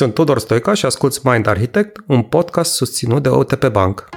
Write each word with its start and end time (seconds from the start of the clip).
Sunt 0.00 0.14
Tudor 0.14 0.38
Stoica 0.38 0.74
și 0.74 0.86
asculți 0.86 1.20
Mind 1.26 1.46
Architect, 1.46 1.96
un 2.06 2.22
podcast 2.22 2.74
susținut 2.74 3.22
de 3.22 3.28
OTP 3.28 3.66
Bank. 3.66 4.08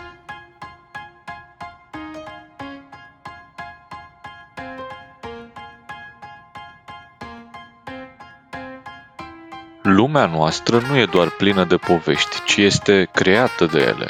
Lumea 9.81 10.25
noastră 10.25 10.83
nu 10.89 10.97
e 10.97 11.05
doar 11.05 11.29
plină 11.29 11.65
de 11.65 11.75
povești, 11.75 12.43
ci 12.45 12.55
este 12.55 13.09
creată 13.13 13.65
de 13.65 13.79
ele. 13.79 14.09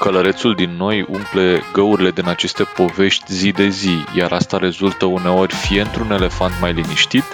Călărețul 0.00 0.54
din 0.54 0.70
noi 0.70 1.06
umple 1.08 1.62
găurile 1.72 2.10
din 2.10 2.28
aceste 2.28 2.64
povești 2.64 3.32
zi 3.32 3.50
de 3.50 3.68
zi, 3.68 4.04
iar 4.14 4.32
asta 4.32 4.58
rezultă 4.58 5.04
uneori 5.04 5.54
fie 5.54 5.80
într-un 5.80 6.10
elefant 6.10 6.52
mai 6.60 6.72
liniștit, 6.72 7.24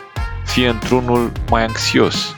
fie 0.44 0.68
într-unul 0.68 1.32
mai 1.50 1.62
anxios. 1.62 2.36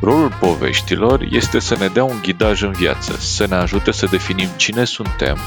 Rolul 0.00 0.32
poveștilor 0.40 1.26
este 1.30 1.58
să 1.58 1.76
ne 1.78 1.86
dea 1.86 2.04
un 2.04 2.18
ghidaj 2.22 2.62
în 2.62 2.72
viață, 2.72 3.12
să 3.18 3.46
ne 3.46 3.54
ajute 3.54 3.90
să 3.90 4.06
definim 4.10 4.48
cine 4.56 4.84
suntem 4.84 5.38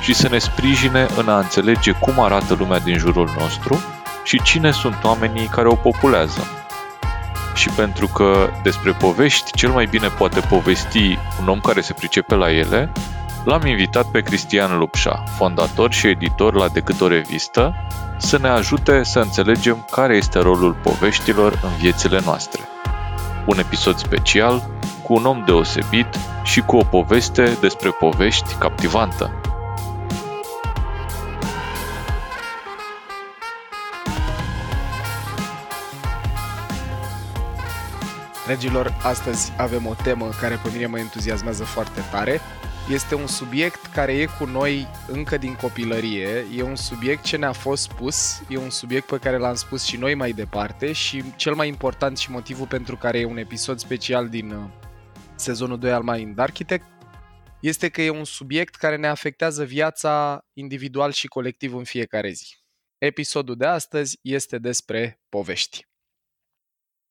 și 0.00 0.14
să 0.14 0.28
ne 0.28 0.38
sprijine 0.38 1.06
în 1.16 1.28
a 1.28 1.38
înțelege 1.38 1.92
cum 1.92 2.20
arată 2.20 2.54
lumea 2.54 2.78
din 2.78 2.98
jurul 2.98 3.30
nostru 3.38 3.84
și 4.24 4.42
cine 4.42 4.70
sunt 4.70 5.04
oamenii 5.04 5.46
care 5.46 5.68
o 5.68 5.74
populează. 5.74 6.46
Și 7.54 7.68
pentru 7.68 8.06
că 8.06 8.50
despre 8.62 8.92
povești 8.92 9.52
cel 9.52 9.70
mai 9.70 9.86
bine 9.86 10.08
poate 10.08 10.40
povesti 10.40 11.18
un 11.40 11.48
om 11.48 11.60
care 11.60 11.80
se 11.80 11.92
pricepe 11.92 12.34
la 12.34 12.52
ele, 12.52 12.92
L-am 13.46 13.66
invitat 13.66 14.06
pe 14.10 14.20
Cristian 14.20 14.78
Lupșa, 14.78 15.22
fondator 15.36 15.92
și 15.92 16.06
editor 16.06 16.54
la 16.54 16.68
Decât 16.68 17.00
o 17.00 17.08
revistă, 17.08 17.74
să 18.16 18.38
ne 18.38 18.48
ajute 18.48 19.02
să 19.02 19.18
înțelegem 19.18 19.86
care 19.90 20.16
este 20.16 20.38
rolul 20.38 20.72
poveștilor 20.72 21.60
în 21.62 21.70
viețile 21.80 22.20
noastre. 22.24 22.60
Un 23.46 23.58
episod 23.58 23.96
special, 23.96 24.70
cu 25.02 25.14
un 25.14 25.24
om 25.24 25.44
deosebit 25.44 26.06
și 26.44 26.60
cu 26.60 26.76
o 26.76 26.84
poveste 26.84 27.56
despre 27.60 27.90
povești 27.90 28.54
captivantă. 28.54 29.40
Dragilor, 38.46 38.94
astăzi 39.02 39.52
avem 39.56 39.86
o 39.86 39.94
temă 40.02 40.28
care 40.40 40.60
pe 40.62 40.70
mine 40.72 40.86
mă 40.86 40.98
entuziasmează 40.98 41.64
foarte 41.64 42.00
tare 42.10 42.40
este 42.90 43.14
un 43.14 43.26
subiect 43.26 43.86
care 43.86 44.12
e 44.12 44.26
cu 44.38 44.44
noi 44.44 44.86
încă 45.08 45.36
din 45.36 45.54
copilărie, 45.54 46.46
e 46.56 46.62
un 46.62 46.76
subiect 46.76 47.22
ce 47.22 47.36
ne-a 47.36 47.52
fost 47.52 47.82
spus, 47.82 48.42
e 48.48 48.56
un 48.56 48.70
subiect 48.70 49.06
pe 49.06 49.18
care 49.18 49.36
l-am 49.36 49.54
spus 49.54 49.84
și 49.84 49.96
noi 49.96 50.14
mai 50.14 50.32
departe 50.32 50.92
și 50.92 51.22
cel 51.36 51.54
mai 51.54 51.68
important 51.68 52.18
și 52.18 52.30
motivul 52.30 52.66
pentru 52.66 52.96
care 52.96 53.18
e 53.18 53.24
un 53.24 53.36
episod 53.36 53.78
special 53.78 54.28
din 54.28 54.50
uh, 54.50 54.64
sezonul 55.34 55.78
2 55.78 55.92
al 55.92 56.02
Mind 56.02 56.38
Architect 56.38 56.86
este 57.60 57.88
că 57.88 58.02
e 58.02 58.10
un 58.10 58.24
subiect 58.24 58.74
care 58.74 58.96
ne 58.96 59.06
afectează 59.06 59.64
viața 59.64 60.46
individual 60.52 61.12
și 61.12 61.26
colectiv 61.26 61.74
în 61.74 61.84
fiecare 61.84 62.30
zi. 62.30 62.56
Episodul 62.98 63.56
de 63.56 63.66
astăzi 63.66 64.18
este 64.22 64.58
despre 64.58 65.20
povești. 65.28 65.86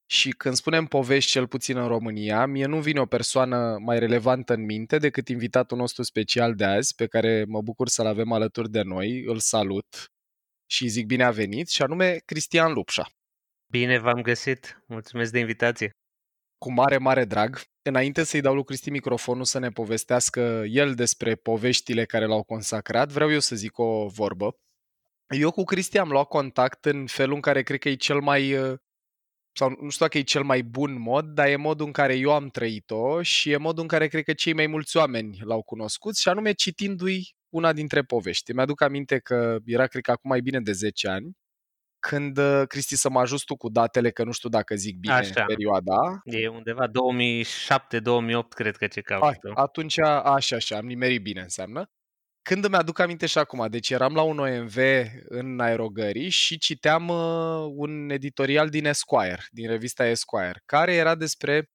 Și 0.05 0.29
când 0.29 0.55
spunem 0.55 0.85
povești, 0.85 1.31
cel 1.31 1.47
puțin 1.47 1.77
în 1.77 1.87
România, 1.87 2.45
mie 2.45 2.65
nu 2.65 2.79
vine 2.79 2.99
o 2.99 3.05
persoană 3.05 3.77
mai 3.79 3.99
relevantă 3.99 4.53
în 4.53 4.65
minte 4.65 4.97
decât 4.97 5.27
invitatul 5.27 5.77
nostru 5.77 6.03
special 6.03 6.55
de 6.55 6.63
azi, 6.63 6.95
pe 6.95 7.07
care 7.07 7.45
mă 7.47 7.61
bucur 7.61 7.87
să-l 7.87 8.05
avem 8.05 8.31
alături 8.31 8.69
de 8.69 8.81
noi. 8.81 9.23
Îl 9.23 9.39
salut 9.39 10.11
și 10.65 10.87
zic 10.87 11.05
bine 11.05 11.23
a 11.23 11.31
venit, 11.31 11.69
și 11.69 11.81
anume 11.81 12.21
Cristian 12.25 12.73
Lupșa. 12.73 13.09
Bine 13.71 13.99
v-am 13.99 14.21
găsit, 14.21 14.83
mulțumesc 14.87 15.31
de 15.31 15.39
invitație. 15.39 15.91
Cu 16.57 16.71
mare, 16.71 16.97
mare 16.97 17.25
drag. 17.25 17.61
Înainte 17.81 18.23
să-i 18.23 18.41
dau 18.41 18.53
lui 18.53 18.63
Cristi 18.63 18.89
microfonul 18.89 19.43
să 19.43 19.59
ne 19.59 19.69
povestească 19.69 20.63
el 20.67 20.93
despre 20.93 21.35
poveștile 21.35 22.05
care 22.05 22.25
l-au 22.25 22.43
consacrat, 22.43 23.11
vreau 23.11 23.31
eu 23.31 23.39
să 23.39 23.55
zic 23.55 23.77
o 23.77 24.07
vorbă. 24.07 24.57
Eu 25.27 25.51
cu 25.51 25.63
Cristi 25.63 25.97
am 25.97 26.09
luat 26.09 26.27
contact 26.27 26.85
în 26.85 27.07
felul 27.07 27.35
în 27.35 27.41
care 27.41 27.63
cred 27.63 27.79
că 27.79 27.89
e 27.89 27.95
cel 27.95 28.19
mai 28.19 28.53
uh, 28.53 28.77
sau 29.57 29.69
nu 29.69 29.89
știu 29.89 30.05
dacă 30.05 30.17
e 30.17 30.21
cel 30.21 30.43
mai 30.43 30.61
bun 30.61 31.01
mod, 31.01 31.25
dar 31.25 31.47
e 31.47 31.55
modul 31.55 31.85
în 31.85 31.91
care 31.91 32.15
eu 32.15 32.31
am 32.31 32.47
trăit-o 32.49 33.21
și 33.21 33.51
e 33.51 33.57
modul 33.57 33.81
în 33.81 33.87
care 33.87 34.07
cred 34.07 34.23
că 34.23 34.33
cei 34.33 34.53
mai 34.53 34.67
mulți 34.67 34.97
oameni 34.97 35.39
l-au 35.43 35.61
cunoscut 35.61 36.17
și 36.17 36.29
anume 36.29 36.51
citindu-i 36.51 37.35
una 37.49 37.73
dintre 37.73 38.01
povești. 38.01 38.53
Mi-aduc 38.53 38.81
aminte 38.81 39.19
că 39.19 39.57
era, 39.65 39.87
cred 39.87 40.03
că 40.03 40.11
acum 40.11 40.29
mai 40.29 40.41
bine 40.41 40.61
de 40.61 40.71
10 40.71 41.07
ani, 41.07 41.37
când, 41.99 42.37
uh, 42.37 42.61
Cristi, 42.67 42.95
să 42.95 43.09
mă 43.09 43.19
ajut 43.19 43.43
tu 43.43 43.55
cu 43.55 43.69
datele, 43.69 44.09
că 44.11 44.23
nu 44.23 44.31
știu 44.31 44.49
dacă 44.49 44.75
zic 44.75 44.97
bine 44.97 45.13
Așa. 45.13 45.45
perioada. 45.45 46.21
E 46.23 46.47
undeva 46.47 46.87
2007-2008, 46.87 48.53
cred 48.55 48.75
că 48.75 48.87
ce 48.87 49.01
caut. 49.01 49.37
Atunci, 49.53 49.99
așa, 49.99 50.55
așa, 50.55 50.77
am 50.77 50.85
nimerit 50.85 51.21
bine 51.21 51.41
înseamnă. 51.41 51.89
Când 52.49 52.63
îmi 52.63 52.75
aduc 52.75 52.99
aminte 52.99 53.25
și 53.25 53.37
acum, 53.37 53.67
deci 53.69 53.89
eram 53.89 54.13
la 54.13 54.21
un 54.21 54.39
OMV 54.39 54.77
în 55.23 55.59
aerogării 55.59 56.29
și 56.29 56.57
citeam 56.57 57.07
uh, 57.07 57.71
un 57.75 58.09
editorial 58.09 58.69
din 58.69 58.85
Esquire, 58.85 59.45
din 59.51 59.67
revista 59.67 60.05
Esquire, 60.05 60.61
care 60.65 60.93
era 60.93 61.15
despre 61.15 61.69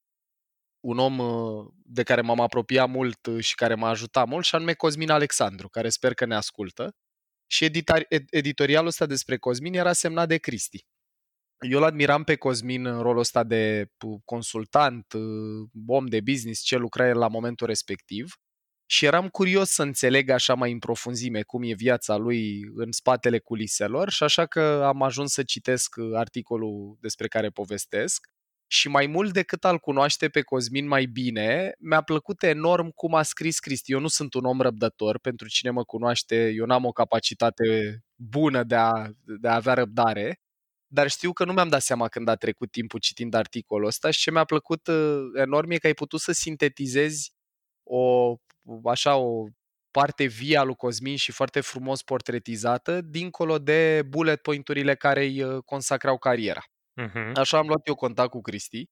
un 0.81 0.99
om 0.99 1.19
uh, 1.19 1.67
de 1.85 2.03
care 2.03 2.21
m-am 2.21 2.41
apropiat 2.41 2.89
mult 2.89 3.27
uh, 3.27 3.45
și 3.45 3.55
care 3.55 3.75
m-a 3.75 3.89
ajutat 3.89 4.27
mult, 4.27 4.45
și 4.45 4.55
anume 4.55 4.73
Cosmin 4.73 5.11
Alexandru, 5.11 5.69
care 5.69 5.89
sper 5.89 6.15
că 6.15 6.25
ne 6.25 6.35
ascultă. 6.35 6.91
Și 7.47 7.65
editar- 7.65 8.07
editorialul 8.31 8.89
ăsta 8.89 9.07
despre 9.07 9.37
Cosmin 9.37 9.75
era 9.75 9.93
semnat 9.93 10.29
de 10.29 10.39
Cristi. 10.39 10.85
Eu 11.69 11.79
îl 11.79 11.85
admiram 11.85 12.25
pe 12.25 12.37
Cosmin 12.37 12.87
în 12.87 13.03
rolul 13.03 13.21
ăsta 13.21 13.45
de 13.45 13.87
consultant, 14.25 15.15
om 15.87 16.07
de 16.07 16.21
business, 16.21 16.63
ce 16.63 16.77
lucra 16.77 17.09
el 17.09 17.19
la 17.19 17.29
momentul 17.29 17.67
respectiv 17.67 18.35
și 18.93 19.05
eram 19.05 19.28
curios 19.28 19.71
să 19.71 19.83
înțeleg 19.83 20.31
așa 20.31 20.55
mai 20.55 20.73
în 20.73 20.78
profunzime 20.78 21.43
cum 21.43 21.62
e 21.62 21.73
viața 21.73 22.17
lui 22.17 22.61
în 22.75 22.93
spatele 22.93 23.39
culiselor 23.39 24.11
și 24.11 24.23
așa 24.23 24.47
că 24.47 24.83
am 24.87 25.03
ajuns 25.03 25.33
să 25.33 25.43
citesc 25.43 25.95
articolul 26.15 26.97
despre 27.01 27.28
care 27.28 27.49
povestesc 27.51 28.27
și 28.67 28.89
mai 28.89 29.06
mult 29.06 29.33
decât 29.33 29.65
al 29.65 29.78
cunoaște 29.78 30.28
pe 30.28 30.43
Cosmin 30.43 30.87
mai 30.87 31.05
bine, 31.06 31.75
mi-a 31.78 32.01
plăcut 32.03 32.43
enorm 32.43 32.91
cum 32.95 33.15
a 33.15 33.23
scris 33.23 33.59
Cristi. 33.59 33.93
Eu 33.93 34.01
nu 34.01 34.09
sunt 34.09 34.34
un 34.34 34.45
om 34.45 34.61
răbdător, 34.61 35.19
pentru 35.19 35.49
cine 35.49 35.71
mă 35.71 35.84
cunoaște, 35.84 36.49
eu 36.49 36.67
n-am 36.67 36.84
o 36.84 36.93
capacitate 36.93 38.01
bună 38.15 38.62
de 38.65 38.75
a, 38.75 39.07
de 39.41 39.49
a 39.49 39.55
avea 39.55 39.75
răbdare, 39.75 40.41
dar 40.87 41.09
știu 41.11 41.33
că 41.33 41.45
nu 41.45 41.53
mi-am 41.53 41.69
dat 41.69 41.83
seama 41.83 42.09
când 42.09 42.28
a 42.28 42.34
trecut 42.34 42.71
timpul 42.71 43.01
citind 43.01 43.34
articolul 43.34 43.87
ăsta 43.87 44.11
și 44.11 44.21
ce 44.21 44.31
mi-a 44.31 44.45
plăcut 44.45 44.87
uh, 44.87 45.21
enorm 45.34 45.71
e 45.71 45.78
că 45.78 45.87
ai 45.87 45.95
putut 45.95 46.21
să 46.21 46.33
sintetizezi 46.33 47.33
o 47.83 48.37
așa 48.85 49.17
o 49.17 49.47
parte 49.91 50.25
vie 50.25 50.57
a 50.57 50.63
lui 50.63 50.75
Cosmin 50.75 51.17
și 51.17 51.33
foarte 51.33 51.61
frumos 51.61 52.03
portretizată, 52.03 53.01
dincolo 53.01 53.59
de 53.59 54.03
bullet 54.09 54.43
point-urile 54.43 54.95
care 54.95 55.25
îi 55.25 55.43
uh, 55.43 55.63
consacrau 55.65 56.19
cariera. 56.19 56.63
Uh-huh. 57.03 57.33
Așa 57.35 57.59
am 57.59 57.67
luat 57.67 57.87
eu 57.87 57.95
contact 57.95 58.31
cu 58.31 58.41
Cristi. 58.41 58.89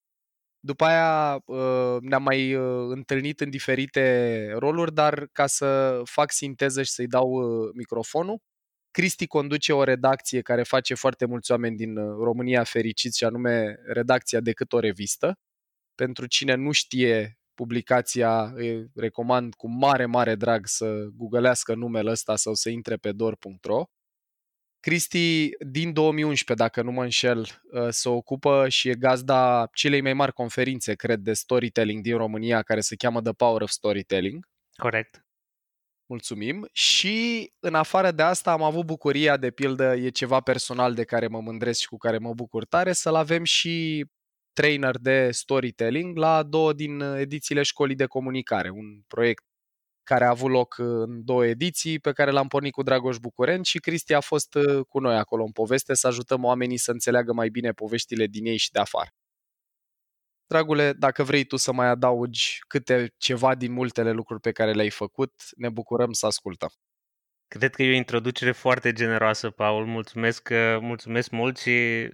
După 0.60 0.84
aia 0.84 1.42
uh, 1.44 1.96
ne-am 2.00 2.22
mai 2.22 2.54
uh, 2.54 2.86
întâlnit 2.90 3.40
în 3.40 3.50
diferite 3.50 4.52
roluri, 4.58 4.94
dar 4.94 5.26
ca 5.32 5.46
să 5.46 6.00
fac 6.04 6.32
sinteză 6.32 6.82
și 6.82 6.90
să-i 6.90 7.06
dau 7.06 7.40
microfonul, 7.74 8.40
Cristi 8.90 9.26
conduce 9.26 9.72
o 9.72 9.82
redacție 9.82 10.40
care 10.40 10.62
face 10.62 10.94
foarte 10.94 11.24
mulți 11.24 11.50
oameni 11.50 11.76
din 11.76 11.94
România 11.96 12.64
fericiți 12.64 13.18
și 13.18 13.24
anume 13.24 13.76
redacția 13.86 14.40
Decât 14.40 14.72
o 14.72 14.78
revistă. 14.78 15.38
Pentru 15.94 16.26
cine 16.26 16.54
nu 16.54 16.72
știe 16.72 17.37
publicația, 17.58 18.52
îi 18.54 18.90
recomand 18.94 19.54
cu 19.54 19.68
mare, 19.68 20.06
mare 20.06 20.34
drag 20.34 20.66
să 20.66 21.08
googlească 21.16 21.74
numele 21.74 22.10
ăsta 22.10 22.36
sau 22.36 22.54
să 22.54 22.68
intre 22.68 22.96
pe 22.96 23.12
dor.ro. 23.12 23.84
Cristi, 24.80 25.48
din 25.66 25.92
2011, 25.92 26.66
dacă 26.66 26.82
nu 26.82 26.92
mă 26.92 27.02
înșel, 27.02 27.46
ă, 27.74 27.90
se 27.90 28.08
ocupă 28.08 28.68
și 28.68 28.88
e 28.88 28.94
gazda 28.94 29.68
celei 29.72 30.00
mai 30.00 30.12
mari 30.12 30.32
conferințe, 30.32 30.94
cred, 30.94 31.20
de 31.20 31.32
storytelling 31.32 32.02
din 32.02 32.16
România, 32.16 32.62
care 32.62 32.80
se 32.80 32.96
cheamă 32.96 33.22
The 33.22 33.32
Power 33.32 33.62
of 33.62 33.70
Storytelling. 33.70 34.48
Corect. 34.76 35.26
Mulțumim. 36.06 36.68
Și 36.72 37.50
în 37.58 37.74
afară 37.74 38.10
de 38.10 38.22
asta 38.22 38.52
am 38.52 38.62
avut 38.62 38.86
bucuria, 38.86 39.36
de 39.36 39.50
pildă, 39.50 39.94
e 39.96 40.08
ceva 40.08 40.40
personal 40.40 40.94
de 40.94 41.04
care 41.04 41.26
mă 41.26 41.40
mândresc 41.40 41.80
și 41.80 41.86
cu 41.86 41.96
care 41.96 42.18
mă 42.18 42.34
bucur 42.34 42.64
tare, 42.64 42.92
să-l 42.92 43.14
avem 43.14 43.44
și 43.44 44.06
trainer 44.58 44.96
de 44.96 45.30
storytelling 45.30 46.16
la 46.16 46.42
două 46.42 46.72
din 46.72 47.00
edițiile 47.00 47.62
școlii 47.62 47.96
de 47.96 48.06
comunicare, 48.06 48.70
un 48.70 49.00
proiect 49.06 49.44
care 50.02 50.24
a 50.24 50.28
avut 50.28 50.50
loc 50.50 50.78
în 50.78 51.24
două 51.24 51.46
ediții, 51.46 51.98
pe 51.98 52.12
care 52.12 52.30
l-am 52.30 52.48
pornit 52.48 52.72
cu 52.72 52.82
Dragoș 52.82 53.16
Bucurent 53.18 53.66
și 53.66 53.78
Cristi 53.78 54.14
a 54.14 54.20
fost 54.20 54.54
uh, 54.54 54.84
cu 54.88 54.98
noi 54.98 55.16
acolo 55.16 55.44
în 55.44 55.50
poveste 55.50 55.94
să 55.94 56.06
ajutăm 56.06 56.44
oamenii 56.44 56.76
să 56.76 56.90
înțeleagă 56.90 57.32
mai 57.32 57.48
bine 57.48 57.72
poveștile 57.72 58.26
din 58.26 58.46
ei 58.46 58.56
și 58.56 58.70
de 58.70 58.78
afară. 58.78 59.08
Dragule, 60.46 60.92
dacă 60.92 61.22
vrei 61.22 61.44
tu 61.44 61.56
să 61.56 61.72
mai 61.72 61.86
adaugi 61.86 62.58
câte 62.66 63.14
ceva 63.16 63.54
din 63.54 63.72
multele 63.72 64.12
lucruri 64.12 64.40
pe 64.40 64.52
care 64.52 64.72
le-ai 64.72 64.90
făcut, 64.90 65.32
ne 65.56 65.68
bucurăm 65.68 66.12
să 66.12 66.26
ascultăm. 66.26 66.70
Cred 67.48 67.74
că 67.74 67.82
e 67.82 67.92
o 67.92 67.96
introducere 67.96 68.52
foarte 68.52 68.92
generoasă, 68.92 69.50
Paul. 69.50 69.86
Mulțumesc, 69.86 70.48
uh, 70.52 70.78
mulțumesc 70.80 71.30
mult 71.30 71.58
și 71.58 72.08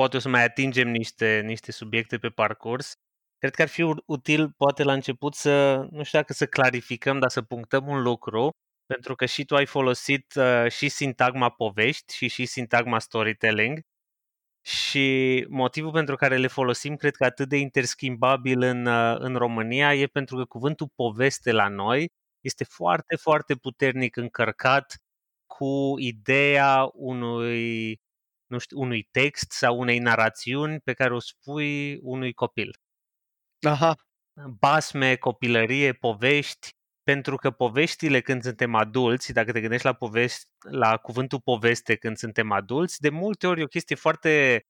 poate 0.00 0.16
o 0.16 0.20
să 0.20 0.28
mai 0.28 0.44
atingem 0.44 0.88
niște, 0.88 1.40
niște 1.44 1.72
subiecte 1.72 2.18
pe 2.18 2.28
parcurs. 2.28 2.92
Cred 3.38 3.54
că 3.54 3.62
ar 3.62 3.68
fi 3.68 3.82
util, 4.06 4.52
poate 4.56 4.82
la 4.82 4.92
început, 4.92 5.34
să, 5.34 5.76
nu 5.90 6.02
știu 6.02 6.18
dacă 6.18 6.32
să 6.32 6.46
clarificăm, 6.46 7.18
dar 7.18 7.30
să 7.30 7.42
punctăm 7.42 7.88
un 7.88 8.02
lucru, 8.02 8.50
pentru 8.86 9.14
că 9.14 9.26
și 9.26 9.44
tu 9.44 9.54
ai 9.56 9.66
folosit 9.66 10.34
uh, 10.34 10.70
și 10.70 10.88
sintagma 10.88 11.50
povești 11.50 12.14
și 12.14 12.28
și 12.28 12.46
sintagma 12.46 12.98
storytelling 12.98 13.80
și 14.60 15.46
motivul 15.48 15.92
pentru 15.92 16.16
care 16.16 16.36
le 16.36 16.46
folosim, 16.46 16.96
cred 16.96 17.14
că 17.16 17.24
atât 17.24 17.48
de 17.48 17.56
interschimbabil 17.56 18.62
în, 18.62 18.86
uh, 18.86 19.16
în 19.18 19.36
România, 19.36 19.94
e 19.94 20.06
pentru 20.06 20.36
că 20.36 20.44
cuvântul 20.44 20.88
poveste 20.94 21.52
la 21.52 21.68
noi 21.68 22.08
este 22.40 22.64
foarte, 22.64 23.16
foarte 23.16 23.54
puternic 23.54 24.16
încărcat 24.16 24.96
cu 25.46 25.94
ideea 25.98 26.90
unui, 26.92 27.98
nu 28.50 28.58
știu, 28.58 28.80
unui 28.80 29.08
text 29.10 29.52
sau 29.52 29.78
unei 29.78 29.98
narațiuni 29.98 30.80
pe 30.80 30.92
care 30.92 31.14
o 31.14 31.18
spui 31.18 31.98
unui 32.02 32.32
copil. 32.32 32.70
Aha. 33.66 33.94
Basme, 34.58 35.16
copilărie, 35.16 35.92
povești, 35.92 36.68
pentru 37.02 37.36
că 37.36 37.50
poveștile 37.50 38.20
când 38.20 38.42
suntem 38.42 38.74
adulți, 38.74 39.32
dacă 39.32 39.52
te 39.52 39.60
gândești 39.60 39.86
la, 39.86 39.92
povești, 39.92 40.44
la 40.70 40.96
cuvântul 40.96 41.40
poveste 41.40 41.96
când 41.96 42.16
suntem 42.16 42.52
adulți, 42.52 43.00
de 43.00 43.08
multe 43.08 43.46
ori 43.46 43.60
e 43.60 43.64
o 43.64 43.66
chestie 43.66 43.96
foarte 43.96 44.64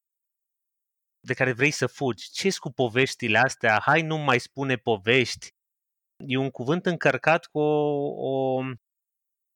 de 1.21 1.35
care 1.35 1.53
vrei 1.53 1.71
să 1.71 1.87
fugi. 1.87 2.31
ce 2.31 2.49
cu 2.59 2.73
poveștile 2.73 3.39
astea? 3.39 3.81
Hai, 3.81 4.03
nu 4.03 4.17
mai 4.17 4.41
spune 4.41 4.77
povești. 4.77 5.49
E 6.27 6.37
un 6.37 6.51
cuvânt 6.51 6.87
încărcat 6.87 7.47
cu 7.47 7.59
o, 7.59 8.59
o 8.59 8.63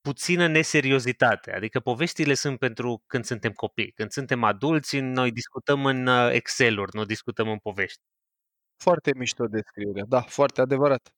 puțină 0.05 0.47
neseriozitate. 0.47 1.53
Adică 1.53 1.79
poveștile 1.79 2.33
sunt 2.33 2.59
pentru 2.59 3.03
când 3.07 3.25
suntem 3.25 3.51
copii. 3.51 3.91
Când 3.91 4.11
suntem 4.11 4.43
adulți, 4.43 4.99
noi 4.99 5.31
discutăm 5.31 5.85
în 5.85 6.07
uh, 6.07 6.31
Excel-uri, 6.31 6.95
nu 6.95 7.05
discutăm 7.05 7.49
în 7.49 7.57
povești. 7.57 8.01
Foarte 8.77 9.11
mișto 9.15 9.45
descriere, 9.47 10.03
da, 10.07 10.21
foarte 10.21 10.61
adevărat. 10.61 11.13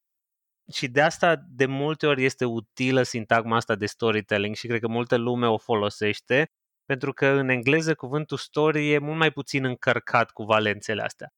Și 0.73 0.87
de 0.87 1.01
asta 1.01 1.35
de 1.49 1.65
multe 1.65 2.07
ori 2.07 2.23
este 2.23 2.45
utilă 2.45 3.03
sintagma 3.03 3.55
asta 3.55 3.75
de 3.75 3.85
storytelling 3.85 4.55
și 4.55 4.67
cred 4.67 4.79
că 4.79 4.87
multă 4.87 5.15
lume 5.15 5.47
o 5.47 5.57
folosește, 5.57 6.51
pentru 6.85 7.13
că 7.13 7.27
în 7.27 7.49
engleză 7.49 7.95
cuvântul 7.95 8.37
story 8.37 8.91
e 8.91 8.97
mult 8.97 9.17
mai 9.17 9.31
puțin 9.31 9.65
încărcat 9.65 10.31
cu 10.31 10.43
valențele 10.43 11.01
astea. 11.01 11.29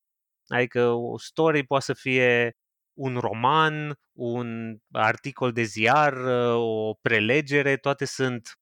Adică 0.47 0.87
o 0.89 1.17
story 1.17 1.65
poate 1.65 1.85
să 1.85 1.93
fie 1.93 2.53
un 2.99 3.17
roman, 3.17 3.95
un 4.13 4.77
articol 4.91 5.51
de 5.51 5.63
ziar, 5.63 6.13
o 6.55 6.93
prelegere, 7.01 7.77
toate 7.77 8.05
sunt 8.05 8.59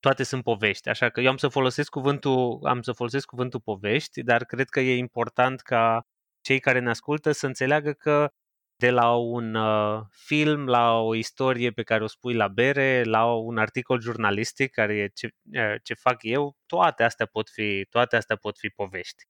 toate 0.00 0.22
sunt 0.22 0.42
povești. 0.42 0.88
Așa 0.88 1.08
că 1.10 1.20
eu 1.20 1.30
am 1.30 1.36
să 1.36 1.48
folosesc 1.48 1.90
cuvântul, 1.90 2.60
am 2.64 2.82
să 2.82 2.92
folosesc 2.92 3.26
cuvântul 3.26 3.60
povești, 3.60 4.22
dar 4.22 4.44
cred 4.44 4.68
că 4.68 4.80
e 4.80 4.96
important 4.96 5.60
ca 5.60 6.06
cei 6.40 6.60
care 6.60 6.78
ne 6.78 6.90
ascultă 6.90 7.32
să 7.32 7.46
înțeleagă 7.46 7.92
că 7.92 8.30
de 8.76 8.90
la 8.90 9.14
un 9.16 9.54
uh, 9.54 10.02
film, 10.10 10.66
la 10.66 10.92
o 11.00 11.14
istorie 11.14 11.70
pe 11.70 11.82
care 11.82 12.02
o 12.04 12.06
spui 12.06 12.34
la 12.34 12.48
bere, 12.48 13.02
la 13.04 13.32
un 13.34 13.58
articol 13.58 14.00
jurnalistic 14.00 14.70
care 14.72 14.94
e 14.96 15.08
ce, 15.14 15.28
uh, 15.52 15.74
ce 15.82 15.94
fac 15.94 16.22
eu, 16.22 16.56
toate 16.66 17.02
astea 17.02 17.26
pot 17.26 17.48
fi, 17.50 17.86
toate 17.90 18.16
astea 18.16 18.36
pot 18.36 18.58
fi 18.58 18.68
povești. 18.68 19.24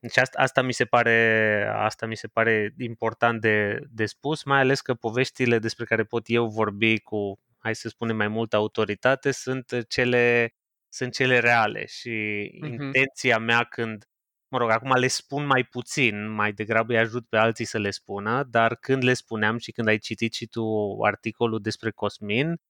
Deci 0.00 0.16
asta, 0.16 0.40
asta, 0.40 0.62
mi 0.62 0.72
se 0.72 0.84
pare, 0.84 1.70
asta 1.74 2.06
mi 2.06 2.16
se 2.16 2.28
pare 2.28 2.74
important 2.78 3.40
de, 3.40 3.78
de 3.90 4.06
spus, 4.06 4.44
mai 4.44 4.58
ales 4.60 4.80
că 4.80 4.94
poveștile 4.94 5.58
despre 5.58 5.84
care 5.84 6.04
pot 6.04 6.22
eu 6.26 6.48
vorbi 6.48 7.00
cu, 7.00 7.38
hai 7.58 7.74
să 7.74 7.88
spunem, 7.88 8.16
mai 8.16 8.28
multă 8.28 8.56
autoritate 8.56 9.30
sunt 9.30 9.86
cele, 9.88 10.54
sunt 10.88 11.12
cele 11.12 11.38
reale 11.38 11.86
și 11.86 12.10
uh-huh. 12.54 12.68
intenția 12.68 13.38
mea 13.38 13.64
când 13.64 14.04
mă 14.48 14.58
rog, 14.58 14.70
acum 14.70 14.92
le 14.92 15.06
spun 15.06 15.46
mai 15.46 15.64
puțin, 15.64 16.30
mai 16.30 16.52
degrabă 16.52 16.92
îi 16.92 16.98
ajut 16.98 17.28
pe 17.28 17.36
alții 17.36 17.64
să 17.64 17.78
le 17.78 17.90
spună, 17.90 18.44
dar 18.44 18.76
când 18.76 19.04
le 19.04 19.14
spuneam 19.14 19.58
și 19.58 19.72
când 19.72 19.88
ai 19.88 19.98
citit 19.98 20.34
și 20.34 20.46
tu 20.46 20.64
articolul 21.02 21.60
despre 21.60 21.90
Cosmin, 21.90 22.60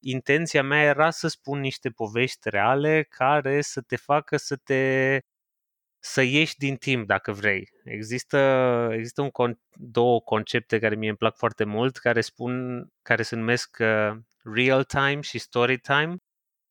intenția 0.00 0.62
mea 0.62 0.82
era 0.82 1.10
să 1.10 1.28
spun 1.28 1.60
niște 1.60 1.90
povești 1.90 2.50
reale 2.50 3.02
care 3.02 3.60
să 3.60 3.80
te 3.80 3.96
facă 3.96 4.36
să 4.36 4.56
te 4.56 5.20
să 5.98 6.22
ieși 6.22 6.56
din 6.56 6.76
timp 6.76 7.06
dacă 7.06 7.32
vrei. 7.32 7.68
Există, 7.84 8.38
există 8.92 9.22
un 9.22 9.28
con- 9.28 9.58
două 9.70 10.20
concepte 10.20 10.78
care 10.78 10.94
mie 10.94 11.08
îmi 11.08 11.18
plac 11.18 11.36
foarte 11.36 11.64
mult, 11.64 11.96
care 11.96 12.20
spun, 12.20 12.84
care 13.02 13.22
se 13.22 13.36
numesc 13.36 13.76
uh, 13.80 14.16
real 14.54 14.84
time 14.84 15.20
și 15.20 15.38
story 15.38 15.78
time 15.78 16.16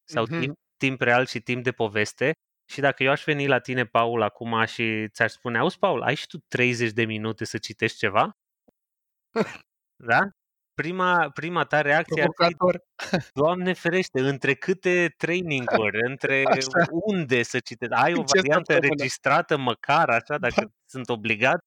sau 0.03 0.25
mm-hmm. 0.25 0.39
timp, 0.39 0.55
timp 0.77 1.01
real 1.01 1.25
și 1.25 1.39
timp 1.39 1.63
de 1.63 1.71
poveste 1.71 2.31
și 2.69 2.79
dacă 2.79 3.03
eu 3.03 3.11
aș 3.11 3.23
veni 3.23 3.47
la 3.47 3.59
tine, 3.59 3.85
Paul, 3.85 4.21
acum 4.21 4.65
și 4.65 5.07
ți-aș 5.09 5.31
spune, 5.31 5.57
auzi, 5.57 5.77
Paul, 5.77 6.01
ai 6.01 6.15
și 6.15 6.27
tu 6.27 6.37
30 6.47 6.91
de 6.91 7.05
minute 7.05 7.45
să 7.45 7.57
citești 7.57 7.97
ceva? 7.97 8.37
da? 10.09 10.29
Prima, 10.81 11.29
prima 11.29 11.63
ta 11.63 11.81
reacție 11.81 12.23
Provocator. 12.23 12.83
ar 13.11 13.21
fi, 13.21 13.31
Doamne 13.33 13.73
ferește, 13.73 14.19
între 14.19 14.53
câte 14.53 15.13
traininguri, 15.17 15.97
între 16.07 16.43
așa. 16.51 16.85
unde 16.89 17.43
să 17.43 17.59
citești? 17.59 17.93
Ai 17.93 18.13
o 18.13 18.23
variantă 18.35 18.77
registrată 18.77 19.57
măcar, 19.57 20.09
așa, 20.09 20.37
dacă 20.37 20.61
da. 20.61 20.71
sunt 20.85 21.09
obligat? 21.09 21.59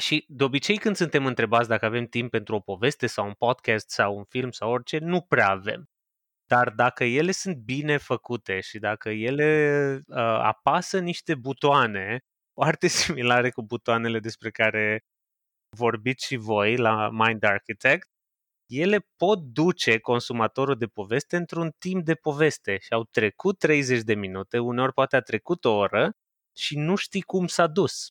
Și 0.00 0.24
de 0.28 0.44
obicei 0.44 0.78
când 0.78 0.96
suntem 0.96 1.26
întrebați 1.26 1.68
dacă 1.68 1.84
avem 1.84 2.06
timp 2.06 2.30
pentru 2.30 2.54
o 2.54 2.60
poveste 2.60 3.06
sau 3.06 3.26
un 3.26 3.34
podcast 3.38 3.90
sau 3.90 4.16
un 4.16 4.24
film 4.24 4.50
sau 4.50 4.70
orice, 4.70 4.98
nu 4.98 5.20
prea 5.20 5.48
avem. 5.48 5.84
Dar 6.46 6.70
dacă 6.70 7.04
ele 7.04 7.30
sunt 7.30 7.56
bine 7.56 7.96
făcute 7.96 8.60
și 8.60 8.78
dacă 8.78 9.08
ele 9.10 9.94
uh, 10.06 10.16
apasă 10.42 10.98
niște 10.98 11.34
butoane 11.34 12.20
foarte 12.54 12.86
similare 13.00 13.50
cu 13.50 13.62
butoanele 13.62 14.18
despre 14.18 14.50
care 14.50 15.02
vorbiți 15.76 16.26
și 16.26 16.36
voi 16.36 16.76
la 16.76 17.10
Mind 17.10 17.42
Architect, 17.42 18.08
ele 18.66 19.06
pot 19.16 19.38
duce 19.38 19.98
consumatorul 19.98 20.76
de 20.76 20.86
poveste 20.86 21.36
într-un 21.36 21.70
timp 21.78 22.04
de 22.04 22.14
poveste 22.14 22.78
și 22.78 22.92
au 22.92 23.04
trecut 23.10 23.58
30 23.58 24.02
de 24.02 24.14
minute, 24.14 24.58
uneori 24.58 24.92
poate 24.92 25.16
a 25.16 25.20
trecut 25.20 25.64
o 25.64 25.74
oră 25.76 26.10
și 26.56 26.78
nu 26.78 26.94
știi 26.94 27.22
cum 27.22 27.46
s-a 27.46 27.66
dus. 27.66 28.08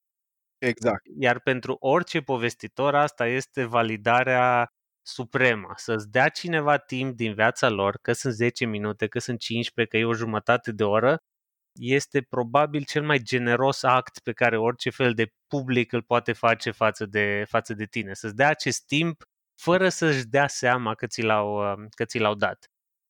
Exact. 0.57 1.01
Iar 1.19 1.39
pentru 1.39 1.77
orice 1.79 2.21
povestitor 2.21 2.95
asta 2.95 3.27
este 3.27 3.63
validarea 3.63 4.67
supremă, 5.01 5.73
să-ți 5.75 6.09
dea 6.11 6.29
cineva 6.29 6.77
timp 6.77 7.15
din 7.15 7.33
viața 7.33 7.69
lor, 7.69 7.97
că 8.01 8.13
sunt 8.13 8.33
10 8.33 8.65
minute, 8.65 9.07
că 9.07 9.19
sunt 9.19 9.39
15, 9.39 9.95
că 9.95 10.01
e 10.01 10.07
o 10.07 10.13
jumătate 10.13 10.71
de 10.71 10.83
oră, 10.83 11.17
este 11.73 12.21
probabil 12.21 12.83
cel 12.83 13.03
mai 13.03 13.19
generos 13.19 13.83
act 13.83 14.19
pe 14.19 14.31
care 14.31 14.57
orice 14.57 14.89
fel 14.89 15.13
de 15.13 15.33
public 15.47 15.91
îl 15.91 16.01
poate 16.01 16.33
face 16.33 16.71
față 16.71 17.05
de, 17.05 17.45
față 17.47 17.73
de 17.73 17.85
tine. 17.85 18.13
Să-ți 18.13 18.35
dea 18.35 18.49
acest 18.49 18.85
timp 18.85 19.23
fără 19.55 19.89
să-și 19.89 20.25
dea 20.25 20.47
seama 20.47 20.95
că 20.95 21.07
ți 21.07 21.21
l-au, 21.21 21.77
că 21.89 22.05
ți 22.05 22.19
l-au 22.19 22.35
dat. 22.35 22.65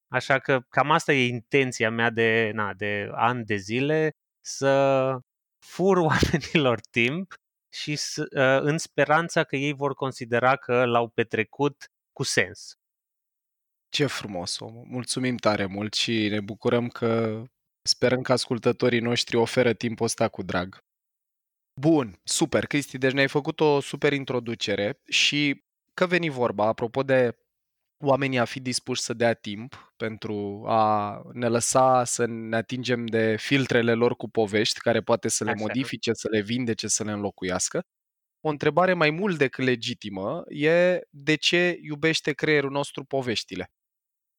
Așa 0.07 0.39
că 0.39 0.59
cam 0.69 0.91
asta 0.91 1.13
e 1.13 1.27
intenția 1.27 1.89
mea 1.89 2.09
de, 2.09 2.51
na, 2.53 2.73
de 2.73 3.09
ani 3.11 3.45
de 3.45 3.55
zile, 3.55 4.11
să 4.45 5.17
fur 5.65 5.97
oamenilor 6.11 6.79
timp 6.79 7.33
și 7.73 7.91
uh, 7.91 8.27
în 8.61 8.77
speranța 8.77 9.43
că 9.43 9.55
ei 9.55 9.73
vor 9.73 9.93
considera 9.93 10.55
că 10.55 10.85
l-au 10.85 11.07
petrecut 11.07 11.91
cu 12.11 12.23
sens. 12.23 12.73
Ce 13.89 14.05
frumos, 14.05 14.59
om. 14.59 14.73
Mulțumim 14.87 15.35
tare 15.35 15.65
mult 15.65 15.93
și 15.93 16.27
ne 16.27 16.39
bucurăm 16.39 16.87
că 16.87 17.43
sperăm 17.81 18.21
că 18.21 18.31
ascultătorii 18.31 18.99
noștri 18.99 19.35
oferă 19.35 19.73
timpul 19.73 20.05
ăsta 20.05 20.27
cu 20.27 20.43
drag. 20.43 20.83
Bun, 21.79 22.19
super, 22.23 22.65
Cristi, 22.65 22.97
deci 22.97 23.11
ne-ai 23.11 23.27
făcut 23.27 23.59
o 23.59 23.79
super 23.79 24.13
introducere 24.13 25.01
și 25.07 25.63
că 25.93 26.05
veni 26.05 26.29
vorba, 26.29 26.65
apropo 26.67 27.03
de 27.03 27.37
oamenii 28.03 28.39
a 28.39 28.45
fi 28.45 28.59
dispuși 28.59 29.01
să 29.01 29.13
dea 29.13 29.33
timp 29.33 29.93
pentru 29.97 30.63
a 30.67 31.21
ne 31.33 31.47
lăsa 31.47 32.03
să 32.03 32.25
ne 32.25 32.55
atingem 32.55 33.05
de 33.05 33.35
filtrele 33.39 33.93
lor 33.93 34.15
cu 34.15 34.29
povești, 34.29 34.79
care 34.79 35.01
poate 35.01 35.27
să 35.27 35.43
le 35.43 35.51
Așa. 35.51 35.61
modifice, 35.61 36.13
să 36.13 36.27
le 36.31 36.41
vindece, 36.41 36.87
să 36.87 37.03
le 37.03 37.11
înlocuiască. 37.11 37.81
O 38.39 38.49
întrebare 38.49 38.93
mai 38.93 39.09
mult 39.09 39.37
decât 39.37 39.63
legitimă 39.63 40.43
e 40.47 40.99
de 41.09 41.35
ce 41.35 41.77
iubește 41.81 42.33
creierul 42.33 42.71
nostru 42.71 43.03
poveștile? 43.03 43.71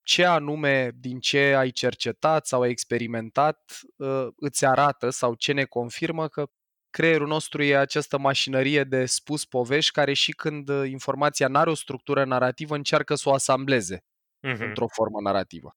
Ce 0.02 0.24
anume 0.24 0.90
din 0.94 1.20
ce 1.20 1.54
ai 1.54 1.70
cercetat 1.70 2.46
sau 2.46 2.60
ai 2.60 2.70
experimentat 2.70 3.80
ă, 4.00 4.30
îți 4.36 4.66
arată 4.66 5.10
sau 5.10 5.34
ce 5.34 5.52
ne 5.52 5.64
confirmă 5.64 6.28
că 6.28 6.46
creierul 6.90 7.26
nostru 7.26 7.62
e 7.62 7.76
această 7.76 8.18
mașinărie 8.18 8.84
de 8.84 9.06
spus 9.06 9.44
povești 9.44 9.92
care 9.92 10.12
și 10.12 10.32
când 10.32 10.68
uh, 10.68 10.88
informația 10.88 11.48
nu 11.48 11.58
are 11.58 11.70
o 11.70 11.74
structură 11.74 12.24
narrativă 12.24 12.74
încearcă 12.74 13.14
să 13.14 13.28
o 13.28 13.32
asambleze 13.32 13.98
uh-huh. 13.98 14.58
într-o 14.58 14.86
formă 14.88 15.20
narrativă. 15.20 15.76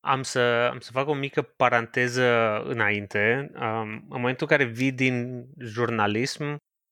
Am 0.00 0.22
să, 0.22 0.68
am 0.72 0.80
să 0.80 0.90
fac 0.92 1.08
o 1.08 1.14
mică 1.14 1.42
paranteză 1.42 2.60
înainte. 2.62 3.50
Um, 3.54 3.90
în 3.90 4.06
momentul 4.08 4.46
în 4.50 4.56
care 4.56 4.64
vii 4.70 4.92
din 4.92 5.46
jurnalism, 5.58 6.42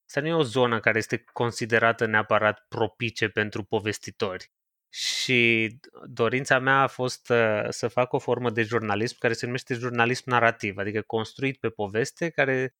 asta 0.09 0.21
nu 0.21 0.27
e 0.27 0.33
o 0.33 0.43
zonă 0.43 0.81
care 0.81 0.99
este 0.99 1.25
considerată 1.33 2.07
neapărat 2.07 2.67
propice 2.69 3.29
pentru 3.29 3.63
povestitori. 3.65 4.53
Și 4.95 5.79
dorința 6.07 6.59
mea 6.59 6.83
a 6.83 6.87
fost 6.87 7.29
uh, 7.29 7.67
să 7.69 7.89
fac 7.89 8.13
o 8.13 8.19
formă 8.19 8.51
de 8.51 8.63
jurnalism 8.63 9.19
care 9.19 9.33
se 9.33 9.47
numește 9.47 9.75
jurnalism 9.75 10.31
narrativ, 10.31 10.77
adică 10.79 11.03
construit 11.03 11.59
pe 11.59 11.69
poveste, 11.69 12.31
care 12.31 12.75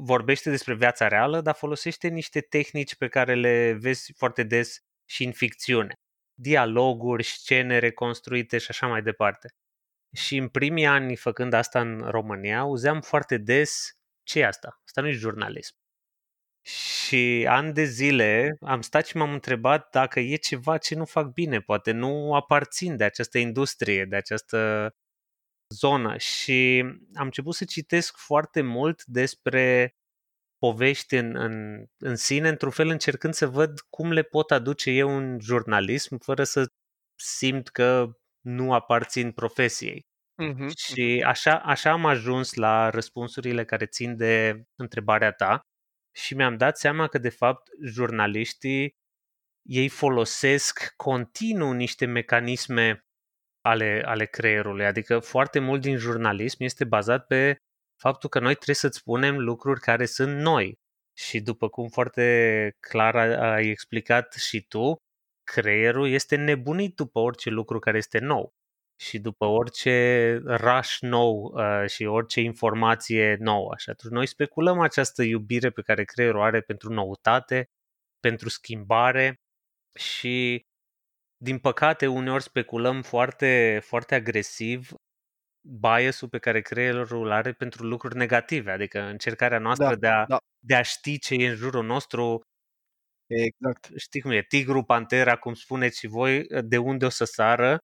vorbește 0.00 0.50
despre 0.50 0.74
viața 0.74 1.08
reală, 1.08 1.40
dar 1.40 1.54
folosește 1.54 2.08
niște 2.08 2.40
tehnici 2.40 2.96
pe 2.96 3.08
care 3.08 3.34
le 3.34 3.72
vezi 3.72 4.12
foarte 4.16 4.42
des 4.42 4.78
și 5.04 5.24
în 5.24 5.32
ficțiune. 5.32 5.94
Dialoguri, 6.34 7.24
scene 7.24 7.78
reconstruite 7.78 8.58
și 8.58 8.66
așa 8.70 8.86
mai 8.86 9.02
departe. 9.02 9.48
Și 10.16 10.36
în 10.36 10.48
primii 10.48 10.86
ani, 10.86 11.16
făcând 11.16 11.52
asta 11.52 11.80
în 11.80 12.00
România, 12.00 12.58
auzeam 12.58 13.00
foarte 13.00 13.36
des 13.38 13.90
ce 14.22 14.40
e 14.40 14.46
asta? 14.46 14.80
Asta 14.84 15.00
nu 15.00 15.08
e 15.08 15.12
jurnalism. 15.12 15.74
Și 16.66 17.46
ani 17.48 17.72
de 17.72 17.84
zile 17.84 18.56
am 18.60 18.80
stat 18.80 19.06
și 19.06 19.16
m-am 19.16 19.32
întrebat 19.32 19.90
dacă 19.90 20.20
e 20.20 20.36
ceva 20.36 20.78
ce 20.78 20.94
nu 20.94 21.04
fac 21.04 21.32
bine, 21.32 21.60
poate 21.60 21.92
nu 21.92 22.34
aparțin 22.34 22.96
de 22.96 23.04
această 23.04 23.38
industrie, 23.38 24.04
de 24.04 24.16
această 24.16 24.90
zonă. 25.74 26.16
Și 26.16 26.84
am 27.14 27.24
început 27.24 27.54
să 27.54 27.64
citesc 27.64 28.16
foarte 28.16 28.60
mult 28.60 29.04
despre 29.04 29.94
povești 30.58 31.14
în, 31.14 31.36
în, 31.36 31.84
în 31.98 32.16
sine, 32.16 32.48
într-un 32.48 32.70
fel 32.70 32.88
încercând 32.88 33.34
să 33.34 33.46
văd 33.46 33.80
cum 33.90 34.12
le 34.12 34.22
pot 34.22 34.50
aduce 34.50 34.90
eu 34.90 35.16
în 35.16 35.38
jurnalism 35.40 36.18
fără 36.18 36.44
să 36.44 36.66
simt 37.14 37.68
că 37.68 38.10
nu 38.40 38.72
aparțin 38.72 39.32
profesiei. 39.32 40.06
Uh-huh. 40.42 40.68
Și 40.76 41.24
așa, 41.26 41.58
așa 41.58 41.90
am 41.90 42.06
ajuns 42.06 42.54
la 42.54 42.90
răspunsurile 42.90 43.64
care 43.64 43.86
țin 43.86 44.16
de 44.16 44.62
întrebarea 44.74 45.32
ta 45.32 45.60
și 46.16 46.34
mi-am 46.34 46.56
dat 46.56 46.78
seama 46.78 47.06
că, 47.06 47.18
de 47.18 47.28
fapt, 47.28 47.68
jurnaliștii 47.82 48.94
ei 49.68 49.88
folosesc 49.88 50.92
continuu 50.96 51.72
niște 51.72 52.06
mecanisme 52.06 53.04
ale, 53.60 54.02
ale 54.06 54.26
creierului. 54.26 54.86
Adică 54.86 55.18
foarte 55.18 55.58
mult 55.58 55.80
din 55.80 55.96
jurnalism 55.96 56.62
este 56.62 56.84
bazat 56.84 57.26
pe 57.26 57.56
faptul 58.00 58.28
că 58.28 58.38
noi 58.38 58.54
trebuie 58.54 58.76
să-ți 58.76 58.98
spunem 58.98 59.38
lucruri 59.38 59.80
care 59.80 60.06
sunt 60.06 60.40
noi. 60.40 60.78
Și 61.16 61.40
după 61.40 61.68
cum 61.68 61.88
foarte 61.88 62.76
clar 62.80 63.14
ai 63.40 63.68
explicat 63.68 64.32
și 64.32 64.66
tu, 64.66 64.96
creierul 65.44 66.08
este 66.08 66.36
nebunit 66.36 66.94
după 66.94 67.18
orice 67.18 67.50
lucru 67.50 67.78
care 67.78 67.96
este 67.96 68.18
nou 68.18 68.52
și 68.96 69.18
după 69.18 69.44
orice 69.44 70.36
rush 70.46 70.98
nou 71.00 71.52
uh, 71.54 71.88
și 71.88 72.04
orice 72.04 72.40
informație 72.40 73.36
nouă. 73.40 73.74
Și 73.76 73.90
atunci 73.90 74.12
noi 74.12 74.26
speculăm 74.26 74.80
această 74.80 75.22
iubire 75.22 75.70
pe 75.70 75.82
care 75.82 76.04
creierul 76.04 76.40
are 76.40 76.60
pentru 76.60 76.92
noutate, 76.92 77.70
pentru 78.20 78.48
schimbare 78.48 79.40
și 79.98 80.66
din 81.36 81.58
păcate 81.58 82.06
uneori 82.06 82.42
speculăm 82.42 83.02
foarte, 83.02 83.80
foarte 83.82 84.14
agresiv 84.14 84.90
biasul 85.80 86.28
pe 86.28 86.38
care 86.38 86.60
creierul 86.60 87.30
are 87.30 87.52
pentru 87.52 87.86
lucruri 87.86 88.16
negative, 88.16 88.70
adică 88.70 89.00
încercarea 89.00 89.58
noastră 89.58 89.88
da, 89.88 89.96
de, 89.96 90.06
a, 90.06 90.26
da. 90.26 90.38
de 90.58 90.74
a 90.74 90.82
ști 90.82 91.18
ce 91.18 91.34
e 91.34 91.48
în 91.48 91.54
jurul 91.54 91.84
nostru. 91.84 92.40
Exact. 93.26 93.88
Știi 93.96 94.20
cum 94.20 94.30
e, 94.30 94.42
tigru, 94.42 94.82
pantera, 94.82 95.36
cum 95.36 95.54
spuneți 95.54 95.98
și 95.98 96.06
voi, 96.06 96.46
de 96.64 96.78
unde 96.78 97.04
o 97.04 97.08
să 97.08 97.24
sară 97.24 97.78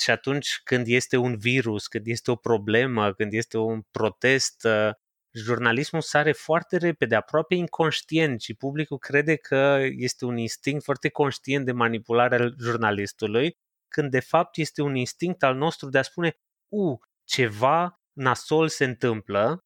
și 0.00 0.10
atunci 0.10 0.60
când 0.64 0.86
este 0.86 1.16
un 1.16 1.36
virus, 1.36 1.86
când 1.86 2.06
este 2.06 2.30
o 2.30 2.36
problemă, 2.36 3.12
când 3.12 3.32
este 3.32 3.58
un 3.58 3.82
protest, 3.90 4.64
uh, 4.64 4.90
jurnalismul 5.30 6.00
sare 6.02 6.32
foarte 6.32 6.76
repede, 6.76 7.14
aproape 7.14 7.54
inconștient 7.54 8.40
și 8.40 8.54
publicul 8.54 8.98
crede 8.98 9.36
că 9.36 9.78
este 9.96 10.24
un 10.24 10.36
instinct 10.36 10.84
foarte 10.84 11.08
conștient 11.08 11.64
de 11.64 11.72
manipulare 11.72 12.34
al 12.34 12.54
jurnalistului, 12.60 13.56
când 13.88 14.10
de 14.10 14.20
fapt 14.20 14.56
este 14.56 14.82
un 14.82 14.94
instinct 14.94 15.42
al 15.42 15.54
nostru 15.56 15.88
de 15.88 15.98
a 15.98 16.02
spune 16.02 16.36
u, 16.68 16.98
ceva 17.24 18.00
nasol 18.12 18.68
se 18.68 18.84
întâmplă, 18.84 19.64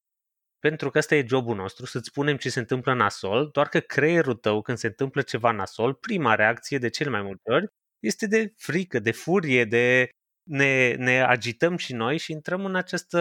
pentru 0.59 0.91
că 0.91 0.99
ăsta 0.99 1.15
e 1.15 1.25
jobul 1.27 1.57
nostru, 1.57 1.87
să-ți 1.87 2.09
spunem 2.09 2.37
ce 2.37 2.51
se 2.51 2.59
întâmplă 2.59 2.95
nasol, 2.95 3.49
doar 3.53 3.69
că 3.69 3.81
creierul 3.81 4.35
tău, 4.35 4.63
când 4.63 4.79
se 4.79 4.87
întâmplă 4.87 5.23
ceva 5.23 5.51
nasol, 5.51 5.95
prima 5.95 6.35
reacție 6.35 6.79
de 6.79 6.89
cel 6.89 7.11
mai 7.11 7.23
multe 7.23 7.53
ori 7.53 7.67
este 7.99 8.27
de 8.27 8.53
frică, 8.57 8.99
de 8.99 9.11
furie, 9.11 9.65
de 9.65 10.09
ne, 10.43 10.95
ne 10.95 11.23
agităm 11.23 11.77
și 11.77 11.93
noi 11.93 12.19
și 12.19 12.33
intrăm 12.33 12.65
în 12.65 12.75
această, 12.75 13.21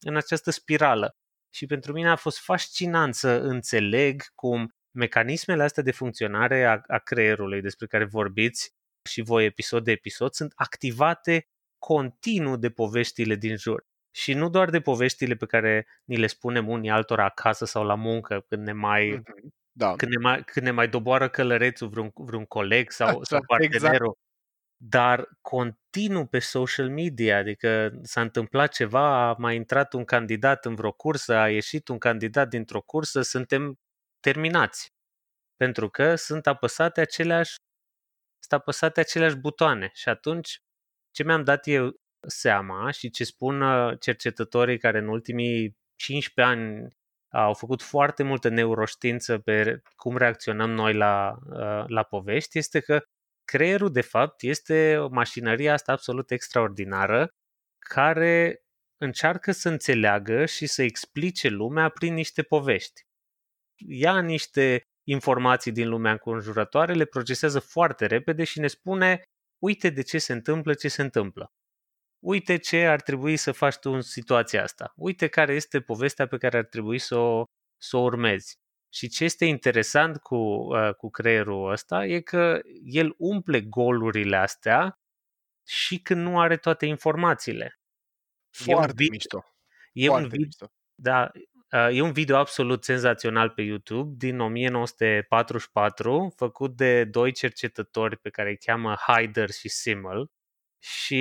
în 0.00 0.16
această 0.16 0.50
spirală. 0.50 1.14
Și 1.54 1.66
pentru 1.66 1.92
mine 1.92 2.08
a 2.08 2.16
fost 2.16 2.38
fascinant 2.38 3.14
să 3.14 3.28
înțeleg 3.28 4.22
cum 4.34 4.70
mecanismele 4.90 5.62
astea 5.62 5.82
de 5.82 5.90
funcționare 5.90 6.64
a, 6.64 6.80
a 6.86 6.98
creierului 6.98 7.60
despre 7.60 7.86
care 7.86 8.04
vorbiți 8.04 8.70
și 9.08 9.20
voi 9.20 9.44
episod 9.44 9.84
de 9.84 9.90
episod 9.90 10.32
sunt 10.32 10.52
activate 10.54 11.48
continuu 11.78 12.56
de 12.56 12.70
poveștile 12.70 13.34
din 13.34 13.56
jur. 13.56 13.88
Și 14.10 14.34
nu 14.34 14.48
doar 14.48 14.70
de 14.70 14.80
poveștile 14.80 15.34
pe 15.34 15.46
care 15.46 15.86
ni 16.04 16.16
le 16.16 16.26
spunem 16.26 16.68
unii 16.68 16.90
altora 16.90 17.24
acasă 17.24 17.64
sau 17.64 17.84
la 17.84 17.94
muncă 17.94 18.44
când 18.48 18.66
ne 18.66 18.72
mai, 18.72 19.18
mm-hmm. 19.18 19.48
da. 19.72 19.94
când 19.96 20.12
ne 20.12 20.18
mai, 20.20 20.44
când 20.44 20.66
ne 20.66 20.72
mai 20.72 20.88
doboară 20.88 21.28
călărețul 21.28 21.88
vreun, 21.88 22.10
vreun 22.14 22.44
coleg 22.44 22.90
sau, 22.90 23.08
Așa, 23.08 23.20
sau 23.22 23.40
partenerul. 23.46 23.92
Exact 23.92 24.18
dar 24.82 25.28
continuu 25.90 26.26
pe 26.26 26.38
social 26.38 26.90
media, 26.90 27.36
adică 27.36 28.00
s-a 28.02 28.20
întâmplat 28.20 28.72
ceva, 28.72 29.28
a 29.28 29.34
mai 29.38 29.56
intrat 29.56 29.92
un 29.92 30.04
candidat 30.04 30.64
în 30.64 30.74
vreo 30.74 30.92
cursă, 30.92 31.34
a 31.34 31.50
ieșit 31.50 31.88
un 31.88 31.98
candidat 31.98 32.48
dintr-o 32.48 32.80
cursă, 32.80 33.22
suntem 33.22 33.78
terminați. 34.20 34.92
Pentru 35.56 35.88
că 35.88 36.14
sunt 36.14 36.46
apăsate 36.46 37.00
aceleași, 37.00 37.54
sunt 38.38 38.60
apăsate 38.60 39.00
aceleași 39.00 39.36
butoane. 39.36 39.90
Și 39.94 40.08
atunci, 40.08 40.58
ce 41.10 41.24
mi-am 41.24 41.44
dat 41.44 41.66
eu 41.66 41.92
seama 42.26 42.90
și 42.90 43.10
ce 43.10 43.24
spun 43.24 43.60
uh, 43.60 44.00
cercetătorii 44.00 44.78
care 44.78 44.98
în 44.98 45.08
ultimii 45.08 45.76
15 45.96 46.54
ani 46.54 46.88
au 47.28 47.54
făcut 47.54 47.82
foarte 47.82 48.22
multă 48.22 48.48
neuroștiință 48.48 49.38
pe 49.38 49.82
cum 49.96 50.16
reacționăm 50.16 50.70
noi 50.70 50.94
la, 50.94 51.38
uh, 51.46 51.84
la 51.86 52.02
povești, 52.02 52.58
este 52.58 52.80
că 52.80 53.02
creierul, 53.50 53.92
de 53.92 54.00
fapt, 54.00 54.42
este 54.42 54.96
o 54.98 55.08
mașinărie 55.08 55.70
asta 55.70 55.92
absolut 55.92 56.30
extraordinară 56.30 57.28
care 57.78 58.62
încearcă 58.96 59.52
să 59.52 59.68
înțeleagă 59.68 60.46
și 60.46 60.66
să 60.66 60.82
explice 60.82 61.48
lumea 61.48 61.88
prin 61.88 62.14
niște 62.14 62.42
povești. 62.42 63.00
Ia 63.86 64.20
niște 64.20 64.82
informații 65.08 65.72
din 65.72 65.88
lumea 65.88 66.12
înconjurătoare, 66.12 66.92
le 66.92 67.04
procesează 67.04 67.58
foarte 67.58 68.06
repede 68.06 68.44
și 68.44 68.58
ne 68.60 68.66
spune 68.66 69.22
uite 69.62 69.90
de 69.90 70.02
ce 70.02 70.18
se 70.18 70.32
întâmplă 70.32 70.74
ce 70.74 70.88
se 70.88 71.02
întâmplă. 71.02 71.46
Uite 72.24 72.56
ce 72.56 72.86
ar 72.86 73.00
trebui 73.00 73.36
să 73.36 73.52
faci 73.52 73.76
tu 73.76 73.90
în 73.90 74.00
situația 74.00 74.62
asta. 74.62 74.92
Uite 74.96 75.28
care 75.28 75.54
este 75.54 75.80
povestea 75.80 76.26
pe 76.26 76.36
care 76.36 76.58
ar 76.58 76.64
trebui 76.64 76.98
să 76.98 77.16
o, 77.16 77.44
să 77.82 77.96
o 77.96 78.00
urmezi. 78.00 78.54
Și 78.92 79.08
ce 79.08 79.24
este 79.24 79.44
interesant 79.44 80.16
cu, 80.16 80.36
uh, 80.36 80.94
cu 80.94 81.10
creierul 81.10 81.70
ăsta 81.70 82.06
e 82.06 82.20
că 82.20 82.60
el 82.84 83.14
umple 83.18 83.60
golurile 83.60 84.36
astea 84.36 85.00
și 85.66 85.98
când 85.98 86.22
nu 86.22 86.40
are 86.40 86.56
toate 86.56 86.86
informațiile. 86.86 87.80
Foarte 88.50 88.72
e 88.72 88.86
un 88.86 88.86
video, 88.94 89.10
mișto. 89.10 89.44
E 89.92 90.06
Foarte 90.06 90.22
un 90.24 90.30
video, 90.30 90.44
mișto. 90.44 90.72
Da, 90.94 91.30
uh, 91.72 91.96
e 91.96 92.00
un 92.00 92.12
video 92.12 92.36
absolut 92.36 92.84
senzațional 92.84 93.50
pe 93.50 93.62
YouTube 93.62 94.14
din 94.16 94.40
1944, 94.40 96.32
făcut 96.36 96.76
de 96.76 97.04
doi 97.04 97.32
cercetători 97.32 98.16
pe 98.16 98.30
care 98.30 98.48
îi 98.48 98.56
cheamă 98.56 98.94
Hyder 98.94 99.50
și 99.50 99.68
Simmel 99.68 100.30
și 100.82 101.14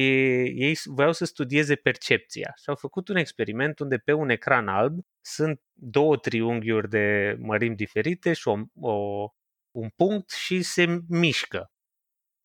ei 0.43 0.77
voiau 0.85 1.11
să 1.11 1.25
studieze 1.25 1.75
percepția 1.75 2.53
și 2.55 2.69
au 2.69 2.75
făcut 2.75 3.07
un 3.07 3.15
experiment 3.15 3.79
unde 3.79 3.97
pe 3.97 4.13
un 4.13 4.29
ecran 4.29 4.67
alb 4.67 4.99
sunt 5.21 5.61
două 5.73 6.17
triunghiuri 6.17 6.89
de 6.89 7.35
mărimi 7.39 7.75
diferite 7.75 8.33
și 8.33 8.47
o, 8.47 8.57
o, 8.79 9.27
un 9.71 9.89
punct 9.95 10.29
și 10.29 10.61
se 10.61 10.99
mișcă. 11.07 11.71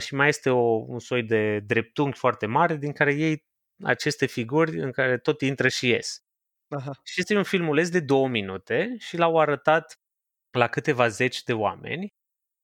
Și 0.02 0.14
mai 0.14 0.28
este 0.28 0.50
o, 0.50 0.84
un 0.86 0.98
soi 0.98 1.22
de 1.22 1.60
dreptunghi 1.60 2.18
foarte 2.18 2.46
mare 2.46 2.76
din 2.76 2.92
care 2.92 3.14
ei 3.14 3.44
aceste 3.84 4.26
figuri 4.26 4.78
în 4.78 4.92
care 4.92 5.18
tot 5.18 5.40
intră 5.40 5.68
și 5.68 5.88
ies. 5.88 6.24
Aha. 6.68 7.00
Și 7.04 7.20
este 7.20 7.36
un 7.36 7.42
filmuleț 7.42 7.88
de 7.88 8.00
două 8.00 8.28
minute 8.28 8.94
și 8.98 9.16
l-au 9.16 9.38
arătat 9.38 10.00
la 10.50 10.68
câteva 10.68 11.08
zeci 11.08 11.42
de 11.42 11.52
oameni 11.52 12.14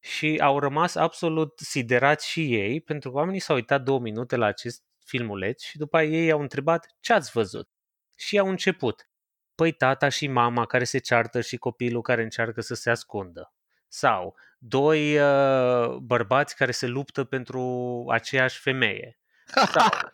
și 0.01 0.39
au 0.43 0.59
rămas 0.59 0.95
absolut 0.95 1.59
siderați 1.59 2.29
și 2.29 2.55
ei 2.55 2.81
pentru 2.81 3.11
că 3.11 3.17
oamenii 3.17 3.41
s-au 3.41 3.57
uitat 3.57 3.83
două 3.83 3.99
minute 3.99 4.37
la 4.37 4.47
acest 4.47 4.83
filmuleț 5.05 5.63
și 5.63 5.79
după 5.79 6.03
ei 6.03 6.31
au 6.31 6.41
întrebat 6.41 6.87
ce 7.01 7.13
ați 7.13 7.31
văzut. 7.31 7.69
Și 8.17 8.39
au 8.39 8.49
început. 8.49 9.09
Păi 9.55 9.73
tata 9.73 10.09
și 10.09 10.27
mama 10.27 10.67
care 10.67 10.85
se 10.85 10.99
ceartă 10.99 11.41
și 11.41 11.57
copilul 11.57 12.03
care 12.03 12.23
încearcă 12.23 12.61
să 12.61 12.75
se 12.75 12.91
ascundă. 12.91 13.53
Sau 13.89 14.37
doi 14.59 15.19
uh, 15.19 15.97
bărbați 15.97 16.57
care 16.57 16.71
se 16.71 16.87
luptă 16.87 17.25
pentru 17.25 18.05
aceeași 18.11 18.61
femeie. 18.61 19.19
Sau 19.73 19.87
uh, 19.87 20.11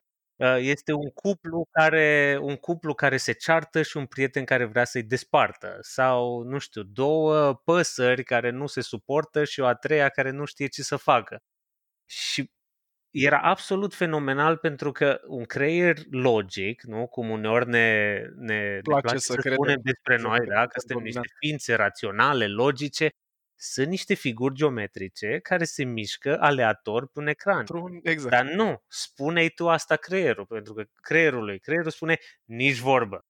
este 0.58 0.92
un 0.92 1.10
cuplu 1.10 1.66
care 1.70 2.38
un 2.40 2.56
cuplu 2.56 2.94
care 2.94 3.16
se 3.16 3.32
ceartă 3.32 3.82
și 3.82 3.96
un 3.96 4.06
prieten 4.06 4.44
care 4.44 4.64
vrea 4.64 4.84
să-i 4.84 5.02
despartă 5.02 5.78
sau 5.80 6.42
nu 6.42 6.58
știu, 6.58 6.82
două 6.82 7.54
păsări 7.54 8.24
care 8.24 8.50
nu 8.50 8.66
se 8.66 8.80
suportă 8.80 9.44
și 9.44 9.60
o 9.60 9.66
a 9.66 9.74
treia 9.74 10.08
care 10.08 10.30
nu 10.30 10.44
știe 10.44 10.66
ce 10.66 10.82
să 10.82 10.96
facă. 10.96 11.38
Și 12.06 12.50
era 13.10 13.38
absolut 13.40 13.94
fenomenal 13.94 14.56
pentru 14.56 14.92
că 14.92 15.20
un 15.26 15.44
creier 15.44 15.96
logic, 16.10 16.82
nu? 16.82 17.06
cum 17.06 17.30
uneori 17.30 17.68
ne, 17.68 18.18
ne 18.36 18.82
Place 18.84 19.00
place 19.00 19.18
să 19.18 19.32
să 19.32 19.40
credem. 19.40 19.58
spunem 19.58 19.80
despre 19.82 20.18
Să 20.18 20.28
noi, 20.28 20.38
credem 20.38 20.54
da? 20.54 20.66
că 20.66 20.72
că 20.72 20.80
suntem 20.80 20.98
niște 21.02 21.20
dominat. 21.20 21.36
ființe 21.38 21.74
raționale, 21.74 22.46
logice, 22.48 23.08
sunt 23.56 23.86
niște 23.88 24.14
figuri 24.14 24.54
geometrice 24.54 25.38
care 25.42 25.64
se 25.64 25.84
mișcă 25.84 26.36
aleator 26.40 27.06
pe 27.08 27.18
un 27.18 27.26
ecran. 27.26 27.58
Într-un- 27.58 28.00
Exact. 28.02 28.30
Dar 28.34 28.44
nu, 28.44 28.82
spune-i 28.88 29.48
tu 29.50 29.68
asta 29.68 29.96
creierul, 29.96 30.46
pentru 30.46 30.74
că 30.74 30.84
creierul 31.00 31.44
lui, 31.44 31.58
creierul 31.60 31.90
spune 31.90 32.18
nici 32.44 32.78
vorbă. 32.78 33.24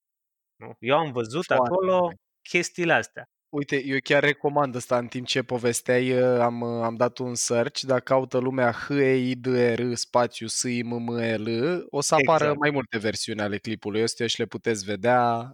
Nu? 0.57 0.77
Eu 0.79 0.97
am 0.99 1.13
văzut 1.13 1.45
Foarte 1.45 1.65
acolo 1.73 1.99
fain. 1.99 2.17
chestiile 2.43 2.93
astea. 2.93 3.25
Uite, 3.49 3.85
eu 3.85 3.97
chiar 4.03 4.23
recomand 4.23 4.75
asta 4.77 4.99
în 4.99 5.07
timp 5.07 5.27
ce 5.27 5.43
povesteai, 5.43 6.13
uh, 6.23 6.41
am, 6.41 6.61
uh, 6.61 6.83
am 6.85 6.97
dat 6.97 7.19
un 7.19 7.35
search, 7.35 7.81
dacă 7.81 8.01
caută 8.01 8.39
lumea 8.39 8.73
h 8.73 8.89
e 8.91 9.15
i 9.29 9.35
d 9.37 9.47
r 9.75 9.95
spațiu 9.95 10.47
s 10.47 10.63
i 10.63 10.83
m 10.83 10.95
m 11.03 11.19
e 11.19 11.37
l 11.37 11.87
o 11.91 12.01
să 12.01 12.15
apară 12.15 12.43
Exact. 12.45 12.59
mai 12.61 12.71
multe 12.71 12.99
versiuni 12.99 13.41
ale 13.41 13.59
clipului 13.59 14.03
ăsta 14.03 14.27
și 14.27 14.39
le 14.39 14.47
puteți 14.47 14.85
vedea. 14.85 15.37
În 15.39 15.53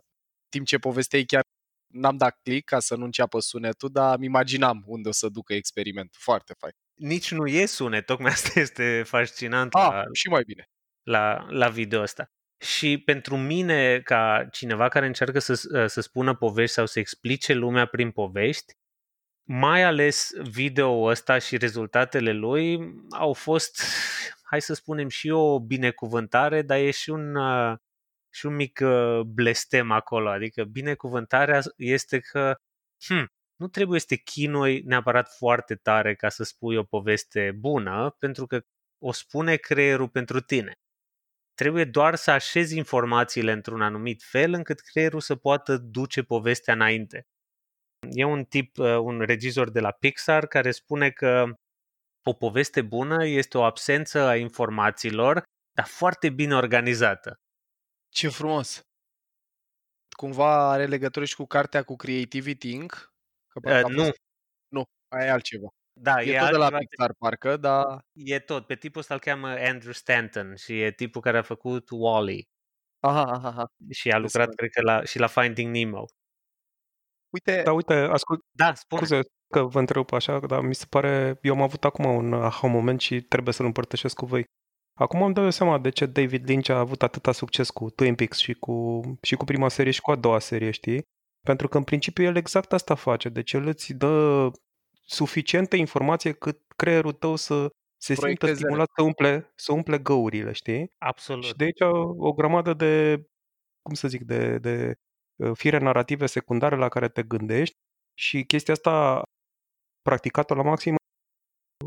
timp 0.50 0.66
ce 0.66 0.78
povesteai 0.78 1.24
chiar 1.24 1.42
n-am 1.92 2.16
dat 2.16 2.38
click 2.42 2.68
ca 2.68 2.80
să 2.80 2.96
nu 2.96 3.04
înceapă 3.04 3.40
sunetul, 3.40 3.88
dar 3.92 4.16
îmi 4.16 4.26
imaginam 4.26 4.82
unde 4.86 5.08
o 5.08 5.12
să 5.12 5.28
ducă 5.28 5.54
experimentul. 5.54 6.20
Foarte 6.22 6.54
fain. 6.58 6.72
Nici 6.94 7.30
nu 7.30 7.46
e 7.46 7.66
sunet, 7.66 8.06
tocmai 8.06 8.30
asta 8.36 8.60
este 8.60 9.02
fascinant 9.06 9.74
Ah, 9.74 9.88
la, 9.90 10.02
și 10.12 10.28
mai 10.28 10.42
bine. 10.46 10.68
la, 11.02 11.46
la 11.48 11.68
video 11.68 12.02
ăsta. 12.02 12.30
Și 12.64 12.98
pentru 12.98 13.36
mine, 13.36 14.00
ca 14.00 14.48
cineva 14.52 14.88
care 14.88 15.06
încearcă 15.06 15.38
să, 15.38 15.54
să 15.86 16.00
spună 16.00 16.34
povești 16.34 16.74
sau 16.74 16.86
să 16.86 16.98
explice 16.98 17.52
lumea 17.52 17.86
prin 17.86 18.10
povești, 18.10 18.72
mai 19.48 19.82
ales 19.82 20.30
video 20.42 21.02
ăsta 21.02 21.38
și 21.38 21.56
rezultatele 21.56 22.32
lui 22.32 22.78
au 23.10 23.32
fost, 23.32 23.82
hai 24.42 24.60
să 24.62 24.74
spunem, 24.74 25.08
și 25.08 25.30
o 25.30 25.60
binecuvântare, 25.60 26.62
dar 26.62 26.78
e 26.78 26.90
și 26.90 27.10
un, 27.10 27.34
uh, 27.36 27.76
și 28.34 28.46
un 28.46 28.54
mic 28.54 28.80
uh, 28.82 29.20
blestem 29.20 29.90
acolo. 29.90 30.28
Adică 30.28 30.64
binecuvântarea 30.64 31.60
este 31.76 32.20
că 32.20 32.54
hm, 33.06 33.26
nu 33.56 33.68
trebuie 33.68 34.00
să 34.00 34.06
te 34.08 34.16
chinui 34.16 34.82
neapărat 34.84 35.34
foarte 35.36 35.74
tare 35.74 36.14
ca 36.14 36.28
să 36.28 36.42
spui 36.44 36.76
o 36.76 36.82
poveste 36.82 37.52
bună, 37.58 38.16
pentru 38.18 38.46
că 38.46 38.60
o 38.98 39.12
spune 39.12 39.56
creierul 39.56 40.08
pentru 40.08 40.40
tine. 40.40 40.72
Trebuie 41.54 41.84
doar 41.84 42.14
să 42.14 42.30
așezi 42.30 42.76
informațiile 42.76 43.52
într-un 43.52 43.82
anumit 43.82 44.22
fel 44.22 44.52
încât 44.52 44.80
creierul 44.80 45.20
să 45.20 45.36
poată 45.36 45.76
duce 45.76 46.22
povestea 46.22 46.74
înainte. 46.74 47.26
E 48.10 48.24
un 48.24 48.44
tip, 48.44 48.78
uh, 48.78 48.96
un 48.96 49.20
regizor 49.20 49.70
de 49.70 49.80
la 49.80 49.90
Pixar 49.90 50.46
care 50.46 50.70
spune 50.70 51.10
că 51.10 51.44
o 52.22 52.32
poveste 52.32 52.82
bună 52.82 53.26
este 53.26 53.58
o 53.58 53.62
absență 53.62 54.20
a 54.20 54.36
informațiilor, 54.36 55.42
dar 55.72 55.86
foarte 55.86 56.30
bine 56.30 56.54
organizată. 56.54 57.41
Ce 58.12 58.28
frumos! 58.28 58.80
Cumva 60.16 60.70
are 60.70 60.86
legătură 60.86 61.24
și 61.24 61.34
cu 61.36 61.44
cartea 61.46 61.82
cu 61.82 61.96
Creativity 61.96 62.70
Inc? 62.72 63.12
Că 63.48 63.60
parcă 63.60 63.78
Uh, 63.78 63.84
a 63.84 63.88
nu, 63.96 64.04
fost... 64.04 64.20
Nu, 64.68 64.84
aia 65.08 65.26
e 65.26 65.30
altceva. 65.30 65.68
da, 65.92 66.22
E, 66.22 66.32
e, 66.32 66.38
tot 66.38 66.50
de 66.50 66.56
la 66.56 66.64
altceva, 66.64 66.78
Pixar, 66.78 67.14
parcă, 67.18 67.56
dar... 67.56 68.00
e 68.12 68.38
tot. 68.38 68.66
Pe 68.66 68.74
tipul 68.76 69.00
ăsta 69.00 69.14
îl 69.14 69.20
cheamă 69.20 69.48
Andrew 69.48 69.92
Stanton 69.92 70.56
și 70.56 70.80
e 70.80 70.92
tipul 70.92 71.20
care 71.20 71.38
a 71.38 71.42
făcut 71.42 71.88
Wall-E 71.90 72.42
Aha, 73.00 73.22
aha, 73.22 73.48
aha. 73.48 73.66
și 73.90 74.10
a 74.10 74.18
lucrat, 74.18 74.46
Descoper. 74.46 74.54
cred 74.56 74.70
că, 74.70 74.80
la, 74.92 75.04
și 75.04 75.18
la 75.18 75.26
Finding 75.26 75.74
Nemo. 75.74 76.04
Uite, 77.30 77.62
Dar 77.62 77.74
uite, 77.74 77.94
ascult, 77.94 78.40
Da, 78.50 78.74
spune. 78.74 79.04
scuze 79.04 79.20
că 79.52 79.62
vă 79.62 79.78
întrerup 79.78 80.12
așa, 80.12 80.38
dar 80.38 80.60
mi 80.60 80.74
se 80.74 80.86
pare, 80.88 81.38
eu 81.42 81.52
am 81.54 81.62
avut 81.62 81.84
acum 81.84 82.04
un 82.04 82.32
aha 82.32 82.66
moment 82.66 83.00
și 83.00 83.20
trebuie 83.20 83.54
să-l 83.54 83.66
împărtășesc 83.66 84.16
cu 84.16 84.26
voi. 84.26 84.44
Acum 84.94 85.22
îmi 85.22 85.34
dau 85.34 85.44
eu 85.44 85.50
seama 85.50 85.78
de 85.78 85.90
ce 85.90 86.06
David 86.06 86.48
Lynch 86.48 86.68
a 86.68 86.78
avut 86.78 87.02
atâta 87.02 87.32
succes 87.32 87.70
cu 87.70 87.90
Twin 87.90 88.14
Peaks 88.14 88.38
și 88.38 88.52
cu, 88.54 89.00
și 89.22 89.36
cu 89.36 89.44
prima 89.44 89.68
serie 89.68 89.92
și 89.92 90.00
cu 90.00 90.10
a 90.10 90.16
doua 90.16 90.38
serie, 90.38 90.70
știi? 90.70 91.02
Pentru 91.40 91.68
că 91.68 91.76
în 91.76 91.84
principiu 91.84 92.24
el 92.24 92.36
exact 92.36 92.72
asta 92.72 92.94
face, 92.94 93.28
deci 93.28 93.52
el 93.52 93.66
îți 93.66 93.92
dă 93.92 94.50
suficientă 95.06 95.76
informație 95.76 96.32
cât 96.32 96.60
creierul 96.76 97.12
tău 97.12 97.36
să 97.36 97.68
se 97.96 98.14
simtă 98.14 98.20
Proiecteze. 98.20 98.54
stimulat 98.54 98.88
să 98.96 99.02
umple, 99.02 99.52
să 99.54 99.72
umple 99.72 99.98
găurile, 99.98 100.52
știi? 100.52 100.92
Absolut. 100.98 101.44
Și 101.44 101.54
de 101.54 101.64
aici 101.64 101.80
o 102.18 102.32
grămadă 102.32 102.74
de, 102.74 103.22
cum 103.82 103.94
să 103.94 104.08
zic, 104.08 104.22
de, 104.22 104.58
de 104.58 104.94
uh, 105.36 105.50
fire 105.54 105.78
narrative 105.78 106.26
secundare 106.26 106.76
la 106.76 106.88
care 106.88 107.08
te 107.08 107.22
gândești 107.22 107.74
și 108.18 108.44
chestia 108.44 108.74
asta 108.74 109.22
practicat-o 110.02 110.54
la 110.54 110.62
maxim 110.62 110.94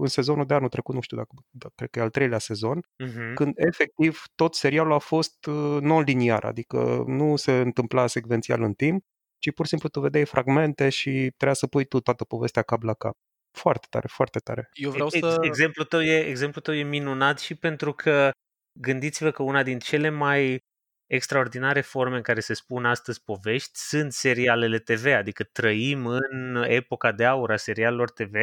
în 0.05 0.11
sezonul 0.11 0.45
de 0.45 0.53
anul 0.53 0.69
trecut, 0.69 0.95
nu 0.95 1.01
știu 1.01 1.17
dacă, 1.17 1.29
dacă 1.49 1.73
cred 1.75 1.89
că 1.89 1.99
e 1.99 2.01
al 2.01 2.09
treilea 2.09 2.39
sezon, 2.39 2.79
Mhm. 3.03 3.33
când 3.33 3.53
efectiv 3.55 4.21
tot 4.35 4.55
serialul 4.55 4.91
a 4.93 4.97
fost 4.97 5.45
uh, 5.45 5.77
non-liniar, 5.81 6.43
adică 6.43 7.03
nu 7.07 7.35
se 7.35 7.51
întâmpla 7.59 8.07
secvențial 8.07 8.61
în 8.61 8.73
timp, 8.73 9.03
ci 9.37 9.51
pur 9.53 9.65
și 9.65 9.69
simplu 9.71 9.89
tu 9.89 9.99
vedeai 9.99 10.25
fragmente 10.25 10.89
și 10.89 11.09
trebuia 11.37 11.53
să 11.53 11.67
pui 11.67 11.85
tu 11.85 11.99
toată 11.99 12.23
povestea 12.23 12.61
cap 12.61 12.81
la 12.83 12.93
cap. 12.93 13.13
Foarte 13.57 13.87
tare, 13.89 14.07
foarte 14.07 14.39
tare. 14.39 14.69
eu 14.73 14.89
vreau 14.91 15.07
Ex- 15.11 15.27
să... 15.27 15.37
Exemplul 15.41 15.85
tău, 15.85 16.01
e, 16.01 16.25
exemplul 16.25 16.63
tău 16.63 16.73
e 16.73 16.83
minunat 16.83 17.39
și 17.39 17.55
pentru 17.55 17.93
că 17.93 18.31
gândiți-vă 18.79 19.31
că 19.31 19.43
una 19.43 19.63
din 19.63 19.79
cele 19.79 20.09
mai 20.09 20.59
extraordinare 21.11 21.81
forme 21.81 22.15
în 22.15 22.21
care 22.21 22.39
se 22.39 22.53
spun 22.53 22.85
astăzi 22.85 23.23
povești 23.23 23.69
sunt 23.73 24.11
serialele 24.13 24.79
TV, 24.79 25.05
adică 25.05 25.43
trăim 25.43 26.05
în 26.05 26.63
epoca 26.67 27.11
de 27.11 27.25
aur 27.25 27.51
a 27.51 27.55
serialelor 27.57 28.11
TV 28.11 28.33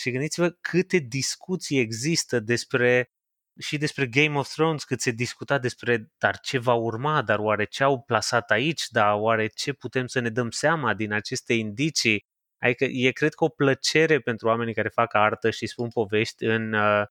și 0.00 0.10
gândiți-vă 0.10 0.50
câte 0.50 0.98
discuții 0.98 1.78
există 1.78 2.40
despre 2.40 3.10
și 3.58 3.78
despre 3.78 4.06
Game 4.06 4.38
of 4.38 4.48
Thrones, 4.52 4.84
cât 4.84 5.00
se 5.00 5.10
discuta 5.10 5.58
despre 5.58 6.10
dar 6.18 6.38
ce 6.40 6.58
va 6.58 6.74
urma, 6.74 7.22
dar 7.22 7.38
oare 7.38 7.64
ce 7.64 7.82
au 7.82 8.02
plasat 8.02 8.50
aici, 8.50 8.86
dar 8.88 9.14
oare 9.14 9.46
ce 9.46 9.72
putem 9.72 10.06
să 10.06 10.20
ne 10.20 10.28
dăm 10.28 10.50
seama 10.50 10.94
din 10.94 11.12
aceste 11.12 11.54
indicii. 11.54 12.24
Adică 12.58 12.84
e, 12.84 13.10
cred 13.10 13.34
că, 13.34 13.44
o 13.44 13.48
plăcere 13.48 14.20
pentru 14.20 14.48
oamenii 14.48 14.74
care 14.74 14.88
fac 14.88 15.14
artă 15.14 15.50
și 15.50 15.66
spun 15.66 15.88
povești 15.88 16.44
în, 16.44 16.72
uh, 16.72 17.04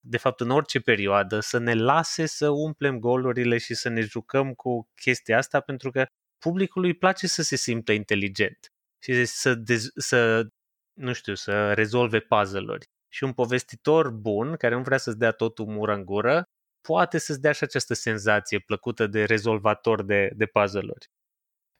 de 0.00 0.16
fapt, 0.16 0.40
în 0.40 0.50
orice 0.50 0.80
perioadă, 0.80 1.40
să 1.40 1.58
ne 1.58 1.74
lase 1.74 2.26
să 2.26 2.48
umplem 2.48 2.98
golurile 2.98 3.58
și 3.58 3.74
să 3.74 3.88
ne 3.88 4.00
jucăm 4.00 4.52
cu 4.54 4.88
chestia 4.94 5.38
asta, 5.38 5.60
pentru 5.60 5.90
că 5.90 6.06
publicului 6.38 6.88
îi 6.88 6.96
place 6.96 7.26
să 7.26 7.42
se 7.42 7.56
simtă 7.56 7.92
inteligent 7.92 8.58
și 9.02 9.24
să, 9.24 9.54
dez- 9.54 9.92
să 9.94 10.46
nu 10.98 11.12
știu, 11.12 11.34
să 11.34 11.72
rezolve 11.72 12.20
puzzle-uri. 12.20 12.86
Și 13.08 13.24
un 13.24 13.32
povestitor 13.32 14.10
bun, 14.10 14.56
care 14.56 14.74
nu 14.74 14.82
vrea 14.82 14.98
să-ți 14.98 15.18
dea 15.18 15.30
totul 15.30 15.66
mură 15.66 15.94
în 15.94 16.04
gură, 16.04 16.44
poate 16.80 17.18
să-ți 17.18 17.40
dea 17.40 17.52
și 17.52 17.64
această 17.64 17.94
senzație 17.94 18.58
plăcută 18.58 19.06
de 19.06 19.24
rezolvator 19.24 20.04
de, 20.04 20.30
de 20.36 20.46
puzzle-uri. 20.46 21.06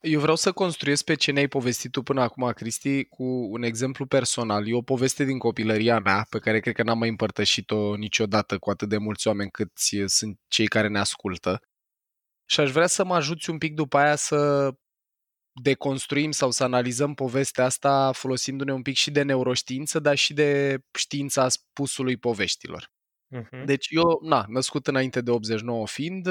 Eu 0.00 0.20
vreau 0.20 0.36
să 0.36 0.52
construiesc 0.52 1.04
pe 1.04 1.14
ce 1.14 1.32
ne-ai 1.32 1.48
povestit 1.48 1.90
tu 1.90 2.02
până 2.02 2.20
acum, 2.20 2.50
Cristi, 2.52 3.04
cu 3.04 3.24
un 3.24 3.62
exemplu 3.62 4.06
personal. 4.06 4.68
E 4.68 4.74
o 4.74 4.82
poveste 4.82 5.24
din 5.24 5.38
copilăria 5.38 5.98
mea, 5.98 6.26
pe 6.30 6.38
care 6.38 6.60
cred 6.60 6.74
că 6.74 6.82
n-am 6.82 6.98
mai 6.98 7.08
împărtășit-o 7.08 7.96
niciodată 7.96 8.58
cu 8.58 8.70
atât 8.70 8.88
de 8.88 8.96
mulți 8.96 9.26
oameni 9.26 9.50
cât 9.50 9.70
sunt 10.06 10.38
cei 10.48 10.66
care 10.66 10.88
ne 10.88 10.98
ascultă. 10.98 11.60
Și 12.44 12.60
aș 12.60 12.70
vrea 12.70 12.86
să 12.86 13.04
mă 13.04 13.14
ajuți 13.14 13.50
un 13.50 13.58
pic 13.58 13.74
după 13.74 13.98
aia 13.98 14.16
să 14.16 14.70
deconstruim 15.62 16.30
sau 16.30 16.50
să 16.50 16.64
analizăm 16.64 17.14
povestea 17.14 17.64
asta 17.64 18.12
folosindu-ne 18.12 18.72
un 18.72 18.82
pic 18.82 18.96
și 18.96 19.10
de 19.10 19.22
neuroștiință, 19.22 19.98
dar 19.98 20.16
și 20.16 20.34
de 20.34 20.78
știința 20.98 21.48
spusului 21.48 22.16
poveștilor. 22.16 22.90
Uh-huh. 23.36 23.64
Deci 23.64 23.86
eu, 23.90 24.20
na, 24.22 24.44
născut 24.48 24.86
înainte 24.86 25.20
de 25.20 25.30
89 25.30 25.86
fiind, 25.86 26.28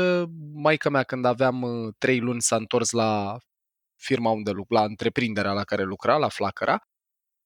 maica 0.54 0.90
mea 0.90 1.04
când 1.04 1.26
aveam 1.26 1.62
uh, 1.62 1.94
trei 1.98 2.20
luni 2.20 2.42
s-a 2.42 2.56
întors 2.56 2.92
la 2.92 3.38
firma 3.96 4.32
unde 4.32 4.52
lucra, 4.52 4.80
la 4.80 4.86
întreprinderea 4.86 5.52
la 5.52 5.64
care 5.64 5.84
lucra, 5.84 6.18
la 6.18 6.28
Flacăra, 6.28 6.80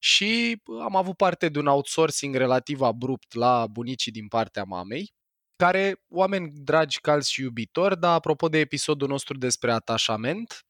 și 0.03 0.61
am 0.83 0.95
avut 0.95 1.17
parte 1.17 1.49
de 1.49 1.59
un 1.59 1.65
outsourcing 1.65 2.35
relativ 2.35 2.81
abrupt 2.81 3.33
la 3.33 3.67
bunicii 3.67 4.11
din 4.11 4.27
partea 4.27 4.63
mamei, 4.63 5.13
care, 5.55 6.01
oameni 6.07 6.51
dragi, 6.53 6.99
calzi 6.99 7.31
și 7.31 7.41
iubitori, 7.41 7.99
dar 7.99 8.13
apropo 8.13 8.47
de 8.47 8.57
episodul 8.57 9.07
nostru 9.07 9.37
despre 9.37 9.71
atașament, 9.71 10.65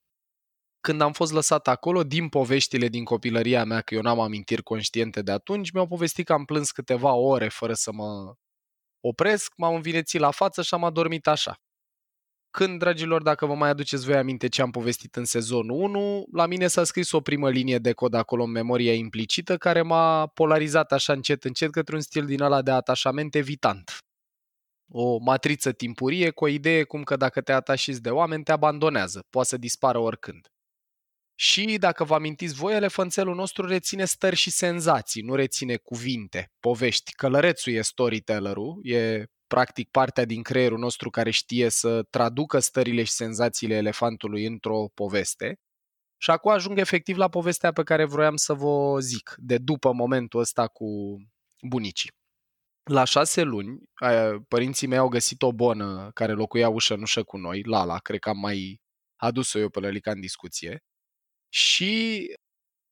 când 0.81 1.01
am 1.01 1.13
fost 1.13 1.31
lăsat 1.31 1.67
acolo, 1.67 2.03
din 2.03 2.29
poveștile 2.29 2.87
din 2.87 3.03
copilăria 3.03 3.63
mea, 3.63 3.81
că 3.81 3.93
eu 3.93 4.01
n-am 4.01 4.19
amintiri 4.19 4.63
conștiente 4.63 5.21
de 5.21 5.31
atunci, 5.31 5.71
mi-au 5.71 5.87
povestit 5.87 6.25
că 6.25 6.33
am 6.33 6.45
plâns 6.45 6.71
câteva 6.71 7.13
ore 7.13 7.47
fără 7.47 7.73
să 7.73 7.91
mă 7.91 8.33
opresc, 8.99 9.53
m-am 9.57 9.75
învinețit 9.75 10.19
la 10.19 10.31
față 10.31 10.61
și 10.61 10.73
am 10.73 10.83
adormit 10.83 11.27
așa. 11.27 11.55
Când, 12.51 12.79
dragilor, 12.79 13.21
dacă 13.21 13.45
vă 13.45 13.55
mai 13.55 13.69
aduceți 13.69 14.05
voi 14.05 14.15
aminte 14.15 14.47
ce 14.47 14.61
am 14.61 14.71
povestit 14.71 15.15
în 15.15 15.25
sezonul 15.25 15.81
1, 15.81 16.25
la 16.31 16.45
mine 16.45 16.67
s-a 16.67 16.83
scris 16.83 17.11
o 17.11 17.21
primă 17.21 17.49
linie 17.49 17.77
de 17.77 17.91
cod 17.93 18.13
acolo 18.13 18.43
în 18.43 18.51
memoria 18.51 18.93
implicită 18.93 19.57
care 19.57 19.81
m-a 19.81 20.27
polarizat 20.27 20.91
așa 20.91 21.13
încet 21.13 21.43
încet 21.43 21.71
către 21.71 21.95
un 21.95 22.01
stil 22.01 22.25
din 22.25 22.41
ăla 22.41 22.61
de 22.61 22.71
atașament 22.71 23.35
evitant. 23.35 23.97
O 24.93 25.17
matriță 25.17 25.71
timpurie 25.71 26.29
cu 26.29 26.43
o 26.43 26.47
idee 26.47 26.83
cum 26.83 27.03
că 27.03 27.15
dacă 27.15 27.41
te 27.41 27.51
atașiți 27.51 28.01
de 28.01 28.09
oameni, 28.09 28.43
te 28.43 28.51
abandonează, 28.51 29.25
poate 29.29 29.47
să 29.47 29.57
dispară 29.57 29.97
oricând. 29.97 30.47
Și, 31.35 31.77
dacă 31.79 32.03
vă 32.03 32.13
amintiți 32.13 32.53
voi, 32.53 32.73
elefanțelul 32.73 33.35
nostru 33.35 33.67
reține 33.67 34.05
stări 34.05 34.35
și 34.35 34.49
senzații, 34.49 35.21
nu 35.21 35.35
reține 35.35 35.75
cuvinte, 35.75 36.51
povești. 36.59 37.13
Călărețul 37.13 37.73
e 37.73 37.81
storytellerul, 37.81 38.79
e 38.83 39.25
practic 39.47 39.89
partea 39.89 40.25
din 40.25 40.41
creierul 40.41 40.79
nostru 40.79 41.09
care 41.09 41.29
știe 41.29 41.69
să 41.69 42.03
traducă 42.09 42.59
stările 42.59 43.03
și 43.03 43.11
senzațiile 43.11 43.75
elefantului 43.75 44.45
într-o 44.45 44.87
poveste. 44.93 45.59
Și 46.17 46.31
acum 46.31 46.51
ajung 46.51 46.77
efectiv 46.77 47.17
la 47.17 47.29
povestea 47.29 47.71
pe 47.71 47.83
care 47.83 48.05
vroiam 48.05 48.35
să 48.35 48.53
vă 48.53 48.99
zic, 48.99 49.35
de 49.37 49.57
după 49.57 49.91
momentul 49.91 50.39
ăsta 50.39 50.67
cu 50.67 51.17
bunicii. 51.67 52.11
La 52.83 53.03
șase 53.03 53.41
luni, 53.41 53.81
părinții 54.47 54.87
mei 54.87 54.97
au 54.97 55.07
găsit 55.07 55.41
o 55.41 55.53
bonă 55.53 56.11
care 56.13 56.31
locuia 56.33 56.69
ușă 56.69 56.93
în 56.93 57.01
ușă 57.01 57.23
cu 57.23 57.37
noi, 57.37 57.63
Lala, 57.63 57.97
cred 57.97 58.19
că 58.19 58.29
am 58.29 58.37
mai 58.37 58.81
adus-o 59.15 59.59
eu 59.59 59.69
pe 59.69 59.79
Lălica 59.79 60.11
în 60.11 60.19
discuție. 60.19 60.83
Și 61.53 62.25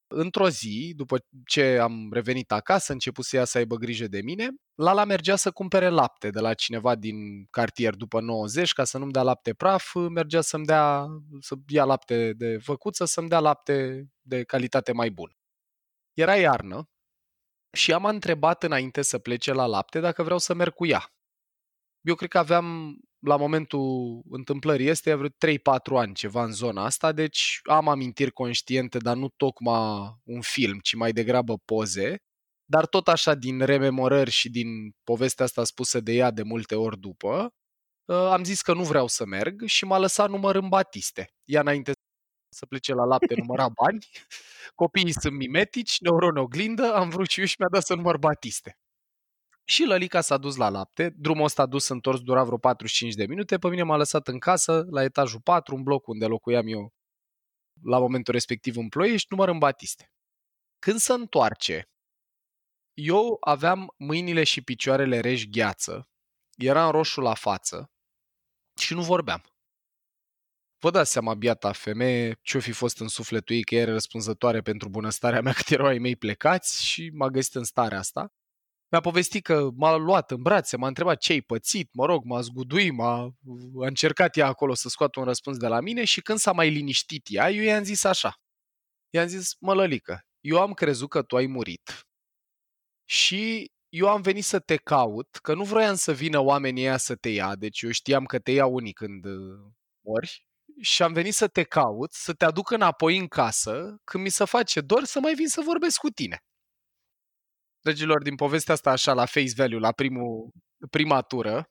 într-o 0.08 0.50
zi, 0.50 0.94
după 0.96 1.18
ce 1.46 1.78
am 1.78 2.10
revenit 2.12 2.52
acasă, 2.52 2.92
început 2.92 3.26
să 3.26 3.36
ea 3.36 3.46
să 3.46 3.58
aibă 3.58 3.76
grijă 3.76 4.08
de 4.08 4.22
mine, 4.22 4.50
Lala 4.76 5.06
mergea 5.06 5.36
să 5.36 5.52
cumpere 5.52 5.90
lapte 5.90 6.30
de 6.30 6.40
la 6.40 6.54
cineva 6.54 6.96
din 6.96 7.46
cartier 7.46 7.96
după 7.96 8.22
90, 8.22 8.74
ca 8.74 8.84
să 8.84 8.98
nu-mi 8.98 9.12
dea 9.12 9.24
lapte 9.24 9.54
praf, 9.54 9.94
mergea 9.94 10.42
să-mi 10.42 10.66
dea, 10.66 11.06
să 11.40 11.56
ia 11.68 11.86
lapte 11.86 12.34
de 12.34 12.58
făcuță, 12.58 13.06
să-mi 13.06 13.30
dea 13.30 13.40
lapte 13.40 14.08
de 14.22 14.44
calitate 14.44 14.92
mai 14.92 15.10
bună. 15.12 15.34
Era 16.14 16.36
iarnă 16.36 16.90
și 17.78 17.94
am 17.94 18.06
întrebat 18.06 18.64
înainte 18.64 19.02
să 19.02 19.20
plece 19.20 19.54
la 19.54 19.66
lapte 19.66 20.00
dacă 20.00 20.24
vreau 20.24 20.40
să 20.40 20.54
merg 20.54 20.74
cu 20.74 20.86
ea. 20.86 21.14
Eu 22.02 22.16
cred 22.16 22.30
că 22.30 22.38
aveam, 22.38 22.98
la 23.20 23.36
momentul 23.36 24.22
întâmplării 24.30 24.88
este 24.88 25.14
vreo 25.14 25.30
3-4 25.30 25.98
ani, 25.98 26.14
ceva 26.14 26.44
în 26.44 26.52
zona 26.52 26.86
asta, 26.86 27.12
deci 27.12 27.60
am 27.64 27.88
amintiri 27.88 28.32
conștiente, 28.32 28.98
dar 28.98 29.16
nu 29.16 29.30
tocmai 29.38 30.16
un 30.24 30.42
film, 30.42 30.80
ci 30.80 30.94
mai 30.94 31.12
degrabă 31.12 31.58
poze, 31.66 32.18
dar 32.66 32.86
tot 32.86 33.08
așa 33.08 33.36
din 33.36 33.60
rememorări 33.60 34.32
și 34.32 34.50
din 34.50 34.68
povestea 35.04 35.46
asta 35.46 35.64
spusă 35.64 36.00
de 36.00 36.12
ea 36.14 36.32
de 36.32 36.44
multe 36.44 36.76
ori 36.76 37.00
după, 37.00 37.50
ă, 38.10 38.32
am 38.32 38.44
zis 38.44 38.62
că 38.62 38.74
nu 38.74 38.84
vreau 38.84 39.08
să 39.08 39.26
merg 39.26 39.66
și 39.66 39.86
m-a 39.86 39.98
lăsat 39.98 40.30
număr 40.30 40.56
în 40.56 40.70
batiste. 40.70 41.30
Ea 41.44 41.62
înainte 41.62 41.92
să 42.56 42.66
plece 42.66 42.94
la 42.94 43.06
lapte 43.06 43.36
număra 43.38 43.70
bani, 43.70 44.08
copiii 44.82 45.22
sunt 45.22 45.34
mimetici, 45.34 46.00
neuroni 46.00 46.40
oglindă, 46.40 46.94
am 46.94 47.10
vrut 47.10 47.30
și 47.30 47.40
eu 47.40 47.46
și 47.46 47.56
mi-a 47.60 47.70
dat 47.72 47.86
să 47.86 47.96
număr 47.96 48.18
batiste. 48.18 48.78
Și 49.70 49.84
Lălica 49.84 50.22
s-a 50.22 50.38
dus 50.38 50.56
la 50.56 50.70
lapte, 50.70 51.10
drumul 51.10 51.44
ăsta 51.44 51.66
dus 51.66 51.88
întors 51.88 52.20
dura 52.20 52.44
vreo 52.44 52.58
45 52.58 53.14
de 53.14 53.26
minute, 53.26 53.58
pe 53.58 53.70
mine 53.70 53.84
m-a 53.84 53.96
lăsat 53.96 54.28
în 54.28 54.40
casă, 54.40 54.86
la 54.90 55.04
etajul 55.04 55.42
4, 55.42 55.76
un 55.76 55.84
bloc 55.84 56.08
unde 56.08 56.26
locuiam 56.26 56.68
eu 56.68 56.94
la 57.84 58.00
momentul 58.00 58.34
respectiv 58.34 58.78
în 58.78 58.90
Ploiești, 58.90 59.28
număr 59.30 59.50
în 59.50 59.58
Batiste. 59.58 60.12
Când 60.80 61.00
se 61.00 61.14
întoarce, 61.14 61.90
eu 62.94 63.38
aveam 63.40 63.94
mâinile 63.98 64.44
și 64.44 64.62
picioarele 64.62 65.20
reși 65.20 65.50
gheață, 65.50 66.10
eram 66.58 66.92
roșu 66.92 67.22
la 67.22 67.34
față 67.34 67.92
și 68.80 68.94
nu 68.94 69.02
vorbeam. 69.02 69.44
Vă 70.80 70.90
dați 70.90 71.12
seama, 71.12 71.34
biata 71.34 71.72
femeie, 71.72 72.40
ce-o 72.42 72.60
fi 72.60 72.72
fost 72.72 73.00
în 73.00 73.08
sufletul 73.08 73.56
ei, 73.56 73.64
că 73.64 73.76
era 73.76 73.92
răspunzătoare 73.92 74.62
pentru 74.62 74.90
bunăstarea 74.90 75.42
mea 75.42 75.54
cât 75.60 75.70
erau 75.70 75.86
ai 75.86 75.98
mei 75.98 76.16
plecați 76.16 76.86
și 76.86 77.10
m-a 77.14 77.28
găsit 77.28 77.56
în 77.56 77.64
starea 77.64 77.98
asta. 77.98 78.34
Mi-a 78.92 79.02
povestit 79.02 79.44
că 79.44 79.70
m-a 79.76 79.96
luat 79.96 80.32
în 80.32 80.42
brațe, 80.42 80.78
m-a 80.78 80.88
întrebat 80.88 81.20
ce 81.20 81.32
ai 81.32 81.42
pățit, 81.42 81.90
mă 81.94 82.06
rog, 82.06 82.24
m-a 82.24 82.42
zguduit, 82.42 82.94
m-a 82.94 83.22
a 83.82 83.88
încercat 83.88 84.38
ea 84.38 84.48
acolo 84.48 84.74
să 84.74 84.90
scoată 84.90 85.20
un 85.20 85.26
răspuns 85.26 85.58
de 85.58 85.68
la 85.68 85.80
mine 85.80 86.04
și 86.04 86.22
când 86.22 86.40
s-a 86.40 86.52
mai 86.52 86.70
liniștit 86.70 87.26
ea, 87.30 87.52
eu 87.52 87.64
i-am 87.64 87.84
zis 87.84 88.04
așa. 88.04 88.34
I-am 89.10 89.28
zis, 89.28 89.56
mă 89.60 89.74
lălică, 89.74 90.22
eu 90.40 90.62
am 90.62 90.74
crezut 90.74 91.10
că 91.10 91.22
tu 91.22 91.36
ai 91.36 91.46
murit 91.46 92.08
și 93.10 93.72
eu 93.90 94.10
am 94.10 94.22
venit 94.22 94.44
să 94.44 94.60
te 94.60 94.76
caut, 94.76 95.38
că 95.42 95.54
nu 95.54 95.64
vroiam 95.64 95.96
să 95.96 96.12
vină 96.12 96.40
oamenii 96.40 96.84
ăia 96.84 96.98
să 96.98 97.16
te 97.16 97.30
ia, 97.30 97.56
deci 97.56 97.82
eu 97.82 97.92
știam 97.92 98.26
că 98.26 98.40
te 98.40 98.52
ia 98.52 98.66
unii 98.66 98.94
când 98.94 99.26
uh, 99.26 99.60
mori, 100.06 100.48
și 100.82 101.04
am 101.04 101.14
venit 101.14 101.34
să 101.34 101.48
te 101.48 101.64
caut, 101.64 102.14
să 102.14 102.34
te 102.34 102.46
aduc 102.46 102.72
înapoi 102.72 103.18
în 103.18 103.28
casă, 103.28 104.02
când 104.04 104.24
mi 104.24 104.30
se 104.30 104.46
face 104.46 104.82
dor 104.82 105.04
să 105.04 105.20
mai 105.20 105.34
vin 105.34 105.48
să 105.48 105.62
vorbesc 105.66 106.00
cu 106.00 106.10
tine. 106.10 106.44
Dragilor, 107.82 108.22
din 108.22 108.36
povestea 108.36 108.74
asta 108.74 108.92
așa, 108.92 109.14
la 109.14 109.26
face 109.26 109.54
value, 109.56 109.80
la 109.80 109.92
primul, 109.92 110.50
prima 110.90 111.22
tură, 111.22 111.70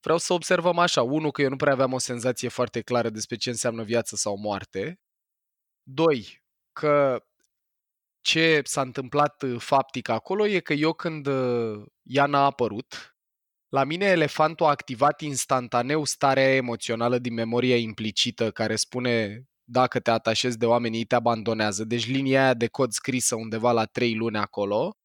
vreau 0.00 0.18
să 0.18 0.32
observăm 0.32 0.78
așa. 0.78 1.02
Unu, 1.02 1.30
că 1.30 1.42
eu 1.42 1.48
nu 1.48 1.56
prea 1.56 1.72
aveam 1.72 1.92
o 1.92 1.98
senzație 1.98 2.48
foarte 2.48 2.80
clară 2.80 3.10
despre 3.10 3.36
ce 3.36 3.50
înseamnă 3.50 3.82
viață 3.82 4.16
sau 4.16 4.36
moarte. 4.36 5.00
Doi, 5.82 6.42
că 6.72 7.24
ce 8.20 8.60
s-a 8.64 8.80
întâmplat 8.80 9.42
uh, 9.42 9.60
faptic 9.60 10.08
acolo 10.08 10.46
e 10.46 10.60
că 10.60 10.72
eu 10.72 10.92
când 10.92 11.26
uh, 11.26 11.82
ea 12.02 12.26
n-a 12.26 12.44
apărut, 12.44 13.16
la 13.68 13.84
mine 13.84 14.04
elefantul 14.06 14.66
a 14.66 14.68
activat 14.68 15.20
instantaneu 15.20 16.04
starea 16.04 16.54
emoțională 16.54 17.18
din 17.18 17.34
memoria 17.34 17.76
implicită 17.76 18.50
care 18.50 18.76
spune 18.76 19.42
dacă 19.64 20.00
te 20.00 20.10
atașezi 20.10 20.58
de 20.58 20.66
oameni, 20.66 20.96
ei 20.96 21.04
te 21.04 21.14
abandonează. 21.14 21.84
Deci 21.84 22.06
linia 22.06 22.42
aia 22.42 22.54
de 22.54 22.66
cod 22.66 22.92
scrisă 22.92 23.34
undeva 23.34 23.72
la 23.72 23.84
3 23.84 24.14
luni 24.14 24.36
acolo 24.36 24.96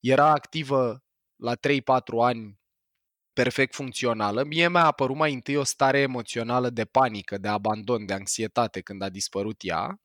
era 0.00 0.30
activă 0.30 1.04
la 1.36 1.54
3-4 1.56 1.58
ani 2.22 2.60
perfect 3.32 3.74
funcțională. 3.74 4.44
Mie 4.44 4.68
mi-a 4.68 4.84
apărut 4.84 5.16
mai 5.16 5.32
întâi 5.32 5.56
o 5.56 5.64
stare 5.64 5.98
emoțională 5.98 6.70
de 6.70 6.84
panică, 6.84 7.38
de 7.38 7.48
abandon, 7.48 8.06
de 8.06 8.12
anxietate 8.12 8.80
când 8.80 9.02
a 9.02 9.08
dispărut 9.08 9.56
ea. 9.58 10.00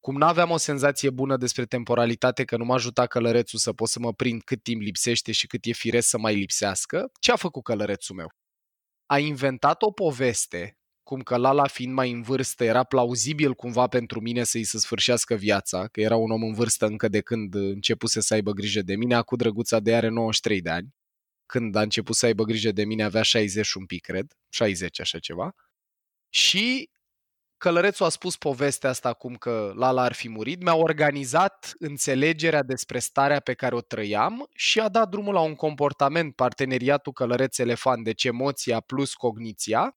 Cum 0.00 0.16
nu 0.16 0.26
aveam 0.26 0.50
o 0.50 0.56
senzație 0.56 1.10
bună 1.10 1.36
despre 1.36 1.64
temporalitate, 1.64 2.44
că 2.44 2.56
nu 2.56 2.64
m-a 2.64 2.74
ajutat 2.74 3.08
călărețul 3.08 3.58
să 3.58 3.72
pot 3.72 3.88
să 3.88 3.98
mă 3.98 4.12
prind 4.12 4.42
cât 4.42 4.62
timp 4.62 4.80
lipsește 4.80 5.32
și 5.32 5.46
cât 5.46 5.64
e 5.64 5.72
firesc 5.72 6.08
să 6.08 6.18
mai 6.18 6.34
lipsească, 6.34 7.10
ce 7.20 7.32
a 7.32 7.36
făcut 7.36 7.62
călărețul 7.62 8.16
meu? 8.16 8.28
A 9.06 9.18
inventat 9.18 9.82
o 9.82 9.90
poveste 9.92 10.78
cum 11.02 11.20
că 11.20 11.36
Lala 11.36 11.66
fiind 11.66 11.92
mai 11.92 12.10
în 12.10 12.22
vârstă 12.22 12.64
era 12.64 12.84
plauzibil 12.84 13.54
cumva 13.54 13.86
pentru 13.86 14.20
mine 14.20 14.44
să-i 14.44 14.64
se 14.64 14.78
sfârșească 14.78 15.34
viața, 15.34 15.86
că 15.86 16.00
era 16.00 16.16
un 16.16 16.30
om 16.30 16.42
în 16.42 16.52
vârstă 16.54 16.86
încă 16.86 17.08
de 17.08 17.20
când 17.20 17.54
începuse 17.54 18.20
să 18.20 18.34
aibă 18.34 18.52
grijă 18.52 18.82
de 18.82 18.96
mine, 18.96 19.14
acum 19.14 19.36
drăguța 19.36 19.80
de 19.80 19.94
are 19.94 20.08
93 20.08 20.60
de 20.60 20.70
ani. 20.70 20.94
Când 21.46 21.74
a 21.74 21.80
început 21.80 22.14
să 22.14 22.26
aibă 22.26 22.44
grijă 22.44 22.72
de 22.72 22.84
mine 22.84 23.02
avea 23.02 23.22
60 23.22 23.72
un 23.72 23.86
pic, 23.86 24.00
cred, 24.00 24.32
60 24.48 25.00
așa 25.00 25.18
ceva. 25.18 25.54
Și 26.28 26.90
Călărețul 27.62 28.06
a 28.06 28.08
spus 28.08 28.36
povestea 28.36 28.90
asta 28.90 29.12
cum 29.12 29.34
că 29.34 29.72
Lala 29.74 30.02
ar 30.02 30.12
fi 30.12 30.28
murit, 30.28 30.62
mi-a 30.62 30.74
organizat 30.74 31.72
înțelegerea 31.78 32.62
despre 32.62 32.98
starea 32.98 33.40
pe 33.40 33.54
care 33.54 33.74
o 33.74 33.80
trăiam 33.80 34.48
și 34.54 34.80
a 34.80 34.88
dat 34.88 35.08
drumul 35.08 35.34
la 35.34 35.40
un 35.40 35.54
comportament, 35.54 36.34
parteneriatul 36.34 37.12
călăreț-elefant, 37.12 38.04
deci 38.04 38.24
emoția 38.24 38.80
plus 38.80 39.14
cogniția, 39.14 39.96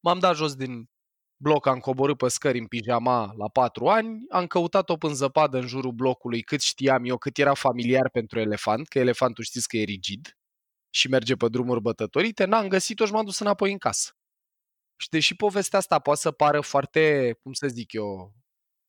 M-am 0.00 0.18
dat 0.18 0.36
jos 0.36 0.54
din 0.54 0.88
bloc, 1.36 1.66
am 1.66 1.78
coborât 1.78 2.16
pe 2.16 2.28
scări 2.28 2.58
în 2.58 2.66
pijama 2.66 3.32
la 3.36 3.48
patru 3.48 3.88
ani, 3.88 4.24
am 4.30 4.46
căutat-o 4.46 4.96
în 5.00 5.14
zăpadă 5.14 5.58
în 5.58 5.66
jurul 5.66 5.92
blocului 5.92 6.42
cât 6.42 6.60
știam 6.60 7.04
eu, 7.04 7.18
cât 7.18 7.38
era 7.38 7.54
familiar 7.54 8.10
pentru 8.10 8.40
elefant, 8.40 8.88
că 8.88 8.98
elefantul 8.98 9.44
știți 9.44 9.68
că 9.68 9.76
e 9.76 9.84
rigid 9.84 10.36
și 10.90 11.08
merge 11.08 11.36
pe 11.36 11.48
drumuri 11.48 11.80
bătătorite, 11.80 12.44
n-am 12.44 12.68
găsit-o 12.68 13.06
și 13.06 13.12
m-am 13.12 13.24
dus 13.24 13.38
înapoi 13.38 13.72
în 13.72 13.78
casă. 13.78 14.10
Și 14.96 15.08
deși 15.08 15.36
povestea 15.36 15.78
asta 15.78 15.98
poate 15.98 16.20
să 16.20 16.30
pară 16.30 16.60
foarte, 16.60 17.32
cum 17.42 17.52
să 17.52 17.68
zic 17.68 17.92
eu, 17.92 18.32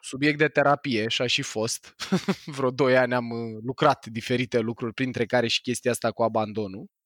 subiect 0.02 0.38
de 0.38 0.48
terapie 0.48 1.08
și 1.08 1.22
a 1.22 1.28
și 1.28 1.42
fost, 1.42 1.96
vreo 2.58 2.72
doi 2.72 2.98
ani 2.98 3.14
am 3.14 3.30
uh, 3.30 3.60
lucrat 3.64 4.06
diferite 4.06 4.60
lucruri, 4.60 4.94
printre 4.94 5.26
care 5.26 5.48
și 5.48 5.62
chestia 5.62 5.92
asta 5.92 6.12
cu 6.12 6.24
abandonul, 6.24 6.82
Uh, 6.82 6.99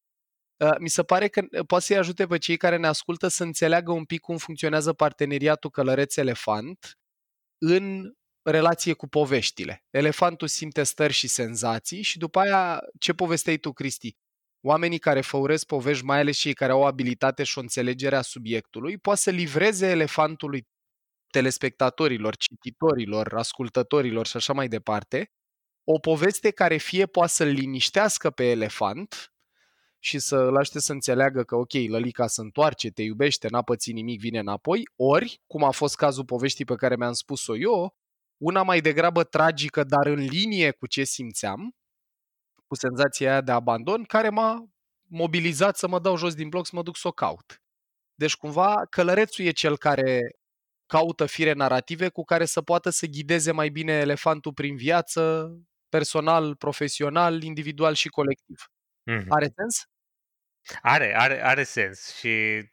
mi 0.79 0.89
se 0.89 1.03
pare 1.03 1.27
că 1.27 1.41
uh, 1.51 1.65
poate 1.65 1.83
să-i 1.83 1.97
ajute 1.97 2.27
pe 2.27 2.37
cei 2.37 2.57
care 2.57 2.77
ne 2.77 2.87
ascultă 2.87 3.27
să 3.27 3.43
înțeleagă 3.43 3.91
un 3.91 4.05
pic 4.05 4.21
cum 4.21 4.37
funcționează 4.37 4.93
parteneriatul 4.93 5.69
călăreț-elefant 5.69 6.97
în 7.57 8.13
relație 8.43 8.93
cu 8.93 9.07
poveștile. 9.07 9.83
Elefantul 9.89 10.47
simte 10.47 10.83
stări 10.83 11.13
și 11.13 11.27
senzații 11.27 12.01
și 12.01 12.17
după 12.17 12.39
aia 12.39 12.79
ce 12.99 13.13
povesteai 13.13 13.57
tu, 13.57 13.71
Cristi? 13.71 14.15
Oamenii 14.65 14.99
care 14.99 15.21
făuresc 15.21 15.65
povești, 15.65 16.05
mai 16.05 16.19
ales 16.19 16.37
cei 16.37 16.53
care 16.53 16.71
au 16.71 16.85
abilitate 16.85 17.43
și 17.43 17.57
o 17.57 17.61
înțelegere 17.61 18.15
a 18.15 18.21
subiectului, 18.21 18.97
poate 18.97 19.19
să 19.19 19.29
livreze 19.29 19.87
elefantului 19.87 20.67
telespectatorilor, 21.27 22.35
cititorilor, 22.35 23.33
ascultătorilor 23.33 24.27
și 24.27 24.37
așa 24.37 24.53
mai 24.53 24.67
departe, 24.67 25.31
o 25.83 25.99
poveste 25.99 26.51
care 26.51 26.77
fie 26.77 27.05
poate 27.05 27.31
să-l 27.31 27.47
liniștească 27.47 28.29
pe 28.29 28.49
elefant, 28.49 29.32
și 30.05 30.19
să 30.19 30.35
îl 30.35 30.57
aștept 30.57 30.83
să 30.83 30.91
înțeleagă 30.91 31.43
că, 31.43 31.55
ok, 31.55 31.73
Lălica 31.73 32.27
se 32.27 32.41
întoarce, 32.41 32.89
te 32.89 33.01
iubește, 33.01 33.47
n-a 33.49 33.61
pățit 33.61 33.93
nimic, 33.93 34.19
vine 34.19 34.39
înapoi, 34.39 34.87
ori, 34.95 35.41
cum 35.47 35.63
a 35.63 35.71
fost 35.71 35.95
cazul 35.95 36.25
poveștii 36.25 36.65
pe 36.65 36.75
care 36.75 36.95
mi-am 36.95 37.13
spus-o 37.13 37.57
eu, 37.57 37.95
una 38.37 38.63
mai 38.63 38.81
degrabă 38.81 39.23
tragică, 39.23 39.83
dar 39.83 40.05
în 40.05 40.19
linie 40.19 40.71
cu 40.71 40.87
ce 40.87 41.03
simțeam, 41.03 41.75
cu 42.67 42.75
senzația 42.75 43.31
aia 43.31 43.41
de 43.41 43.51
abandon, 43.51 44.03
care 44.03 44.29
m-a 44.29 44.65
mobilizat 45.07 45.77
să 45.77 45.87
mă 45.87 45.99
dau 45.99 46.15
jos 46.15 46.35
din 46.35 46.49
bloc 46.49 46.65
să 46.65 46.75
mă 46.75 46.83
duc 46.83 46.97
să 46.97 47.07
o 47.07 47.11
caut. 47.11 47.61
Deci, 48.15 48.35
cumva, 48.35 48.85
călărețul 48.89 49.45
e 49.45 49.51
cel 49.51 49.77
care 49.77 50.35
caută 50.85 51.25
fire 51.25 51.53
narrative 51.53 52.09
cu 52.09 52.23
care 52.23 52.45
să 52.45 52.61
poată 52.61 52.89
să 52.89 53.05
ghideze 53.05 53.51
mai 53.51 53.69
bine 53.69 53.93
elefantul 53.93 54.53
prin 54.53 54.75
viață, 54.75 55.51
personal, 55.89 56.55
profesional, 56.55 57.43
individual 57.43 57.93
și 57.93 58.09
colectiv. 58.09 58.67
Mm-hmm. 59.11 59.27
Are 59.27 59.53
sens? 59.55 59.92
Are, 60.81 61.15
are, 61.15 61.43
are 61.43 61.63
sens 61.63 62.15
și 62.15 62.63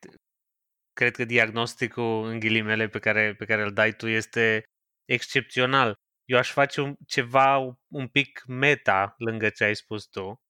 cred 0.92 1.16
că 1.16 1.24
diagnosticul 1.24 2.24
în 2.24 2.38
ghilimele 2.38 2.88
pe 2.88 2.98
care, 2.98 3.34
pe 3.34 3.44
care 3.44 3.62
îl 3.62 3.72
dai 3.72 3.92
tu 3.92 4.06
este 4.06 4.62
excepțional. 5.04 5.94
Eu 6.24 6.38
aș 6.38 6.52
face 6.52 6.80
un, 6.80 6.96
ceva 7.06 7.76
un 7.88 8.08
pic 8.08 8.42
meta 8.46 9.14
lângă 9.18 9.48
ce 9.48 9.64
ai 9.64 9.76
spus 9.76 10.06
tu 10.06 10.40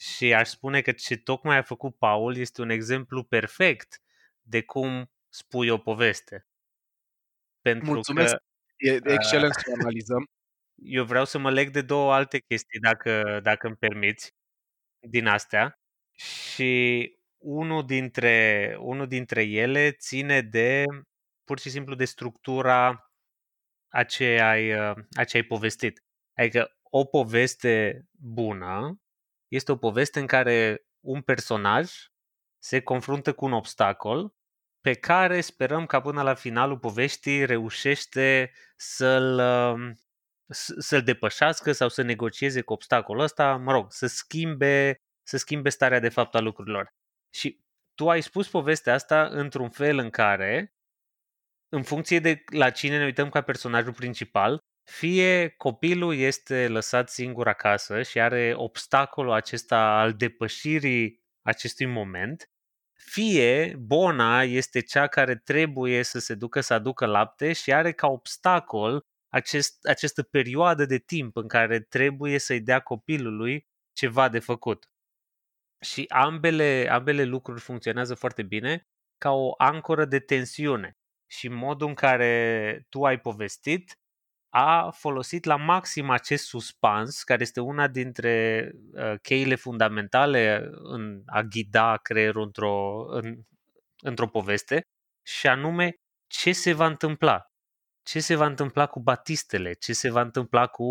și 0.00 0.34
aș 0.34 0.48
spune 0.48 0.80
că 0.80 0.92
ce 0.92 1.16
tocmai 1.16 1.56
a 1.56 1.62
făcut 1.62 1.98
Paul 1.98 2.36
este 2.36 2.62
un 2.62 2.70
exemplu 2.70 3.24
perfect 3.24 4.02
de 4.42 4.62
cum 4.62 5.10
spui 5.28 5.68
o 5.68 5.78
poveste. 5.78 6.46
Pentru 7.60 7.92
Mulțumesc! 7.92 8.34
Că, 8.34 8.42
e 8.76 9.00
excelent 9.04 9.54
uh, 9.56 9.62
să 9.64 9.72
analizăm. 9.80 10.24
Eu 10.74 11.04
vreau 11.04 11.24
să 11.24 11.38
mă 11.38 11.50
leg 11.50 11.70
de 11.70 11.82
două 11.82 12.14
alte 12.14 12.38
chestii, 12.38 12.80
dacă, 12.80 13.40
dacă 13.42 13.66
îmi 13.66 13.76
permiți, 13.76 14.30
din 15.08 15.26
astea. 15.26 15.78
Și 16.14 17.12
unul 17.38 17.86
dintre, 17.86 18.76
unul 18.80 19.06
dintre 19.06 19.42
ele 19.42 19.90
ține 19.90 20.40
de 20.40 20.84
pur 21.44 21.58
și 21.58 21.70
simplu 21.70 21.94
de 21.94 22.04
structura 22.04 23.10
a 23.88 24.04
ce 24.04 24.38
ai, 24.40 24.70
a 25.12 25.24
ce 25.24 25.36
ai 25.36 25.42
povestit. 25.42 26.04
Adică 26.34 26.76
o 26.82 27.04
poveste 27.04 28.04
bună 28.10 29.00
este 29.48 29.72
o 29.72 29.76
poveste 29.76 30.20
în 30.20 30.26
care 30.26 30.86
un 31.00 31.22
personaj 31.22 31.92
se 32.58 32.80
confruntă 32.80 33.32
cu 33.32 33.44
un 33.44 33.52
obstacol 33.52 34.34
pe 34.80 34.94
care 34.94 35.40
sperăm 35.40 35.86
ca 35.86 36.00
până 36.00 36.22
la 36.22 36.34
finalul 36.34 36.78
poveștii 36.78 37.44
reușește 37.44 38.52
să-l, 38.76 39.40
să-l 40.78 41.02
depășească 41.02 41.72
sau 41.72 41.88
să 41.88 42.02
negocieze 42.02 42.60
cu 42.60 42.72
obstacolul 42.72 43.22
ăsta, 43.22 43.56
mă 43.56 43.72
rog, 43.72 43.92
să 43.92 44.06
schimbe, 44.06 45.00
să 45.26 45.36
schimbe 45.36 45.68
starea 45.68 46.00
de 46.00 46.08
fapt 46.08 46.34
a 46.34 46.40
lucrurilor. 46.40 46.88
Și 47.34 47.64
tu 47.94 48.10
ai 48.10 48.22
spus 48.22 48.48
povestea 48.48 48.94
asta 48.94 49.26
într-un 49.26 49.70
fel 49.70 49.98
în 49.98 50.10
care, 50.10 50.74
în 51.68 51.82
funcție 51.82 52.18
de 52.18 52.44
la 52.52 52.70
cine 52.70 52.98
ne 52.98 53.04
uităm 53.04 53.28
ca 53.28 53.40
personajul 53.40 53.92
principal, 53.92 54.58
fie 54.90 55.48
copilul 55.48 56.14
este 56.14 56.68
lăsat 56.68 57.10
singur 57.10 57.48
acasă 57.48 58.02
și 58.02 58.20
are 58.20 58.52
obstacolul 58.56 59.32
acesta 59.32 59.98
al 59.98 60.12
depășirii 60.12 61.22
acestui 61.42 61.86
moment, 61.86 62.48
fie 62.98 63.76
Bona 63.78 64.42
este 64.42 64.80
cea 64.80 65.06
care 65.06 65.36
trebuie 65.36 66.02
să 66.02 66.18
se 66.18 66.34
ducă 66.34 66.60
să 66.60 66.74
aducă 66.74 67.06
lapte 67.06 67.52
și 67.52 67.72
are 67.72 67.92
ca 67.92 68.06
obstacol 68.06 69.06
acest, 69.28 69.86
această 69.86 70.22
perioadă 70.22 70.84
de 70.84 70.98
timp 70.98 71.36
în 71.36 71.48
care 71.48 71.80
trebuie 71.80 72.38
să-i 72.38 72.60
dea 72.60 72.80
copilului 72.80 73.66
ceva 73.92 74.28
de 74.28 74.38
făcut. 74.38 74.88
Și 75.84 76.04
ambele, 76.08 76.88
ambele 76.90 77.24
lucruri 77.24 77.60
funcționează 77.60 78.14
foarte 78.14 78.42
bine 78.42 78.86
ca 79.18 79.30
o 79.30 79.54
ancoră 79.56 80.04
de 80.04 80.18
tensiune. 80.18 80.96
Și 81.26 81.48
modul 81.48 81.88
în 81.88 81.94
care 81.94 82.86
tu 82.88 83.04
ai 83.04 83.20
povestit 83.20 83.98
a 84.56 84.90
folosit 84.90 85.44
la 85.44 85.56
maxim 85.56 86.10
acest 86.10 86.46
suspans, 86.46 87.22
care 87.22 87.42
este 87.42 87.60
una 87.60 87.88
dintre 87.88 88.70
uh, 88.92 89.14
cheile 89.22 89.54
fundamentale 89.54 90.68
în 90.72 91.22
a 91.26 91.42
ghida 91.42 91.96
creierul 91.96 92.42
într-o, 92.42 93.04
în, 93.08 93.38
într-o 94.02 94.28
poveste, 94.28 94.82
și 95.22 95.46
anume 95.46 95.94
ce 96.26 96.52
se 96.52 96.72
va 96.72 96.86
întâmpla. 96.86 97.46
Ce 98.02 98.20
se 98.20 98.34
va 98.34 98.46
întâmpla 98.46 98.86
cu 98.86 99.00
batistele, 99.00 99.72
ce 99.72 99.92
se 99.92 100.10
va 100.10 100.20
întâmpla 100.20 100.66
cu 100.66 100.84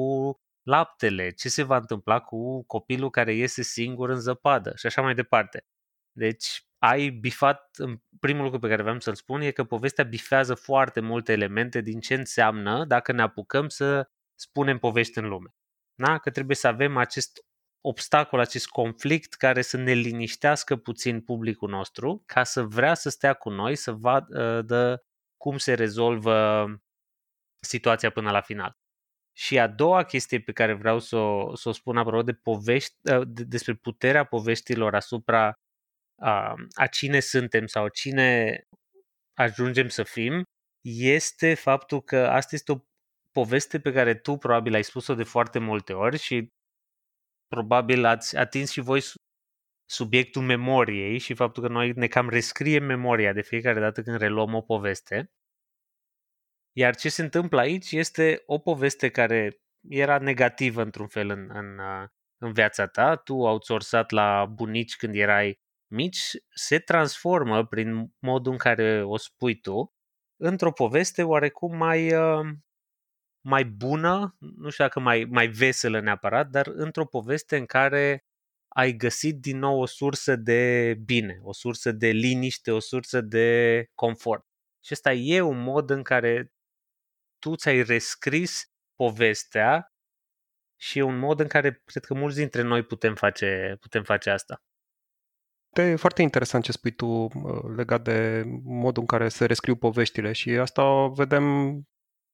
laptele, 0.63 1.30
ce 1.30 1.49
se 1.49 1.63
va 1.63 1.78
întâmpla 1.78 2.19
cu 2.19 2.63
copilul 2.63 3.10
care 3.10 3.34
iese 3.34 3.62
singur 3.62 4.10
în 4.10 4.19
zăpadă 4.19 4.73
și 4.76 4.86
așa 4.86 5.02
mai 5.02 5.13
departe. 5.13 5.65
Deci 6.12 6.67
ai 6.78 7.10
bifat, 7.10 7.78
primul 8.19 8.43
lucru 8.43 8.60
pe 8.60 8.67
care 8.67 8.82
vreau 8.82 8.99
să-l 8.99 9.15
spun 9.15 9.41
e 9.41 9.52
că 9.52 9.63
povestea 9.63 10.04
bifează 10.04 10.54
foarte 10.54 10.99
multe 10.99 11.32
elemente 11.32 11.82
din 11.82 11.99
ce 11.99 12.13
înseamnă 12.13 12.86
dacă 12.86 13.12
ne 13.12 13.21
apucăm 13.21 13.69
să 13.69 14.10
spunem 14.36 14.78
povești 14.78 15.17
în 15.17 15.28
lume. 15.28 15.56
Da? 15.95 16.17
Că 16.17 16.32
trebuie 16.32 16.56
să 16.56 16.67
avem 16.67 16.97
acest 16.97 17.45
obstacol, 17.82 18.39
acest 18.39 18.67
conflict 18.67 19.34
care 19.34 19.62
să 19.62 19.78
ne 19.78 19.91
liniștească 19.91 20.76
puțin 20.76 21.21
publicul 21.21 21.69
nostru 21.69 22.23
ca 22.26 22.43
să 22.43 22.63
vrea 22.63 22.93
să 22.93 23.10
stea 23.10 23.34
cu 23.34 23.49
noi, 23.49 23.76
să 23.76 23.91
vadă 23.91 25.06
cum 25.38 25.58
se 25.58 25.73
rezolvă 25.73 26.67
situația 27.60 28.10
până 28.10 28.32
la 28.32 28.41
final. 28.41 28.78
Și 29.38 29.60
a 29.60 29.67
doua 29.67 30.04
chestie 30.04 30.39
pe 30.39 30.52
care 30.52 30.74
vreau 30.74 31.00
să 31.00 31.15
o, 31.15 31.56
să 31.56 31.69
o 31.69 31.72
spun 31.72 31.98
apropo 31.98 32.22
de 32.22 32.34
povești, 32.34 32.96
ă, 33.12 33.24
de, 33.24 33.43
despre 33.43 33.74
puterea 33.74 34.24
poveștilor 34.24 34.96
asupra 34.96 35.54
a, 36.22 36.56
a 36.74 36.88
cine 36.88 37.19
suntem 37.19 37.65
sau 37.67 37.88
cine 37.88 38.60
ajungem 39.34 39.88
să 39.88 40.04
fim, 40.04 40.43
este 40.89 41.54
faptul 41.54 42.02
că 42.02 42.28
asta 42.28 42.56
este 42.56 42.72
o 42.72 42.78
poveste 43.32 43.80
pe 43.80 43.91
care 43.91 44.15
tu 44.15 44.36
probabil 44.38 44.74
ai 44.74 44.84
spus-o 44.84 45.15
de 45.15 45.24
foarte 45.24 45.60
multe 45.60 45.93
ori 45.93 46.17
și 46.17 46.50
probabil 47.48 48.06
ați 48.06 48.38
atins 48.38 48.72
și 48.72 48.82
voi 48.82 49.02
subiectul 49.89 50.41
memoriei 50.41 51.17
și 51.17 51.34
faptul 51.34 51.63
că 51.63 51.69
noi 51.69 51.91
ne 51.96 52.08
cam 52.08 52.30
rescriem 52.30 52.84
memoria 52.84 53.34
de 53.34 53.41
fiecare 53.41 53.80
dată 53.80 54.02
când 54.02 54.17
reluăm 54.17 54.54
o 54.54 54.62
poveste. 54.62 55.32
Iar 56.73 56.95
ce 56.95 57.09
se 57.09 57.21
întâmplă 57.21 57.59
aici 57.59 57.91
este 57.91 58.43
o 58.45 58.57
poveste 58.57 59.09
care 59.09 59.62
era 59.89 60.19
negativă 60.19 60.81
într-un 60.81 61.07
fel 61.07 61.29
în, 61.29 61.49
în, 61.53 61.79
în 62.38 62.53
viața 62.53 62.88
ta. 62.88 63.15
Tu 63.15 63.36
outsourcat 63.36 64.12
la 64.12 64.45
bunici 64.45 64.95
când 64.95 65.15
erai 65.15 65.59
mici, 65.88 66.19
se 66.49 66.79
transformă 66.79 67.65
prin 67.65 68.13
modul 68.19 68.51
în 68.51 68.57
care 68.57 69.03
o 69.03 69.17
spui 69.17 69.59
tu 69.59 69.93
într-o 70.41 70.71
poveste 70.71 71.23
oarecum 71.23 71.77
mai, 71.77 72.12
mai 73.45 73.65
bună, 73.65 74.36
nu 74.39 74.69
știu 74.69 74.83
dacă 74.83 74.99
mai, 74.99 75.25
mai 75.29 75.47
veselă 75.47 75.99
neapărat, 75.99 76.49
dar 76.49 76.67
într-o 76.67 77.05
poveste 77.05 77.57
în 77.57 77.65
care 77.65 78.25
ai 78.67 78.93
găsit 78.93 79.39
din 79.39 79.57
nou 79.57 79.79
o 79.79 79.86
sursă 79.86 80.36
de 80.36 80.93
bine, 81.05 81.39
o 81.41 81.53
sursă 81.53 81.91
de 81.91 82.07
liniște, 82.07 82.71
o 82.71 82.79
sursă 82.79 83.21
de 83.21 83.88
confort. 83.95 84.45
Și 84.83 84.93
ăsta 84.93 85.13
e 85.13 85.41
un 85.41 85.63
mod 85.63 85.89
în 85.89 86.03
care 86.03 86.53
tu 87.43 87.56
ți-ai 87.56 87.82
rescris 87.82 88.63
povestea 88.95 89.88
și 90.79 90.97
e 90.99 91.01
un 91.01 91.17
mod 91.17 91.39
în 91.39 91.47
care 91.47 91.82
cred 91.86 92.03
că 92.03 92.13
mulți 92.13 92.38
dintre 92.38 92.62
noi 92.62 92.84
putem 92.84 93.15
face, 93.15 93.77
putem 93.79 94.03
face 94.03 94.29
asta. 94.29 94.62
E 95.73 95.95
foarte 95.95 96.21
interesant 96.21 96.63
ce 96.63 96.71
spui 96.71 96.91
tu 96.91 97.06
uh, 97.06 97.29
legat 97.75 98.03
de 98.03 98.43
modul 98.63 99.01
în 99.01 99.08
care 99.08 99.29
se 99.29 99.45
rescriu 99.45 99.75
poveștile 99.75 100.32
și 100.32 100.49
asta 100.49 101.08
vedem 101.08 101.43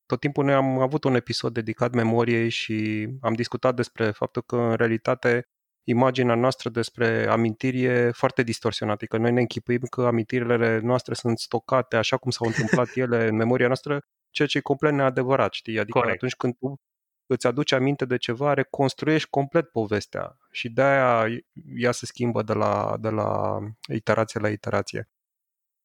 tot 0.06 0.20
timpul 0.20 0.46
noi 0.46 0.54
am 0.54 0.80
avut 0.80 1.04
un 1.04 1.16
episod 1.16 1.54
dedicat 1.54 1.94
memoriei 1.94 2.50
și 2.50 3.08
am 3.22 3.34
discutat 3.34 3.76
despre 3.76 4.12
faptul 4.12 4.42
că 4.42 4.56
în 4.56 4.76
realitate 4.76 5.44
imaginea 5.84 6.36
noastră 6.36 6.70
despre 6.70 7.28
amintiri 7.28 7.84
e 7.84 8.12
foarte 8.12 8.44
distorsionată, 8.44 9.06
că 9.06 9.18
noi 9.18 9.32
ne 9.32 9.40
închipuim 9.40 9.82
că 9.90 10.02
amintirile 10.02 10.80
noastre 10.80 11.14
sunt 11.14 11.40
stocate 11.40 11.96
așa 11.96 12.18
cum 12.18 12.32
s-au 12.32 12.48
întâmplat 12.48 12.96
ele 13.04 13.28
în 13.28 13.36
memoria 13.36 13.68
noastră 13.68 14.02
ceea 14.30 14.48
ce 14.48 14.58
e 14.58 14.62
complet 14.62 14.94
neadevărat, 14.94 15.54
știi? 15.54 15.80
Adică 15.80 16.00
Corect. 16.00 16.16
atunci 16.16 16.36
când 16.36 16.58
tu 16.58 16.82
îți 17.26 17.48
aduci 17.48 17.72
aminte 17.72 18.06
de 18.06 18.18
ceva, 18.18 18.54
reconstruiești 18.54 19.30
complet 19.30 19.70
povestea 19.70 20.38
și 20.52 20.70
de-aia 20.70 21.42
ea 21.76 21.92
se 21.92 22.06
schimbă 22.06 22.44
de 22.44 22.54
la, 22.54 22.98
de 23.00 23.10
la 23.10 23.60
iterație 23.94 24.40
la 24.40 24.50
iterație. 24.50 25.10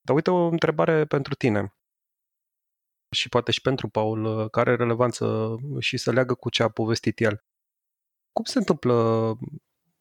Dar 0.00 0.16
uite 0.16 0.30
o 0.30 0.46
întrebare 0.46 1.04
pentru 1.04 1.34
tine 1.34 1.74
și 3.14 3.28
poate 3.28 3.50
și 3.50 3.60
pentru 3.60 3.88
Paul, 3.88 4.48
care 4.50 4.70
are 4.70 4.82
relevanță 4.82 5.56
și 5.78 5.96
să 5.96 6.12
leagă 6.12 6.34
cu 6.34 6.50
ce 6.50 6.62
a 6.62 6.68
povestit 6.68 7.20
el. 7.20 7.44
Cum 8.32 8.44
se 8.44 8.58
întâmplă, 8.58 8.94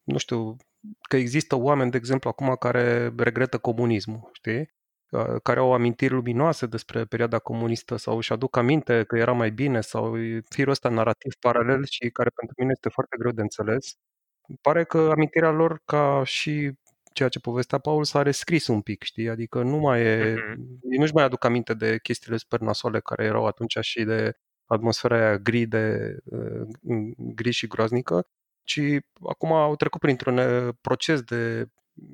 nu 0.04 0.18
știu, 0.18 0.58
că 1.02 1.16
există 1.16 1.56
oameni, 1.56 1.92
de 1.92 1.98
exemplu, 1.98 2.30
acum 2.30 2.56
care 2.56 3.14
regretă 3.18 3.58
comunismul, 3.58 4.30
știi? 4.34 4.74
Care 5.44 5.60
au 5.60 5.74
amintiri 5.74 6.14
luminoase 6.14 6.66
despre 6.66 7.06
perioada 7.06 7.40
comunistă 7.40 7.96
sau 7.96 8.18
își 8.18 8.34
aduc 8.34 8.58
aminte 8.58 9.04
că 9.04 9.18
era 9.18 9.32
mai 9.32 9.52
bine 9.52 9.82
sau 9.82 10.16
firul 10.50 10.72
ăsta 10.72 10.90
narrativ 10.90 11.34
paralel 11.40 11.86
și 11.86 12.10
care 12.10 12.30
pentru 12.36 12.56
mine 12.58 12.72
este 12.72 12.90
foarte 12.90 13.16
greu 13.20 13.32
de 13.32 13.42
înțeles. 13.42 13.96
Pare 14.62 14.84
că 14.84 15.10
amintirea 15.12 15.52
lor, 15.52 15.82
ca 15.86 16.22
și 16.26 16.72
ceea 17.14 17.30
ce 17.30 17.40
povestea 17.40 17.78
Paul, 17.78 18.04
s-a 18.04 18.22
rescris 18.22 18.68
un 18.68 18.82
pic, 18.82 19.04
știi? 19.04 19.30
Adică 19.30 19.62
nu 19.62 19.78
mai 19.78 20.02
e... 20.02 20.34
Uh-huh. 20.34 20.56
Ei 20.92 20.98
nu-și 20.98 21.14
mai 21.14 21.24
aduc 21.24 21.44
aminte 21.44 21.74
de 21.74 22.00
chestiile 22.04 22.38
super 22.38 22.60
nasoale 22.60 23.00
care 23.00 23.24
erau 23.24 23.46
atunci 23.46 23.78
și 23.82 24.04
de 24.04 24.34
atmosfera 24.66 25.16
aia 25.18 25.38
gri, 25.38 25.66
de, 25.66 26.16
uh, 26.24 26.68
gri 27.18 27.52
și 27.52 27.68
groaznică, 27.68 28.28
ci 28.64 28.80
acum 29.30 29.52
au 29.52 29.76
trecut 29.76 30.00
printr-un 30.00 30.38
uh, 30.38 30.74
proces 30.82 31.22
de 31.22 31.66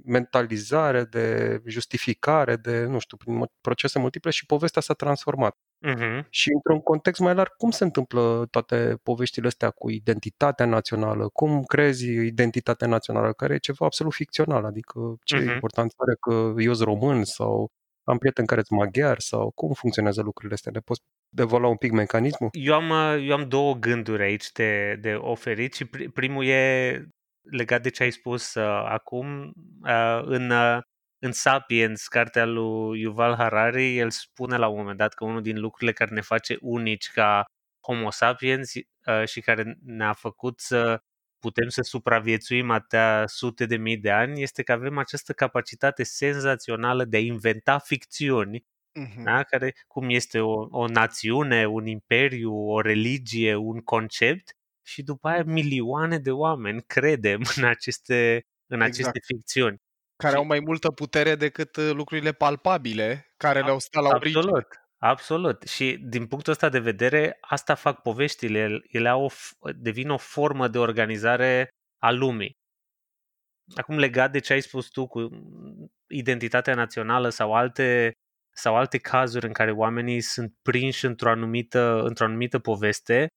mentalizare, 0.05 1.03
de 1.03 1.59
justificare, 1.65 2.55
de, 2.55 2.83
nu 2.85 2.99
știu, 2.99 3.17
prin 3.17 3.45
procese 3.61 3.99
multiple 3.99 4.31
și 4.31 4.45
povestea 4.45 4.81
s-a 4.81 4.93
transformat. 4.93 5.55
Mhm. 5.81 6.27
Și 6.29 6.49
într-un 6.53 6.79
context 6.79 7.19
mai 7.21 7.33
larg, 7.33 7.49
cum 7.57 7.71
se 7.71 7.83
întâmplă 7.83 8.47
toate 8.51 8.99
poveștile 9.03 9.47
astea 9.47 9.69
cu 9.69 9.89
identitatea 9.89 10.65
națională? 10.65 11.29
Cum 11.33 11.63
crezi 11.63 12.07
identitatea 12.11 12.87
națională, 12.87 13.33
care 13.33 13.53
e 13.53 13.57
ceva 13.57 13.85
absolut 13.85 14.13
ficțional? 14.13 14.65
Adică 14.65 14.99
ce 15.23 15.35
Mhm. 15.35 15.47
uh-huh. 15.49 15.53
important 15.53 15.91
are 15.97 16.15
că 16.19 16.61
eu 16.61 16.73
sunt 16.73 16.87
român 16.87 17.23
sau 17.23 17.67
am 18.03 18.17
prieten 18.17 18.45
care 18.45 18.61
sunt 18.61 18.79
maghiar 18.79 19.19
sau 19.19 19.51
cum 19.55 19.73
funcționează 19.73 20.21
lucrurile 20.21 20.53
astea? 20.53 20.71
Ne 20.71 20.79
poți 20.79 21.01
devola 21.35 21.67
un 21.67 21.75
pic 21.75 21.91
mecanismul? 21.91 22.49
Eu 22.51 22.73
am, 22.73 22.89
uh, 22.89 23.27
eu 23.27 23.33
am 23.35 23.47
două 23.47 23.73
gânduri 23.75 24.23
aici 24.23 24.51
de, 24.51 24.97
de 25.01 25.13
oferit 25.13 25.73
și 25.73 25.85
pri- 25.85 26.13
primul 26.13 26.45
e 26.45 27.05
legat 27.51 27.81
de 27.81 27.89
ce 27.89 28.03
ai 28.03 28.11
spus 28.11 28.53
uh, 28.53 28.83
acum. 28.85 29.53
Uh, 29.83 30.21
în, 30.23 30.49
uh, 30.49 30.81
în 31.19 31.31
Sapiens, 31.31 32.07
cartea 32.07 32.45
lui 32.45 32.99
Yuval 32.99 33.35
Harari, 33.35 33.97
el 33.97 34.09
spune 34.09 34.57
la 34.57 34.67
un 34.67 34.77
moment 34.77 34.97
dat 34.97 35.13
că 35.13 35.23
unul 35.23 35.41
din 35.41 35.59
lucrurile 35.59 35.93
care 35.93 36.13
ne 36.13 36.21
face 36.21 36.57
unici 36.61 37.11
ca 37.11 37.45
Homo 37.87 38.09
sapiens 38.09 38.73
uh, 38.75 39.27
și 39.27 39.41
care 39.41 39.77
ne-a 39.83 40.13
făcut 40.13 40.59
să 40.59 40.99
putem 41.39 41.69
să 41.69 41.81
supraviețuim 41.81 42.71
atâtea 42.71 43.23
sute 43.27 43.65
de 43.65 43.77
mii 43.77 43.97
de 43.97 44.11
ani 44.11 44.41
este 44.41 44.63
că 44.63 44.71
avem 44.71 44.97
această 44.97 45.33
capacitate 45.33 46.03
senzațională 46.03 47.05
de 47.05 47.17
a 47.17 47.19
inventa 47.19 47.77
ficțiuni 47.77 48.65
Mhm. 48.93 49.23
da? 49.23 49.43
care, 49.43 49.73
cum 49.87 50.09
este 50.09 50.39
o, 50.39 50.67
o 50.71 50.87
națiune, 50.87 51.65
un 51.65 51.85
imperiu, 51.85 52.53
o 52.53 52.81
religie, 52.81 53.55
un 53.55 53.79
concept 53.79 54.53
și 54.89 55.03
după 55.03 55.27
aia 55.27 55.43
milioane 55.43 56.17
de 56.17 56.31
oameni 56.31 56.81
credem 56.83 57.41
în 57.55 57.63
aceste, 57.63 58.41
în 58.71 58.81
aceste 58.81 59.01
Exact. 59.01 59.25
ficțiuni. 59.25 59.77
Care 60.15 60.33
Și- 60.33 60.39
au 60.39 60.45
mai 60.45 60.59
multă 60.59 60.91
putere 60.91 61.35
decât 61.35 61.75
uh, 61.75 61.91
lucrurile 61.93 62.31
palpabile 62.31 63.33
care 63.37 63.61
le-au 63.61 63.79
stat 63.79 64.03
la 64.03 64.09
origine. 64.09 64.39
Absolut, 64.39 64.67
absolut. 64.97 65.61
Și 65.63 65.97
din 66.07 66.27
punctul 66.27 66.51
ăsta 66.51 66.69
de 66.69 66.79
vedere, 66.79 67.37
asta 67.41 67.75
fac 67.75 68.01
poveștile. 68.01 68.59
Ele- 68.59 68.81
Ele 68.87 69.09
au 69.09 69.23
o, 69.23 69.29
f- 69.29 69.75
devin 69.75 70.09
o 70.09 70.17
formă 70.17 70.67
de 70.67 70.77
organizare 70.77 71.69
a 72.01 72.11
lumii. 72.11 72.57
Acum 73.75 73.97
legat 73.97 74.31
de 74.31 74.39
ce 74.39 74.53
ai 74.53 74.61
spus 74.61 74.87
tu 74.87 75.07
cu 75.07 75.29
identitatea 76.07 76.75
națională 76.75 77.29
sau 77.29 77.53
alte 77.53 78.11
sau 78.55 78.75
alte 78.75 78.97
cazuri 78.97 79.45
în 79.45 79.53
care 79.53 79.71
oamenii 79.71 80.21
sunt 80.21 80.53
prinși 80.61 81.05
într-o 81.05 81.29
anumită, 81.29 82.01
într-o 82.03 82.25
anumită 82.25 82.59
poveste, 82.59 83.27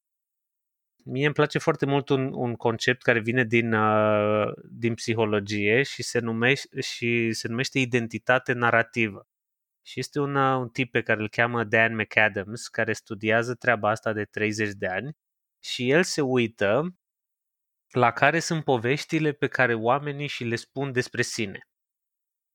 mie 1.04 1.24
îmi 1.24 1.34
place 1.34 1.58
foarte 1.58 1.86
mult 1.86 2.08
un, 2.08 2.32
un 2.34 2.54
concept 2.54 3.02
care 3.02 3.20
vine 3.20 3.44
din, 3.44 3.72
uh, 3.72 4.52
din 4.70 4.94
psihologie 4.94 5.82
și 5.82 6.02
se, 6.02 6.18
numește, 6.18 6.80
și 6.80 7.32
se 7.32 7.48
numește 7.48 7.78
identitate 7.78 8.52
narrativă. 8.52 9.26
Și 9.82 10.00
este 10.00 10.20
un, 10.20 10.34
uh, 10.34 10.56
un 10.58 10.68
tip 10.68 10.90
pe 10.90 11.02
care 11.02 11.20
îl 11.20 11.28
cheamă 11.28 11.64
Dan 11.64 11.94
McAdams, 11.94 12.68
care 12.68 12.92
studiază 12.92 13.54
treaba 13.54 13.90
asta 13.90 14.12
de 14.12 14.24
30 14.24 14.72
de 14.72 14.86
ani 14.86 15.16
și 15.62 15.90
el 15.90 16.02
se 16.02 16.20
uită 16.20 16.96
la 17.90 18.12
care 18.12 18.40
sunt 18.40 18.64
poveștile 18.64 19.32
pe 19.32 19.46
care 19.48 19.74
oamenii 19.74 20.26
și 20.26 20.44
le 20.44 20.56
spun 20.56 20.92
despre 20.92 21.22
sine. 21.22 21.68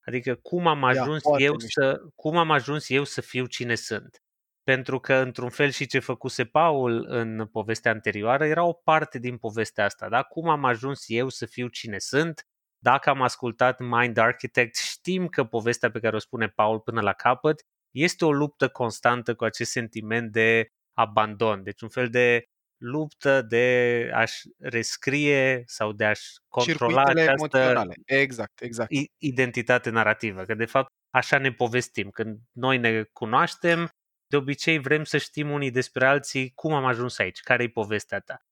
Adică 0.06 0.34
cum 0.34 0.66
am 0.66 0.82
Ia, 0.82 0.88
ajuns 0.88 1.22
foarte 1.22 1.44
eu 1.44 1.52
mișto. 1.52 1.80
să 1.80 2.02
cum 2.14 2.36
am 2.36 2.50
ajuns 2.50 2.88
eu 2.88 3.04
să 3.04 3.20
fiu 3.20 3.46
cine 3.46 3.74
sunt. 3.74 4.22
Pentru 4.68 4.98
că 4.98 5.14
într-un 5.14 5.48
fel 5.48 5.70
și 5.70 5.86
ce 5.86 5.98
făcuse 5.98 6.44
Paul 6.44 7.04
în 7.08 7.46
povestea 7.46 7.90
anterioară 7.92 8.44
era 8.46 8.64
o 8.64 8.72
parte 8.72 9.18
din 9.18 9.36
povestea 9.36 9.84
asta, 9.84 10.08
da? 10.08 10.22
Cum 10.22 10.48
am 10.48 10.64
ajuns 10.64 11.04
eu 11.06 11.28
să 11.28 11.46
fiu 11.46 11.68
cine 11.68 11.98
sunt? 11.98 12.46
Dacă 12.78 13.10
am 13.10 13.22
ascultat 13.22 13.78
Mind 13.80 14.16
Architect, 14.16 14.76
știm 14.76 15.26
că 15.26 15.44
povestea 15.44 15.90
pe 15.90 16.00
care 16.00 16.16
o 16.16 16.18
spune 16.18 16.46
Paul 16.46 16.80
până 16.80 17.00
la 17.00 17.12
capăt 17.12 17.62
este 17.90 18.24
o 18.24 18.32
luptă 18.32 18.68
constantă 18.68 19.34
cu 19.34 19.44
acest 19.44 19.70
sentiment 19.70 20.32
de 20.32 20.68
abandon, 20.92 21.62
deci 21.62 21.80
un 21.80 21.88
fel 21.88 22.08
de 22.08 22.42
luptă 22.76 23.42
de 23.42 24.10
a-și 24.14 24.48
rescrie 24.58 25.62
sau 25.66 25.92
de 25.92 26.04
a-și 26.04 26.26
controla 26.48 27.02
Circuitele 27.02 27.20
această 27.20 27.58
emoționale. 27.58 27.94
Exact, 28.04 28.60
exact. 28.60 28.92
i- 28.92 29.12
identitate 29.18 29.90
narrativă, 29.90 30.42
că 30.42 30.54
de 30.54 30.64
fapt 30.64 30.88
așa 31.10 31.38
ne 31.38 31.52
povestim. 31.52 32.10
Când 32.10 32.38
noi 32.52 32.78
ne 32.78 33.02
cunoaștem, 33.12 33.88
de 34.28 34.36
obicei 34.36 34.78
vrem 34.78 35.04
să 35.04 35.18
știm 35.18 35.50
unii 35.50 35.70
despre 35.70 36.06
alții 36.06 36.52
cum 36.54 36.72
am 36.72 36.84
ajuns 36.84 37.18
aici, 37.18 37.40
care 37.40 37.62
e 37.62 37.68
povestea 37.68 38.20
ta. 38.20 38.42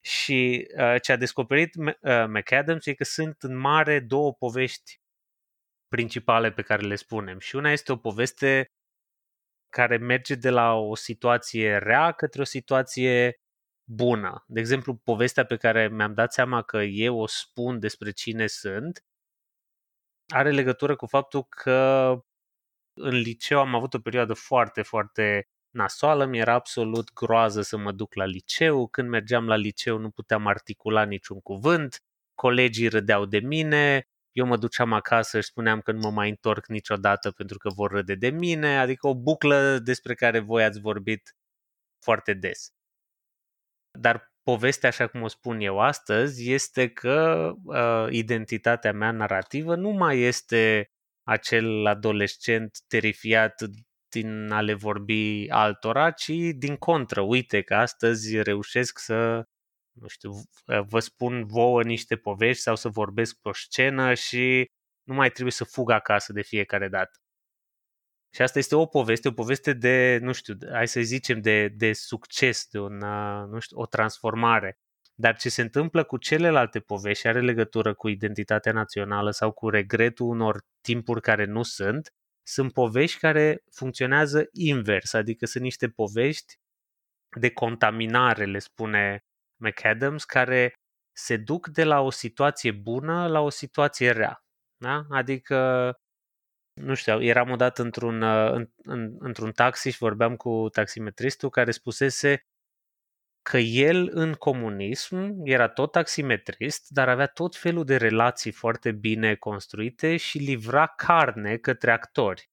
Și 0.00 0.68
uh, 0.76 1.00
ce 1.02 1.12
a 1.12 1.16
descoperit 1.16 1.74
M- 1.80 1.98
uh, 2.00 2.24
McAdams 2.26 2.86
e 2.86 2.94
că 2.94 3.04
sunt 3.04 3.42
în 3.42 3.56
mare 3.56 4.00
două 4.00 4.34
povești 4.34 5.00
principale 5.88 6.52
pe 6.52 6.62
care 6.62 6.86
le 6.86 6.94
spunem. 6.94 7.38
Și 7.38 7.56
una 7.56 7.72
este 7.72 7.92
o 7.92 7.96
poveste 7.96 8.72
care 9.68 9.96
merge 9.96 10.34
de 10.34 10.50
la 10.50 10.74
o 10.74 10.94
situație 10.94 11.76
rea 11.76 12.12
către 12.12 12.40
o 12.40 12.44
situație 12.44 13.40
bună. 13.90 14.44
De 14.46 14.60
exemplu, 14.60 14.94
povestea 14.94 15.44
pe 15.44 15.56
care 15.56 15.88
mi-am 15.88 16.14
dat 16.14 16.32
seama 16.32 16.62
că 16.62 16.78
eu 16.82 17.18
o 17.18 17.26
spun 17.26 17.78
despre 17.78 18.10
cine 18.10 18.46
sunt 18.46 19.02
are 20.28 20.50
legătură 20.50 20.96
cu 20.96 21.06
faptul 21.06 21.44
că 21.44 22.12
în 22.98 23.14
liceu 23.14 23.58
am 23.58 23.74
avut 23.74 23.94
o 23.94 23.98
perioadă 23.98 24.34
foarte, 24.34 24.82
foarte 24.82 25.48
nasoală, 25.70 26.24
mi-era 26.24 26.52
absolut 26.52 27.12
groază 27.12 27.62
să 27.62 27.76
mă 27.76 27.92
duc 27.92 28.14
la 28.14 28.24
liceu, 28.24 28.88
când 28.88 29.08
mergeam 29.08 29.46
la 29.46 29.56
liceu 29.56 29.98
nu 29.98 30.10
puteam 30.10 30.46
articula 30.46 31.04
niciun 31.04 31.40
cuvânt, 31.40 32.02
colegii 32.34 32.88
râdeau 32.88 33.24
de 33.24 33.38
mine, 33.38 34.08
eu 34.32 34.46
mă 34.46 34.56
duceam 34.56 34.92
acasă 34.92 35.40
și 35.40 35.46
spuneam 35.46 35.80
că 35.80 35.92
nu 35.92 35.98
mă 35.98 36.10
mai 36.10 36.28
întorc 36.28 36.66
niciodată 36.66 37.30
pentru 37.30 37.58
că 37.58 37.68
vor 37.70 37.90
râde 37.90 38.14
de 38.14 38.30
mine, 38.30 38.78
adică 38.78 39.06
o 39.06 39.14
buclă 39.14 39.78
despre 39.78 40.14
care 40.14 40.38
voi 40.38 40.64
ați 40.64 40.80
vorbit 40.80 41.36
foarte 41.98 42.34
des. 42.34 42.72
Dar 43.98 44.32
povestea, 44.42 44.88
așa 44.88 45.06
cum 45.06 45.22
o 45.22 45.28
spun 45.28 45.60
eu 45.60 45.80
astăzi, 45.80 46.50
este 46.50 46.88
că 46.88 47.50
uh, 47.64 48.06
identitatea 48.10 48.92
mea 48.92 49.10
narrativă 49.10 49.74
nu 49.74 49.90
mai 49.90 50.18
este 50.18 50.90
acel 51.28 51.86
adolescent 51.86 52.78
terifiat 52.86 53.62
din 54.08 54.50
a 54.50 54.60
le 54.60 54.74
vorbi 54.74 55.46
altora, 55.50 56.10
ci 56.10 56.30
din 56.56 56.76
contră. 56.76 57.20
Uite 57.20 57.62
că 57.62 57.74
astăzi 57.74 58.42
reușesc 58.42 58.98
să, 58.98 59.44
nu 59.92 60.08
știu, 60.08 60.32
vă 60.88 60.98
spun 60.98 61.46
vouă 61.46 61.82
niște 61.82 62.16
povești 62.16 62.62
sau 62.62 62.76
să 62.76 62.88
vorbesc 62.88 63.34
pe 63.40 63.48
o 63.48 63.52
scenă 63.52 64.14
și 64.14 64.64
nu 65.02 65.14
mai 65.14 65.30
trebuie 65.30 65.52
să 65.52 65.64
fug 65.64 65.90
acasă 65.90 66.32
de 66.32 66.42
fiecare 66.42 66.88
dată. 66.88 67.18
Și 68.34 68.42
asta 68.42 68.58
este 68.58 68.74
o 68.74 68.86
poveste, 68.86 69.28
o 69.28 69.32
poveste 69.32 69.72
de, 69.72 70.18
nu 70.22 70.32
știu, 70.32 70.54
hai 70.72 70.88
să 70.88 71.00
zicem, 71.00 71.40
de, 71.40 71.68
de 71.68 71.92
succes, 71.92 72.66
de 72.70 72.78
una, 72.78 73.44
nu 73.44 73.58
știu, 73.58 73.78
o 73.78 73.86
transformare. 73.86 74.78
Dar 75.20 75.36
ce 75.36 75.48
se 75.48 75.62
întâmplă 75.62 76.04
cu 76.04 76.16
celelalte 76.16 76.80
povești 76.80 77.26
are 77.26 77.40
legătură 77.40 77.94
cu 77.94 78.08
identitatea 78.08 78.72
națională 78.72 79.30
sau 79.30 79.52
cu 79.52 79.68
regretul 79.68 80.26
unor 80.26 80.62
timpuri 80.80 81.20
care 81.20 81.44
nu 81.44 81.62
sunt, 81.62 82.12
sunt 82.42 82.72
povești 82.72 83.18
care 83.18 83.62
funcționează 83.70 84.48
invers, 84.52 85.12
adică 85.12 85.46
sunt 85.46 85.62
niște 85.62 85.88
povești 85.88 86.54
de 87.40 87.50
contaminare, 87.50 88.44
le 88.44 88.58
spune 88.58 89.24
McAdams, 89.56 90.24
care 90.24 90.72
se 91.12 91.36
duc 91.36 91.68
de 91.68 91.84
la 91.84 92.00
o 92.00 92.10
situație 92.10 92.70
bună 92.70 93.26
la 93.26 93.40
o 93.40 93.48
situație 93.48 94.10
rea. 94.10 94.42
Da? 94.76 95.06
Adică 95.10 95.92
nu 96.80 96.94
știu, 96.94 97.22
eram 97.22 97.50
odată 97.50 97.82
într-un, 97.82 98.22
în, 98.22 98.70
în, 98.76 99.16
într-un 99.18 99.52
taxi 99.52 99.90
și 99.90 99.98
vorbeam 99.98 100.36
cu 100.36 100.68
taximetristul 100.72 101.50
care 101.50 101.70
spusese 101.70 102.42
că 103.48 103.58
el 103.58 104.08
în 104.12 104.32
comunism 104.32 105.40
era 105.44 105.68
tot 105.68 105.92
taximetrist, 105.92 106.88
dar 106.88 107.08
avea 107.08 107.26
tot 107.26 107.56
felul 107.56 107.84
de 107.84 107.96
relații 107.96 108.50
foarte 108.52 108.92
bine 108.92 109.34
construite 109.34 110.16
și 110.16 110.38
livra 110.38 110.86
carne 110.86 111.56
către 111.56 111.90
actori. 111.90 112.50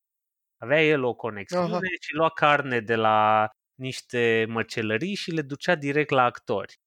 Avea 0.58 0.84
el 0.84 1.03
o 1.03 1.13
conexiune 1.13 1.65
Aha. 1.65 1.79
și 1.99 2.13
lua 2.13 2.29
carne 2.29 2.79
de 2.79 2.95
la 2.95 3.49
niște 3.73 4.45
măcelării 4.49 5.15
și 5.15 5.31
le 5.31 5.41
ducea 5.41 5.75
direct 5.75 6.10
la 6.10 6.23
actori. 6.23 6.79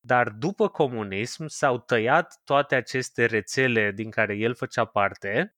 Dar 0.00 0.28
după 0.28 0.68
comunism 0.68 1.46
s-au 1.46 1.78
tăiat 1.78 2.40
toate 2.44 2.74
aceste 2.74 3.24
rețele 3.24 3.90
din 3.90 4.10
care 4.10 4.34
el 4.36 4.54
făcea 4.54 4.84
parte 4.84 5.54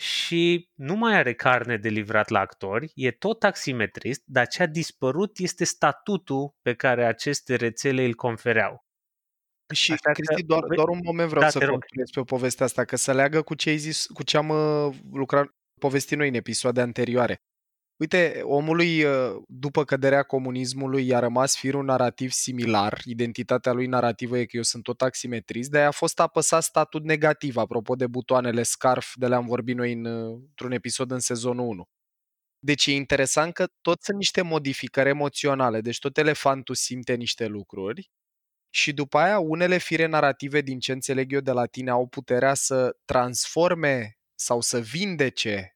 și 0.00 0.70
nu 0.74 0.94
mai 0.94 1.14
are 1.14 1.34
carne 1.34 1.76
de 1.76 1.88
livrat 1.88 2.28
la 2.28 2.38
actori, 2.38 2.92
e 2.94 3.10
tot 3.10 3.38
taximetrist, 3.38 4.22
dar 4.24 4.46
ce 4.46 4.62
a 4.62 4.66
dispărut 4.66 5.38
este 5.38 5.64
statutul 5.64 6.54
pe 6.62 6.74
care 6.74 7.06
aceste 7.06 7.54
rețele 7.54 8.04
îl 8.04 8.14
confereau. 8.14 8.84
Și, 9.74 9.92
Așa 9.92 10.10
că 10.12 10.20
Cristi, 10.20 10.42
doar, 10.42 10.60
pove- 10.60 10.74
doar 10.74 10.88
un 10.88 11.00
moment 11.04 11.28
vreau 11.28 11.44
Da, 11.44 11.50
să 11.50 11.58
te 11.58 11.64
rog. 11.64 11.78
continuez 11.78 12.10
pe 12.10 12.20
povestea 12.20 12.64
asta, 12.66 12.84
că 12.84 12.96
să 12.96 13.12
leagă 13.12 13.42
cu 13.42 13.54
ce 13.54 13.70
ai 13.70 13.76
zis, 13.76 14.06
cu 14.06 14.22
ce 14.22 14.36
am 14.36 14.48
uh, 14.48 14.94
lucrat, 15.12 15.46
povestit 15.80 16.18
noi 16.18 16.28
în 16.28 16.34
episoade 16.34 16.80
anterioare. 16.80 17.42
Uite, 18.00 18.40
omului, 18.42 19.04
uh, 19.04 19.42
după 19.48 19.84
căderea 19.84 20.22
comunismului, 20.22 21.06
i-a 21.06 21.18
rămas 21.18 21.56
firul 21.56 21.84
narrativ 21.84 22.30
similar, 22.30 23.00
identitatea 23.04 23.72
lui 23.72 23.86
narrativă 23.86 24.38
e 24.38 24.44
că 24.44 24.56
eu 24.56 24.62
sunt 24.62 24.82
tot 24.82 24.96
taximetrist, 24.96 25.70
de 25.70 25.78
a 25.78 25.90
fost 25.90 26.20
apăsat 26.20 26.62
statut 26.62 27.04
negativ, 27.04 27.56
apropo 27.56 27.94
de 27.94 28.06
butoanele 28.06 28.62
scarf, 28.62 29.12
de 29.14 29.26
le-am 29.26 29.46
vorbit 29.46 29.76
noi 29.76 29.92
în, 29.92 30.04
uh, 30.04 30.38
într-un 30.48 30.72
episod 30.72 31.10
în 31.10 31.18
sezonul 31.18 31.66
1. 31.66 31.84
Deci 32.58 32.86
e 32.86 32.92
interesant 32.92 33.52
că 33.52 33.66
tot 33.80 34.02
sunt 34.02 34.16
niște 34.16 34.42
modificări 34.42 35.08
emoționale, 35.08 35.80
deci 35.80 35.98
tot 35.98 36.18
elefantul 36.18 36.74
simte 36.74 37.14
niște 37.14 37.46
lucruri 37.46 38.10
și 38.70 38.92
după 38.92 39.18
aia 39.18 39.38
unele 39.38 39.78
fire 39.78 40.06
narrative, 40.06 40.60
din 40.60 40.78
ce 40.78 40.92
înțeleg 40.92 41.32
eu 41.32 41.40
de 41.40 41.52
la 41.52 41.66
tine, 41.66 41.90
au 41.90 42.06
puterea 42.06 42.54
să 42.54 42.96
transforme 43.04 44.18
sau 44.34 44.60
să 44.60 44.80
vindece 44.80 45.74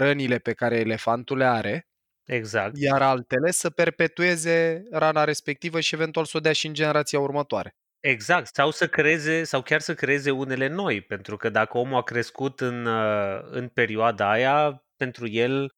rănile 0.00 0.38
pe 0.38 0.52
care 0.52 0.76
elefantul 0.76 1.36
le 1.36 1.44
are, 1.44 1.88
Exact. 2.24 2.76
iar 2.78 3.02
altele 3.02 3.50
să 3.50 3.70
perpetueze 3.70 4.82
rana 4.90 5.24
respectivă 5.24 5.80
și 5.80 5.94
eventual 5.94 6.24
să 6.24 6.36
o 6.36 6.40
dea 6.40 6.52
și 6.52 6.66
în 6.66 6.74
generația 6.74 7.20
următoare. 7.20 7.74
Exact, 8.00 8.54
sau 8.54 8.70
să 8.70 8.88
creeze, 8.88 9.44
sau 9.44 9.62
chiar 9.62 9.80
să 9.80 9.94
creeze 9.94 10.30
unele 10.30 10.66
noi, 10.66 11.00
pentru 11.00 11.36
că 11.36 11.48
dacă 11.48 11.78
omul 11.78 11.98
a 11.98 12.02
crescut 12.02 12.60
în, 12.60 12.86
uh, 12.86 13.40
în 13.50 13.68
perioada 13.68 14.30
aia, 14.30 14.84
pentru 14.96 15.28
el 15.28 15.70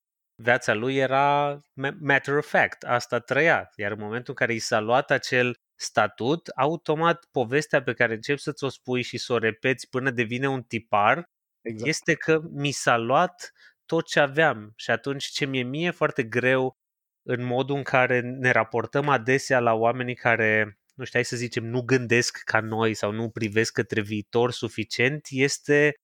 viața 0.42 0.72
lui 0.74 0.96
era 0.96 1.58
matter 2.00 2.36
of 2.36 2.48
fact, 2.48 2.82
asta 2.82 3.18
trăia, 3.18 3.70
iar 3.76 3.90
în 3.90 3.98
momentul 4.00 4.28
în 4.28 4.34
care 4.34 4.54
i 4.54 4.58
s-a 4.58 4.80
luat 4.80 5.10
acel 5.10 5.54
statut, 5.80 6.48
automat 6.48 7.24
povestea 7.30 7.82
pe 7.82 7.92
care 7.92 8.14
începi 8.14 8.40
să-ți 8.40 8.64
o 8.64 8.68
spui 8.68 9.02
și 9.02 9.18
să 9.18 9.32
o 9.32 9.38
repeți 9.38 9.88
până 9.88 10.10
devine 10.10 10.48
un 10.48 10.62
tipar, 10.62 11.24
Exact. 11.62 11.88
este 11.88 12.14
că 12.14 12.40
mi 12.50 12.70
s-a 12.70 12.96
luat 12.96 13.52
tot 13.92 14.06
ce 14.06 14.20
aveam 14.20 14.72
și 14.76 14.90
atunci 14.90 15.24
ce 15.24 15.44
mi-e 15.44 15.62
mie 15.62 15.90
foarte 15.90 16.22
greu 16.22 16.76
în 17.22 17.44
modul 17.44 17.76
în 17.76 17.82
care 17.82 18.20
ne 18.20 18.50
raportăm 18.50 19.08
adesea 19.08 19.60
la 19.60 19.72
oamenii 19.72 20.14
care 20.14 20.78
nu 20.94 21.04
știu, 21.04 21.18
hai 21.18 21.28
să 21.28 21.36
zicem, 21.36 21.64
nu 21.64 21.82
gândesc 21.82 22.42
ca 22.44 22.60
noi 22.60 22.94
sau 22.94 23.12
nu 23.12 23.30
privesc 23.30 23.72
către 23.72 24.00
viitor 24.00 24.50
suficient, 24.52 25.26
este 25.30 25.94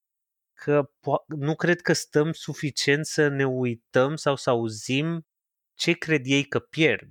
că 0.55 0.91
nu 1.27 1.55
cred 1.55 1.81
că 1.81 1.93
stăm 1.93 2.33
suficient 2.33 3.07
să 3.07 3.29
ne 3.29 3.47
uităm 3.47 4.17
sau 4.17 4.37
să 4.37 4.51
auzim 4.51 5.23
ce 5.75 5.93
cred 5.93 6.23
ei 6.25 6.45
că 6.45 6.59
pierd. 6.59 7.11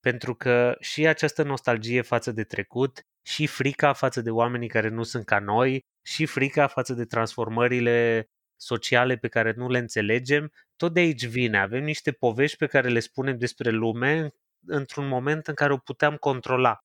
Pentru 0.00 0.34
că 0.34 0.76
și 0.80 1.06
această 1.06 1.42
nostalgie 1.42 2.02
față 2.02 2.32
de 2.32 2.44
trecut, 2.44 3.00
și 3.26 3.46
frica 3.46 3.92
față 3.92 4.20
de 4.20 4.30
oamenii 4.30 4.68
care 4.68 4.88
nu 4.88 5.02
sunt 5.02 5.24
ca 5.24 5.38
noi, 5.38 5.80
și 6.06 6.26
frica 6.26 6.66
față 6.66 6.94
de 6.94 7.04
transformările 7.04 8.26
sociale 8.62 9.16
pe 9.16 9.28
care 9.28 9.52
nu 9.56 9.68
le 9.68 9.78
înțelegem, 9.78 10.52
tot 10.76 10.92
de 10.92 11.00
aici 11.00 11.26
vine. 11.26 11.58
Avem 11.58 11.84
niște 11.84 12.12
povești 12.12 12.56
pe 12.56 12.66
care 12.66 12.88
le 12.88 13.00
spunem 13.00 13.38
despre 13.38 13.70
lume 13.70 14.34
într-un 14.66 15.08
moment 15.08 15.46
în 15.46 15.54
care 15.54 15.72
o 15.72 15.76
puteam 15.76 16.16
controla 16.16 16.84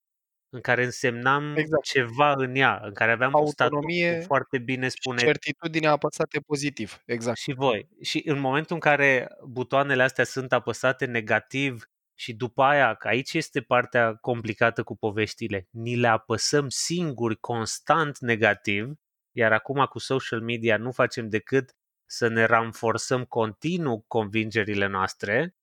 în 0.49 0.61
care 0.61 0.83
însemnam 0.83 1.55
Exact. 1.55 1.83
ceva 1.83 2.33
în 2.37 2.55
ea, 2.55 2.79
în 2.83 2.93
care 2.93 3.11
aveam 3.11 3.35
Autonomie 3.35 4.07
statul 4.07 4.25
foarte 4.25 4.57
bine 4.57 4.87
spune 4.87 5.21
certitudine 5.21 5.87
apăsate 5.87 6.39
pozitiv. 6.39 7.01
Exact. 7.05 7.37
și 7.37 7.53
voi. 7.53 7.87
Și 8.01 8.21
în 8.25 8.39
momentul 8.39 8.75
în 8.75 8.81
care 8.81 9.27
butoanele 9.47 10.03
astea 10.03 10.23
sunt 10.23 10.53
apăsate 10.53 11.05
negativ 11.05 11.89
și 12.13 12.33
după 12.33 12.63
aia, 12.63 12.93
că 12.93 13.07
aici 13.07 13.33
este 13.33 13.61
partea 13.61 14.15
complicată 14.15 14.83
cu 14.83 14.97
poveștile, 14.97 15.67
ni 15.71 15.95
le 15.95 16.07
apăsăm 16.07 16.69
singuri 16.69 17.39
constant 17.39 18.19
negativ, 18.19 18.93
iar 19.37 19.51
acum 19.51 19.85
cu 19.85 19.99
social 19.99 20.41
media 20.41 20.77
nu 20.77 20.91
facem 20.91 21.29
decât 21.29 21.75
să 22.05 22.27
ne 22.27 22.43
ranforsăm 22.43 23.23
continuu 23.23 24.03
convingerile 24.07 24.87
noastre 24.87 25.57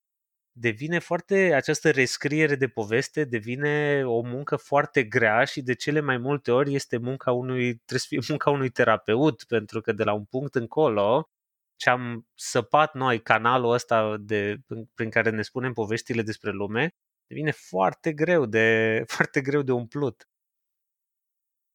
devine 0.56 0.98
foarte, 0.98 1.54
această 1.54 1.90
rescriere 1.90 2.54
de 2.54 2.68
poveste 2.68 3.24
devine 3.24 4.02
o 4.04 4.20
muncă 4.20 4.56
foarte 4.56 5.04
grea 5.04 5.44
și 5.44 5.62
de 5.62 5.74
cele 5.74 6.00
mai 6.00 6.18
multe 6.18 6.50
ori 6.50 6.74
este 6.74 6.96
munca 6.96 7.32
unui, 7.32 7.74
trebuie 7.74 7.98
să 7.98 8.06
fie 8.08 8.18
munca 8.28 8.50
unui 8.50 8.70
terapeut, 8.70 9.44
pentru 9.48 9.80
că 9.80 9.92
de 9.92 10.04
la 10.04 10.12
un 10.12 10.24
punct 10.24 10.54
încolo 10.54 11.28
ce 11.76 11.90
am 11.90 12.26
săpat 12.34 12.94
noi 12.94 13.22
canalul 13.22 13.72
ăsta 13.72 14.16
de, 14.20 14.56
prin 14.94 15.10
care 15.10 15.30
ne 15.30 15.42
spunem 15.42 15.72
poveștile 15.72 16.22
despre 16.22 16.50
lume, 16.50 16.94
devine 17.26 17.50
foarte 17.50 18.12
greu 18.12 18.46
de, 18.46 18.98
foarte 19.14 19.40
greu 19.40 19.62
de 19.62 19.72
umplut. 19.72 20.28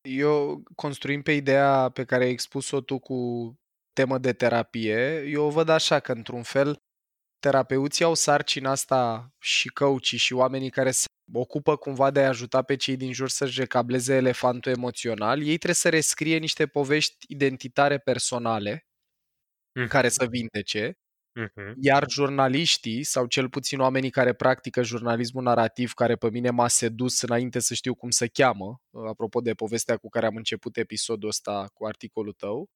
Eu, 0.10 0.64
construim 0.76 1.22
pe 1.22 1.32
ideea 1.32 1.90
pe 1.90 2.06
care 2.06 2.24
ai 2.24 2.30
expus-o 2.30 2.82
tu 2.82 3.00
cu 3.00 3.54
temă 3.94 4.18
de 4.18 4.34
terapie, 4.34 5.24
eu 5.28 5.46
o 5.46 5.50
văd 5.50 5.70
așa 5.70 6.00
că, 6.00 6.12
într-un 6.12 6.44
fel, 6.44 6.78
terapeuții 7.40 8.06
au 8.06 8.14
sarcina 8.14 8.72
asta 8.72 9.34
și 9.40 9.68
coachii 9.68 10.18
și 10.18 10.34
oamenii 10.34 10.70
care 10.70 10.92
se 10.92 11.06
ocupă 11.34 11.76
cumva 11.76 12.12
de 12.12 12.24
a 12.24 12.28
ajuta 12.28 12.62
pe 12.62 12.76
cei 12.76 12.98
din 12.98 13.14
jur 13.14 13.30
să-și 13.30 13.60
recableze 13.60 14.16
elefantul 14.16 14.72
emoțional, 14.72 15.40
ei 15.40 15.46
trebuie 15.46 15.74
să 15.74 15.90
rescrie 15.90 16.38
niște 16.38 16.68
povești 16.68 17.16
identitare 17.28 17.98
personale 17.98 18.88
mm-hmm. 19.80 19.88
care 19.88 20.10
să 20.10 20.26
vindece, 20.30 20.98
mm-hmm. 21.44 21.74
iar 21.80 22.06
jurnaliștii 22.10 23.04
sau 23.04 23.26
cel 23.26 23.50
puțin 23.50 23.80
oamenii 23.80 24.10
care 24.10 24.34
practică 24.34 24.84
jurnalismul 24.84 25.44
narrativ, 25.44 25.94
care 25.94 26.16
pe 26.16 26.30
mine 26.30 26.50
m-a 26.50 26.68
sedus 26.68 27.22
înainte 27.22 27.60
să 27.60 27.74
știu 27.74 27.96
cum 27.96 28.10
se 28.10 28.28
cheamă, 28.28 28.82
apropo 29.08 29.42
de 29.42 29.54
povestea 29.54 29.98
cu 29.98 30.10
care 30.10 30.26
am 30.26 30.36
început 30.36 30.78
episodul 30.78 31.30
ăsta 31.30 31.70
cu 31.74 31.86
articolul 31.86 32.34
tău, 32.34 32.70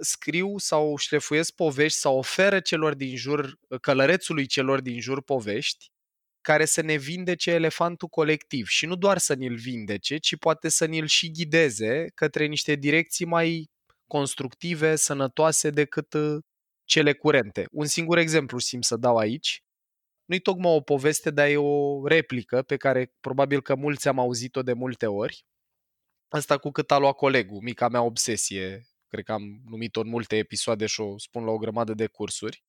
scriu 0.00 0.58
sau 0.58 0.96
șlefuiesc 0.96 1.54
povești 1.54 1.98
sau 1.98 2.16
oferă 2.18 2.60
celor 2.60 2.94
din 2.94 3.16
jur, 3.16 3.58
călărețului 3.80 4.46
celor 4.46 4.80
din 4.80 5.00
jur 5.00 5.22
povești 5.22 5.86
care 6.40 6.64
să 6.64 6.80
ne 6.80 6.96
vindece 6.96 7.50
elefantul 7.50 8.08
colectiv 8.08 8.66
și 8.66 8.86
nu 8.86 8.96
doar 8.96 9.18
să 9.18 9.34
ne-l 9.34 9.54
vindece, 9.54 10.16
ci 10.16 10.36
poate 10.36 10.68
să 10.68 10.86
ne-l 10.86 11.06
și 11.06 11.30
ghideze 11.30 12.10
către 12.14 12.46
niște 12.46 12.74
direcții 12.74 13.26
mai 13.26 13.70
constructive, 14.06 14.96
sănătoase 14.96 15.70
decât 15.70 16.12
uh, 16.12 16.38
cele 16.86 17.12
curente. 17.12 17.66
Un 17.70 17.86
singur 17.86 18.18
exemplu 18.18 18.58
simt 18.58 18.84
să 18.84 18.96
dau 18.96 19.16
aici. 19.16 19.64
Nu-i 20.24 20.40
tocmai 20.40 20.72
o 20.74 20.80
poveste, 20.80 21.30
dar 21.30 21.48
e 21.48 21.56
o 21.56 22.06
replică 22.06 22.62
pe 22.62 22.76
care 22.76 23.12
probabil 23.20 23.62
că 23.62 23.74
mulți 23.74 24.08
am 24.08 24.18
auzit-o 24.18 24.62
de 24.62 24.72
multe 24.72 25.06
ori. 25.06 25.44
Asta 26.28 26.58
cu 26.58 26.70
cât 26.70 26.90
a 26.90 26.98
luat 26.98 27.16
colegul, 27.16 27.60
mica 27.62 27.88
mea 27.88 28.02
obsesie 28.02 28.86
cred 29.08 29.24
că 29.24 29.32
am 29.32 29.60
numit-o 29.64 30.00
în 30.00 30.08
multe 30.08 30.36
episoade 30.36 30.86
și 30.86 31.00
o 31.00 31.18
spun 31.18 31.44
la 31.44 31.50
o 31.50 31.58
grămadă 31.58 31.94
de 31.94 32.06
cursuri, 32.06 32.64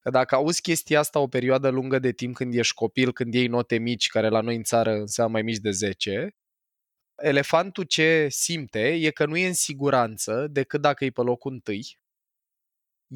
că 0.00 0.10
dacă 0.10 0.34
auzi 0.34 0.60
chestia 0.60 0.98
asta 0.98 1.18
o 1.18 1.28
perioadă 1.28 1.68
lungă 1.68 1.98
de 1.98 2.12
timp 2.12 2.34
când 2.34 2.54
ești 2.54 2.74
copil, 2.74 3.12
când 3.12 3.34
iei 3.34 3.46
note 3.46 3.78
mici, 3.78 4.08
care 4.08 4.28
la 4.28 4.40
noi 4.40 4.56
în 4.56 4.62
țară 4.62 4.92
înseamnă 4.92 5.32
mai 5.32 5.42
mici 5.42 5.56
de 5.56 5.70
10, 5.70 6.36
elefantul 7.16 7.84
ce 7.84 8.26
simte 8.30 8.88
e 8.94 9.10
că 9.10 9.26
nu 9.26 9.36
e 9.36 9.46
în 9.46 9.54
siguranță 9.54 10.46
decât 10.50 10.80
dacă 10.80 11.04
e 11.04 11.10
pe 11.10 11.20
locul 11.20 11.52
întâi 11.52 11.98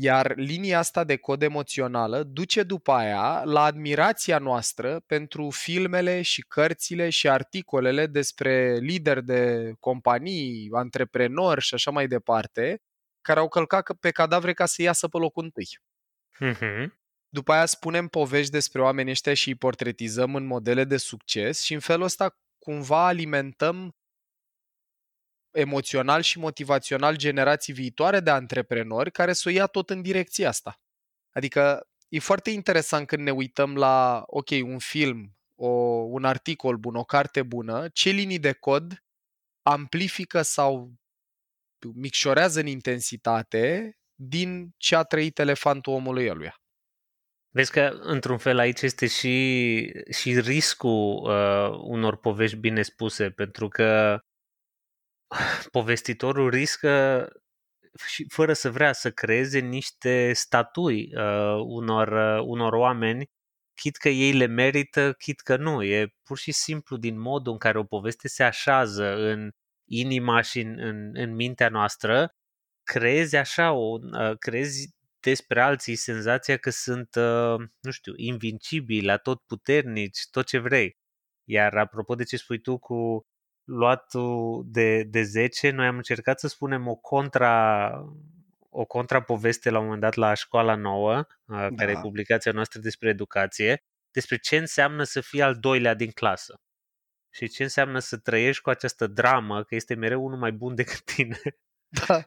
iar 0.01 0.33
linia 0.37 0.79
asta 0.79 1.05
de 1.05 1.17
cod 1.17 1.43
emoțională 1.43 2.23
duce 2.23 2.63
după 2.63 2.93
aia 2.93 3.43
la 3.45 3.63
admirația 3.63 4.39
noastră 4.39 5.01
pentru 5.07 5.51
filmele 5.51 6.23
și 6.23 6.43
cărțile 6.43 7.11
și 7.11 7.29
articolele 7.29 8.07
despre 8.07 8.77
lideri 8.77 9.25
de 9.25 9.73
companii, 9.81 10.69
antreprenori 10.73 11.61
și 11.61 11.75
așa 11.75 11.91
mai 11.91 12.07
departe, 12.07 12.83
care 13.21 13.39
au 13.41 13.49
călcat 13.49 13.93
pe 14.01 14.11
cadavre 14.11 14.53
ca 14.53 14.67
să 14.67 14.83
iasă 14.83 15.09
pe 15.09 15.19
locul 15.19 15.45
întâi. 15.45 15.69
Uh-huh. 16.41 16.87
După 17.29 17.53
aia 17.53 17.67
spunem 17.67 18.09
povești 18.09 18.51
despre 18.51 18.83
oamenii 18.83 19.13
ăștia 19.13 19.35
și 19.35 19.49
îi 19.49 19.55
portretizăm 19.55 20.35
în 20.35 20.47
modele 20.47 20.85
de 20.85 20.97
succes 20.97 21.63
și 21.63 21.75
în 21.75 21.81
felul 21.81 22.05
ăsta 22.05 22.39
cumva 22.59 23.07
alimentăm 23.07 23.98
emoțional 25.51 26.23
și 26.23 26.39
motivațional 26.39 27.17
generații 27.17 27.73
viitoare 27.73 28.21
de 28.21 28.31
antreprenori 28.31 29.11
care 29.11 29.33
să 29.33 29.49
o 29.49 29.53
ia 29.53 29.67
tot 29.67 29.91
în 29.91 30.03
direcția 30.03 30.49
asta. 30.49 30.81
Adică 31.33 31.89
e 32.09 32.19
foarte 32.19 32.51
interesant 32.51 33.07
când 33.07 33.23
ne 33.23 33.31
uităm 33.31 33.77
la, 33.77 34.23
ok, 34.27 34.49
un 34.51 34.79
film, 34.79 35.37
o, 35.55 35.69
un 36.09 36.25
articol 36.25 36.77
bun, 36.77 36.95
o 36.95 37.05
carte 37.05 37.43
bună, 37.43 37.89
ce 37.89 38.11
linii 38.11 38.39
de 38.39 38.53
cod 38.53 39.03
amplifică 39.63 40.43
sau 40.43 40.95
micșorează 41.95 42.61
în 42.61 42.67
intensitate 42.67 43.93
din 44.15 44.75
ce 44.77 44.97
a 44.97 45.03
trăit 45.03 45.39
elefantul 45.39 45.93
omului 45.93 46.25
eluia. 46.25 46.61
Vezi 47.51 47.71
că, 47.71 47.99
într-un 48.01 48.39
fel, 48.39 48.59
aici 48.59 48.81
este 48.83 49.07
și, 49.07 49.93
și 50.11 50.41
riscul 50.41 51.23
uh, 51.23 51.79
unor 51.83 52.17
povești 52.17 52.57
bine 52.57 52.83
spuse, 52.83 53.31
pentru 53.31 53.69
că 53.69 54.19
povestitorul 55.71 56.51
riscă 56.51 57.27
și 58.07 58.27
fără 58.29 58.53
să 58.53 58.71
vrea 58.71 58.93
să 58.93 59.11
creeze 59.11 59.59
niște 59.59 60.33
statui 60.33 61.11
uh, 61.15 61.63
unor, 61.67 62.09
uh, 62.09 62.45
unor 62.47 62.73
oameni, 62.73 63.31
chit 63.75 63.97
că 63.97 64.09
ei 64.09 64.33
le 64.33 64.47
merită, 64.47 65.13
chit 65.13 65.41
că 65.41 65.57
nu. 65.57 65.83
E 65.83 66.15
pur 66.23 66.39
și 66.39 66.53
simplu 66.53 66.97
din 66.97 67.21
modul 67.21 67.53
în 67.53 67.59
care 67.59 67.79
o 67.79 67.85
poveste 67.85 68.29
se 68.29 68.43
așează 68.43 69.15
în 69.17 69.51
inima 69.91 70.41
și 70.41 70.61
în, 70.61 70.79
în, 70.79 71.11
în 71.15 71.35
mintea 71.35 71.69
noastră, 71.69 72.33
creezi 72.83 73.37
așa, 73.37 73.73
o, 73.73 73.99
uh, 74.03 74.39
creezi 74.39 74.89
despre 75.21 75.61
alții 75.63 75.97
senzația 75.97 76.57
că 76.57 76.71
sunt, 76.71 77.15
uh, 77.15 77.69
nu 77.81 77.91
știu, 77.91 78.13
invincibili, 78.17 79.19
tot 79.23 79.43
puternici, 79.47 80.19
tot 80.31 80.47
ce 80.47 80.59
vrei. 80.59 80.97
Iar 81.45 81.77
apropo 81.77 82.15
de 82.15 82.25
ce 82.25 82.37
spui 82.37 82.61
tu 82.61 82.79
cu 82.79 83.27
luat 83.69 84.13
de, 84.65 85.03
de 85.03 85.23
10, 85.23 85.71
noi 85.71 85.87
am 85.87 85.97
încercat 85.97 86.41
să 86.41 86.49
spunem 86.49 86.87
o 86.87 86.95
contra, 86.95 87.91
o 88.69 88.85
contrapoveste 88.85 89.71
la 89.71 89.79
un 89.79 89.85
moment 89.85 90.03
dat 90.03 90.15
la 90.15 90.35
școala 90.35 90.75
nouă, 90.75 91.27
da. 91.45 91.69
care 91.77 91.91
e 91.91 92.01
publicația 92.01 92.53
noastră 92.53 92.81
despre 92.81 93.09
educație, 93.09 93.85
despre 94.11 94.37
ce 94.37 94.57
înseamnă 94.57 95.03
să 95.03 95.21
fii 95.21 95.43
al 95.43 95.55
doilea 95.55 95.95
din 95.95 96.11
clasă. 96.11 96.61
Și 97.31 97.49
ce 97.49 97.63
înseamnă 97.63 97.99
să 97.99 98.17
trăiești 98.17 98.63
cu 98.63 98.71
această 98.71 99.07
dramă, 99.07 99.63
că 99.63 99.75
este 99.75 99.95
mereu 99.95 100.25
unul 100.25 100.39
mai 100.39 100.53
bun 100.53 100.75
decât 100.81 101.03
tine. 101.05 101.41
Da. 102.07 102.23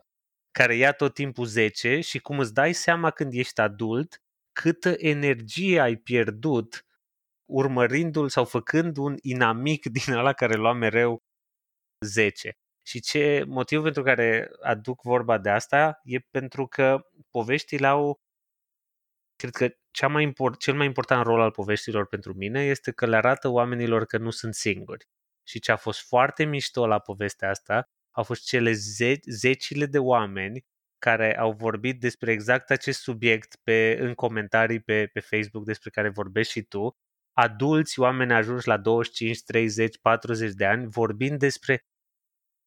care 0.52 0.76
ia 0.76 0.92
tot 0.92 1.14
timpul 1.14 1.46
10 1.46 2.00
și 2.00 2.20
cum 2.20 2.39
îți 2.39 2.54
dai 2.54 2.74
seama 2.74 3.10
când 3.10 3.34
ești 3.34 3.62
adult 3.62 4.22
câtă 4.52 4.96
energie 4.98 5.80
ai 5.80 5.96
pierdut 5.96 6.86
urmărindu-l 7.46 8.30
sau 8.30 8.46
făcând 8.46 8.98
un 8.98 9.16
inamic 9.22 9.86
din 9.98 10.14
ăla 10.14 10.34
care 10.34 10.56
lua 10.56 10.74
mereu 10.74 11.24
10. 12.06 12.58
Și 12.84 12.99
ce 12.99 13.43
motivul 13.47 13.84
pentru 13.84 14.04
care 14.04 14.49
aduc 14.62 15.02
vorba 15.02 15.38
de 15.38 15.49
asta 15.49 15.99
e 16.04 16.20
pentru 16.20 16.68
că 16.68 17.06
poveștile 17.30 17.88
au 17.88 18.20
cred 19.36 19.54
că 19.54 19.76
cea 19.91 20.08
mai 20.08 20.24
import, 20.24 20.60
cel 20.60 20.76
mai 20.76 20.86
important 20.86 21.26
rol 21.26 21.39
al 21.41 21.52
poveștilor 21.52 22.08
pentru 22.08 22.34
mine 22.34 22.66
este 22.66 22.91
că 22.91 23.06
le 23.06 23.16
arată 23.16 23.47
oamenilor 23.47 24.06
că 24.06 24.18
nu 24.18 24.30
sunt 24.30 24.54
singuri. 24.54 25.06
Și 25.43 25.60
ce 25.60 25.72
a 25.72 25.76
fost 25.76 26.08
foarte 26.08 26.43
mișto 26.43 26.88
la 26.88 26.99
povestea 26.99 27.49
asta 27.49 27.89
au 28.12 28.24
fost 28.24 28.45
cele 28.45 28.72
ze- 28.72 29.20
zecile 29.26 29.86
de 29.86 29.99
oameni 29.99 30.66
care 30.97 31.38
au 31.38 31.52
vorbit 31.52 31.99
despre 31.99 32.32
exact 32.32 32.70
acest 32.70 33.02
subiect 33.02 33.56
pe, 33.64 33.97
în 33.99 34.14
comentarii 34.14 34.80
pe, 34.80 35.08
pe 35.14 35.20
Facebook 35.20 35.66
despre 35.66 35.89
care 35.89 36.10
vorbești 36.10 36.52
și 36.52 36.62
tu, 36.62 36.97
adulți, 37.34 37.99
oameni 37.99 38.34
ajunși 38.34 38.68
la 38.68 38.78
25, 38.78 39.43
30, 39.43 39.97
40 40.02 40.54
de 40.54 40.66
ani, 40.66 40.88
vorbind 40.88 41.39
despre 41.39 41.86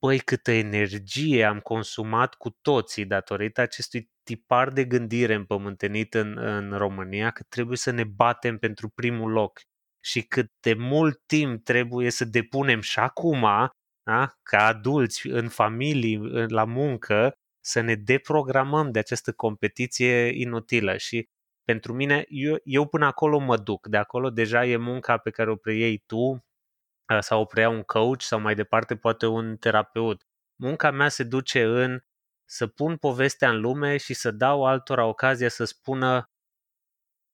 băi, 0.04 0.18
câtă 0.18 0.50
energie 0.50 1.44
am 1.44 1.60
consumat 1.60 2.34
cu 2.34 2.50
toții 2.62 3.04
datorită 3.04 3.60
acestui 3.60 4.10
tipar 4.22 4.70
de 4.70 4.84
gândire 4.84 5.34
împământenit 5.34 6.14
în, 6.14 6.38
în 6.38 6.76
România, 6.76 7.30
că 7.30 7.42
trebuie 7.48 7.76
să 7.76 7.90
ne 7.90 8.04
batem 8.04 8.58
pentru 8.58 8.88
primul 8.88 9.30
loc. 9.30 9.60
Și 10.00 10.22
cât 10.22 10.50
de 10.60 10.74
mult 10.74 11.22
timp 11.26 11.64
trebuie 11.64 12.10
să 12.10 12.24
depunem 12.24 12.80
și 12.80 12.98
acum, 12.98 13.40
da, 14.02 14.34
ca 14.42 14.66
adulți, 14.66 15.26
în 15.26 15.48
familii, 15.48 16.18
la 16.48 16.64
muncă, 16.64 17.32
să 17.60 17.80
ne 17.80 17.94
deprogramăm 17.94 18.90
de 18.90 18.98
această 18.98 19.32
competiție 19.32 20.40
inutilă. 20.40 20.96
Și 20.96 21.28
pentru 21.62 21.92
mine, 21.92 22.24
eu, 22.28 22.56
eu 22.64 22.86
până 22.86 23.06
acolo 23.06 23.38
mă 23.38 23.56
duc, 23.56 23.86
de 23.86 23.96
acolo 23.96 24.30
deja 24.30 24.66
e 24.66 24.76
munca 24.76 25.16
pe 25.16 25.30
care 25.30 25.50
o 25.50 25.56
preiei 25.56 26.02
tu 26.06 26.44
sau 27.20 27.40
o 27.40 27.44
preia 27.44 27.68
un 27.68 27.82
coach 27.82 28.20
sau 28.22 28.40
mai 28.40 28.54
departe 28.54 28.96
poate 28.96 29.26
un 29.26 29.56
terapeut. 29.56 30.22
Munca 30.56 30.90
mea 30.90 31.08
se 31.08 31.22
duce 31.22 31.62
în 31.64 32.00
să 32.44 32.66
pun 32.66 32.96
povestea 32.96 33.50
în 33.50 33.60
lume 33.60 33.96
și 33.96 34.14
să 34.14 34.30
dau 34.30 34.64
altora 34.64 35.04
ocazia 35.04 35.48
să 35.48 35.64
spună 35.64 36.28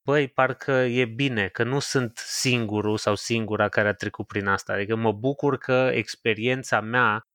băi, 0.03 0.29
parcă 0.29 0.73
e 0.73 1.05
bine, 1.05 1.49
că 1.49 1.63
nu 1.63 1.79
sunt 1.79 2.19
singurul 2.19 2.97
sau 2.97 3.15
singura 3.15 3.69
care 3.69 3.89
a 3.89 3.95
trecut 3.95 4.27
prin 4.27 4.47
asta. 4.47 4.73
Adică 4.73 4.97
mă 4.97 5.13
bucur 5.13 5.59
că 5.59 5.91
experiența 5.93 6.81
mea 6.81 7.29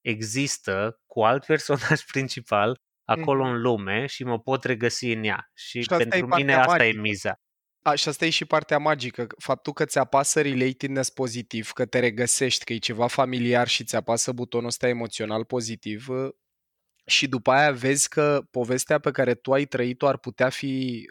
există 0.00 1.00
cu 1.06 1.24
alt 1.24 1.44
personaj 1.52 2.00
principal 2.00 2.80
acolo 3.04 3.44
mm-hmm. 3.44 3.50
în 3.50 3.60
lume 3.60 4.06
și 4.06 4.24
mă 4.24 4.38
pot 4.40 4.64
regăsi 4.64 5.12
în 5.12 5.24
ea. 5.24 5.50
Și, 5.54 5.82
și 5.82 5.88
pentru 5.88 6.26
mine 6.26 6.54
asta 6.54 6.70
magică. 6.70 6.96
e 6.96 7.00
miza. 7.00 7.40
A, 7.86 7.94
și 7.94 8.08
asta 8.08 8.24
e 8.24 8.30
și 8.30 8.44
partea 8.44 8.78
magică, 8.78 9.26
faptul 9.38 9.72
că 9.72 9.84
ți 9.84 9.98
apasă 9.98 10.40
relatedness 10.40 11.10
pozitiv, 11.10 11.70
că 11.70 11.86
te 11.86 11.98
regăsești, 11.98 12.64
că 12.64 12.72
e 12.72 12.78
ceva 12.78 13.06
familiar 13.06 13.68
și 13.68 13.84
ți 13.84 13.96
apasă 13.96 14.32
butonul 14.32 14.66
ăsta 14.66 14.88
emoțional 14.88 15.44
pozitiv 15.44 16.08
ă, 16.08 16.30
și 17.06 17.28
după 17.28 17.50
aia 17.50 17.72
vezi 17.72 18.08
că 18.08 18.42
povestea 18.50 18.98
pe 18.98 19.10
care 19.10 19.34
tu 19.34 19.52
ai 19.52 19.64
trăit-o 19.64 20.06
ar 20.06 20.18
putea 20.18 20.48
fi, 20.48 21.04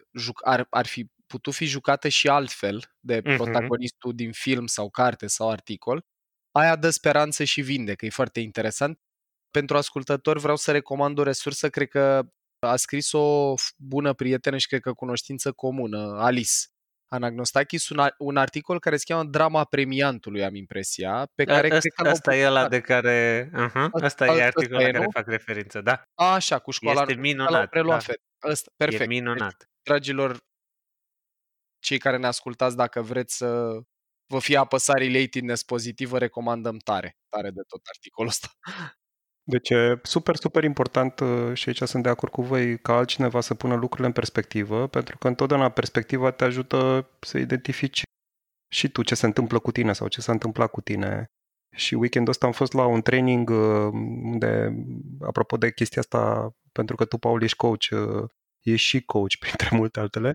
ar, 0.43 0.67
ar 0.69 0.85
fi 0.85 1.11
putut 1.27 1.53
fi 1.53 1.65
jucată 1.65 2.07
și 2.07 2.27
altfel 2.27 2.95
de 2.99 3.19
mm-hmm. 3.19 3.35
protagonistul 3.35 4.15
din 4.15 4.31
film 4.31 4.65
sau 4.65 4.89
carte 4.89 5.27
sau 5.27 5.49
articol, 5.49 6.05
aia 6.51 6.75
dă 6.75 6.89
speranță 6.89 7.43
și 7.43 7.61
vindecă, 7.61 8.05
e 8.05 8.09
foarte 8.09 8.39
interesant 8.39 8.99
pentru 9.51 9.77
ascultători 9.77 10.39
vreau 10.39 10.55
să 10.55 10.71
recomand 10.71 11.17
o 11.17 11.23
resursă, 11.23 11.69
cred 11.69 11.87
că 11.87 12.25
a 12.65 12.75
scris 12.75 13.11
o 13.11 13.53
bună 13.77 14.13
prietenă 14.13 14.57
și 14.57 14.67
cred 14.67 14.81
că 14.81 14.93
cunoștință 14.93 15.51
comună, 15.51 16.17
Alice 16.19 16.53
Anagnostachis, 17.07 17.89
un, 17.89 18.09
un 18.17 18.37
articol 18.37 18.79
care 18.79 18.97
se 18.97 19.03
cheamă 19.07 19.23
Drama 19.23 19.63
premiantului, 19.63 20.43
am 20.43 20.55
impresia, 20.55 21.27
pe 21.35 21.43
care 21.43 21.67
asta, 21.67 21.77
cred 21.77 21.91
că 21.93 22.09
asta 22.09 22.35
e 22.35 22.45
ăla 22.45 22.67
de 22.67 22.81
care... 22.81 23.49
Uh-huh, 23.53 23.89
asta 23.91 24.25
e 24.25 24.43
articolul 24.43 24.81
la 24.81 24.91
care 24.91 25.03
nu? 25.03 25.09
fac 25.11 25.27
referință, 25.27 25.81
da. 25.81 26.03
A, 26.13 26.33
așa, 26.33 26.59
cu 26.59 26.71
școala... 26.71 27.01
Este 27.01 27.13
minunat. 27.13 27.69
Da. 27.85 27.97
Asta, 28.39 28.71
perfect. 28.75 29.01
E 29.01 29.05
minunat. 29.05 29.57
Deci, 29.57 29.67
dragilor, 29.83 30.43
cei 31.79 31.97
care 31.97 32.17
ne 32.17 32.27
ascultați, 32.27 32.75
dacă 32.75 33.01
vreți 33.01 33.37
să 33.37 33.79
vă 34.27 34.39
fie 34.39 34.57
apăsat 34.57 34.97
relatedness 34.97 35.63
pozitivă, 35.63 36.17
recomandăm 36.17 36.77
tare, 36.77 37.17
tare 37.29 37.49
de 37.49 37.61
tot 37.67 37.81
articolul 37.85 38.29
ăsta. 38.29 38.47
Deci 39.47 39.69
e 39.69 39.99
super, 40.03 40.35
super 40.35 40.63
important 40.63 41.19
uh, 41.19 41.53
și 41.53 41.67
aici 41.67 41.81
sunt 41.81 42.03
de 42.03 42.09
acord 42.09 42.31
cu 42.31 42.41
voi 42.41 42.79
ca 42.79 42.93
altcineva 42.95 43.41
să 43.41 43.53
pună 43.53 43.75
lucrurile 43.75 44.07
în 44.07 44.13
perspectivă, 44.13 44.87
pentru 44.87 45.17
că 45.17 45.27
întotdeauna 45.27 45.69
perspectiva 45.69 46.31
te 46.31 46.43
ajută 46.43 47.09
să 47.19 47.37
identifici 47.37 48.01
și 48.71 48.89
tu 48.89 49.03
ce 49.03 49.15
se 49.15 49.25
întâmplă 49.25 49.59
cu 49.59 49.71
tine 49.71 49.93
sau 49.93 50.07
ce 50.07 50.21
s-a 50.21 50.31
întâmplat 50.31 50.71
cu 50.71 50.81
tine. 50.81 51.25
Și 51.75 51.95
weekendul 51.95 52.31
ăsta 52.31 52.45
am 52.45 52.51
fost 52.51 52.73
la 52.73 52.85
un 52.85 53.01
training 53.01 53.49
uh, 53.49 53.89
unde, 54.23 54.75
apropo 55.21 55.57
de 55.57 55.71
chestia 55.71 56.01
asta, 56.01 56.51
pentru 56.71 56.95
că 56.95 57.05
tu, 57.05 57.17
Paul, 57.17 57.43
ești 57.43 57.57
coach, 57.57 57.85
uh, 57.91 58.29
ești 58.61 58.87
și 58.87 59.01
coach, 59.05 59.35
printre 59.43 59.69
multe 59.71 59.99
altele, 59.99 60.33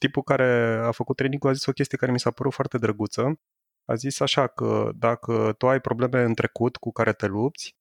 tipul 0.00 0.22
care 0.22 0.78
a 0.82 0.90
făcut 0.90 1.16
training 1.16 1.46
a 1.46 1.52
zis 1.52 1.66
o 1.66 1.72
chestie 1.72 1.98
care 1.98 2.12
mi 2.12 2.20
s-a 2.20 2.30
părut 2.30 2.52
foarte 2.52 2.78
drăguță. 2.78 3.40
A 3.84 3.94
zis 3.94 4.20
așa 4.20 4.46
că 4.46 4.90
dacă 4.94 5.54
tu 5.58 5.68
ai 5.68 5.80
probleme 5.80 6.22
în 6.22 6.34
trecut 6.34 6.76
cu 6.76 6.92
care 6.92 7.12
te 7.12 7.26
lupți, 7.26 7.79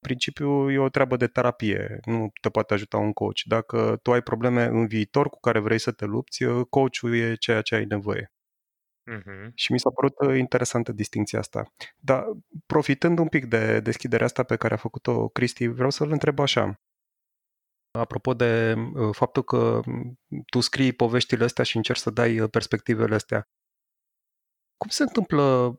principiu 0.00 0.70
e 0.70 0.78
o 0.78 0.88
treabă 0.88 1.16
de 1.16 1.26
terapie, 1.26 1.98
nu 2.04 2.30
te 2.40 2.48
poate 2.48 2.74
ajuta 2.74 2.96
un 2.96 3.12
coach. 3.12 3.40
Dacă 3.44 3.98
tu 4.02 4.12
ai 4.12 4.22
probleme 4.22 4.64
în 4.64 4.86
viitor 4.86 5.28
cu 5.28 5.40
care 5.40 5.58
vrei 5.58 5.78
să 5.78 5.92
te 5.92 6.04
lupți, 6.04 6.44
coachul 6.68 7.14
e 7.14 7.34
ceea 7.34 7.62
ce 7.62 7.74
ai 7.74 7.84
nevoie. 7.84 8.32
Uh-huh. 9.16 9.50
Și 9.54 9.72
mi 9.72 9.80
s-a 9.80 9.90
părut 9.90 10.14
uh, 10.18 10.38
interesantă 10.38 10.92
distinția 10.92 11.38
asta. 11.38 11.72
Dar 11.98 12.24
profitând 12.66 13.18
un 13.18 13.28
pic 13.28 13.44
de 13.44 13.80
deschiderea 13.80 14.26
asta 14.26 14.42
pe 14.42 14.56
care 14.56 14.74
a 14.74 14.76
făcut-o 14.76 15.28
Cristi, 15.28 15.66
vreau 15.66 15.90
să-l 15.90 16.10
întreb 16.10 16.38
așa. 16.38 16.80
Apropo 17.90 18.34
de 18.34 18.74
uh, 18.74 19.14
faptul 19.14 19.42
că 19.42 19.80
tu 20.46 20.60
scrii 20.60 20.92
poveștile 20.92 21.44
astea 21.44 21.64
și 21.64 21.76
încerci 21.76 21.98
să 22.00 22.10
dai 22.10 22.40
uh, 22.40 22.50
perspectivele 22.50 23.14
astea, 23.14 23.48
cum 24.76 24.90
se 24.90 25.02
întâmplă 25.02 25.76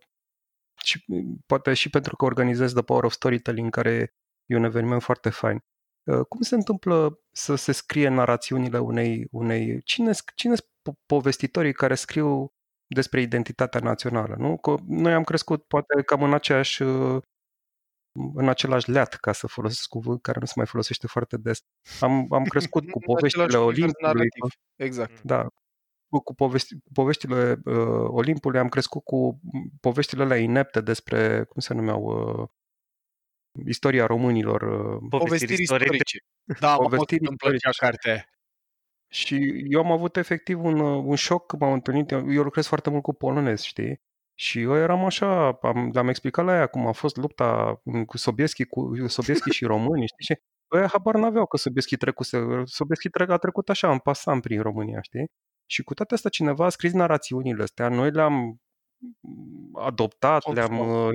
și 0.83 1.05
poate 1.45 1.73
și 1.73 1.89
pentru 1.89 2.15
că 2.15 2.25
organizez 2.25 2.73
The 2.73 2.81
Power 2.81 3.03
of 3.03 3.13
Storytelling, 3.13 3.69
care 3.69 4.13
e 4.45 4.55
un 4.55 4.63
eveniment 4.63 5.01
foarte 5.01 5.29
fain. 5.29 5.59
Uh, 6.03 6.25
cum 6.29 6.41
se 6.41 6.55
întâmplă 6.55 7.19
să 7.31 7.55
se 7.55 7.71
scrie 7.71 8.07
narațiunile 8.07 8.79
unei... 8.79 9.27
unei 9.31 9.81
cine, 9.83 10.11
cine 10.35 10.55
sunt 10.55 10.97
povestitorii 11.05 11.73
care 11.73 11.95
scriu 11.95 12.53
despre 12.87 13.21
identitatea 13.21 13.79
națională? 13.79 14.35
Nu? 14.37 14.57
Că 14.57 14.75
noi 14.87 15.13
am 15.13 15.23
crescut 15.23 15.63
poate 15.63 16.01
cam 16.01 16.23
în 16.23 16.33
aceeași 16.33 16.81
uh, 16.81 17.21
în 18.33 18.49
același 18.49 18.91
leat, 18.91 19.13
ca 19.13 19.31
să 19.31 19.47
folosesc 19.47 19.87
cuvânt 19.87 20.21
care 20.21 20.39
nu 20.39 20.45
se 20.45 20.53
mai 20.55 20.65
folosește 20.65 21.07
foarte 21.07 21.37
des. 21.37 21.59
Am, 21.99 22.33
am 22.33 22.43
crescut 22.43 22.89
cu 22.89 22.99
poveștile 23.11 23.57
Olimpului. 23.57 24.27
Exact. 24.75 25.21
Da, 25.21 25.47
cu 26.09 26.35
povesti, 26.35 26.75
poveștile 26.93 27.61
uh, 27.65 28.07
Olimpului, 28.07 28.59
am 28.59 28.69
crescut 28.69 29.03
cu 29.03 29.39
poveștile 29.81 30.23
alea 30.23 30.37
inepte 30.37 30.81
despre, 30.81 31.43
cum 31.43 31.61
se 31.61 31.73
numeau, 31.73 32.03
uh, 32.03 32.47
istoria 33.65 34.05
românilor. 34.05 34.61
Uh, 34.61 35.07
povestiri 35.09 35.61
istorice. 35.61 36.17
Da, 36.59 36.75
povestiri 36.75 37.27
îmi 37.27 37.37
plăcea 37.37 37.69
cartea 37.77 38.25
Și 39.11 39.65
eu 39.69 39.79
am 39.79 39.91
avut 39.91 40.15
efectiv 40.15 40.63
un, 40.63 40.79
uh, 40.79 41.03
un 41.05 41.15
șoc 41.15 41.45
când 41.45 41.61
m-am 41.61 41.73
întâlnit. 41.73 42.11
Eu 42.11 42.43
lucrez 42.43 42.65
foarte 42.67 42.89
mult 42.89 43.03
cu 43.03 43.13
polonez, 43.13 43.61
știi? 43.61 44.01
Și 44.33 44.61
eu 44.61 44.75
eram 44.75 45.05
așa, 45.05 45.51
am, 45.51 45.91
am 45.95 46.07
explicat 46.07 46.45
la 46.45 46.53
ea 46.53 46.67
cum 46.67 46.87
a 46.87 46.91
fost 46.91 47.15
lupta 47.15 47.81
cu 48.05 48.17
Sobieschi, 48.17 48.63
cu 48.63 49.07
Sobieschi 49.07 49.49
și 49.49 49.65
români, 49.65 50.07
știi? 50.07 50.35
Și 50.35 50.41
ăia 50.71 50.87
habar 50.87 51.15
n-aveau 51.15 51.45
că 51.45 51.57
Sobieschi 51.57 51.97
trecuse, 51.97 52.37
Sobieschi 52.63 53.07
a 53.27 53.37
trecut 53.37 53.69
așa, 53.69 53.91
în 53.91 53.99
pasam 53.99 54.39
prin 54.39 54.61
România, 54.61 55.01
știi? 55.01 55.25
Și 55.69 55.83
cu 55.83 55.93
toate 55.93 56.13
astea 56.13 56.29
cineva 56.29 56.65
a 56.65 56.69
scris 56.69 56.93
narațiunile 56.93 57.63
astea, 57.63 57.89
noi 57.89 58.11
le-am 58.11 58.61
adoptat, 59.73 60.43
consumat. 60.43 60.69
le-am, 60.69 61.05
uh, 61.05 61.13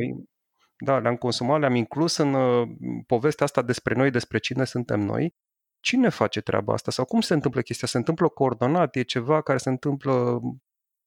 da, 0.77 0.99
le-am 0.99 1.17
consumat, 1.17 1.61
le-am 1.61 1.75
inclus 1.75 2.17
în 2.17 2.35
uh, 2.35 2.69
povestea 3.07 3.47
asta 3.47 3.63
despre 3.63 3.95
noi, 3.95 4.11
despre 4.11 4.39
cine 4.39 4.65
suntem 4.65 5.01
noi. 5.01 5.35
Cine 5.81 6.09
face 6.09 6.41
treaba 6.41 6.73
asta? 6.73 6.91
Sau 6.91 7.05
cum 7.05 7.21
se 7.21 7.35
întâmplă 7.35 7.61
chestia? 7.61 7.89
Se 7.89 7.97
întâmplă 7.97 8.29
coordonat? 8.29 8.97
E 8.97 9.03
ceva 9.03 9.43
care 9.43 9.59
se 9.59 9.69
întâmplă 9.69 10.41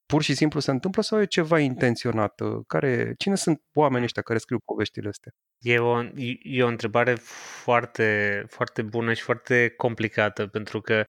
pur 0.06 0.22
și 0.22 0.36
simplu 0.36 0.60
se 0.60 0.72
întâmplă 0.72 1.02
sau 1.02 1.22
e 1.22 1.26
ceva 1.26 1.60
intenționat? 1.60 2.42
Care, 2.68 3.14
cine 3.18 3.36
sunt 3.36 3.62
oamenii 3.74 4.06
ăștia 4.06 4.22
care 4.22 4.40
scriu 4.40 4.60
poveștile 4.66 5.08
astea? 5.08 5.32
E 5.60 5.80
o, 5.80 6.04
e 6.42 6.64
o 6.64 6.68
întrebare 6.68 7.16
foarte, 7.64 8.44
foarte 8.48 8.82
bună 8.82 9.14
și 9.14 9.24
foarte 9.24 9.74
complicată, 9.78 10.48
pentru 10.48 10.82
că 10.82 11.04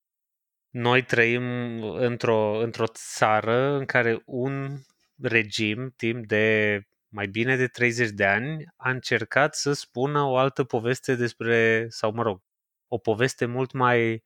noi 0.78 1.04
trăim 1.04 1.82
într-o, 1.82 2.58
într-o 2.58 2.86
țară 2.86 3.76
în 3.78 3.84
care 3.84 4.22
un 4.24 4.78
regim, 5.22 5.92
timp 5.96 6.26
de 6.26 6.80
mai 7.08 7.26
bine 7.26 7.56
de 7.56 7.66
30 7.66 8.10
de 8.10 8.24
ani, 8.24 8.64
a 8.76 8.90
încercat 8.90 9.54
să 9.54 9.72
spună 9.72 10.22
o 10.22 10.36
altă 10.36 10.64
poveste 10.64 11.14
despre, 11.14 11.86
sau 11.88 12.12
mă 12.12 12.22
rog, 12.22 12.42
o 12.88 12.98
poveste 12.98 13.46
mult 13.46 13.72
mai 13.72 14.24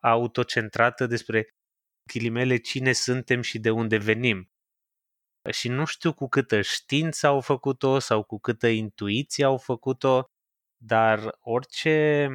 autocentrată 0.00 1.06
despre 1.06 1.48
ghilimele 2.12 2.56
cine 2.56 2.92
suntem 2.92 3.40
și 3.40 3.58
de 3.58 3.70
unde 3.70 3.96
venim. 3.96 4.48
Și 5.50 5.68
nu 5.68 5.84
știu 5.84 6.12
cu 6.12 6.28
câtă 6.28 6.60
știință 6.60 7.26
au 7.26 7.40
făcut-o 7.40 7.98
sau 7.98 8.22
cu 8.22 8.38
câtă 8.38 8.66
intuiție 8.66 9.44
au 9.44 9.56
făcut-o, 9.56 10.24
dar 10.76 11.36
orice, 11.40 12.28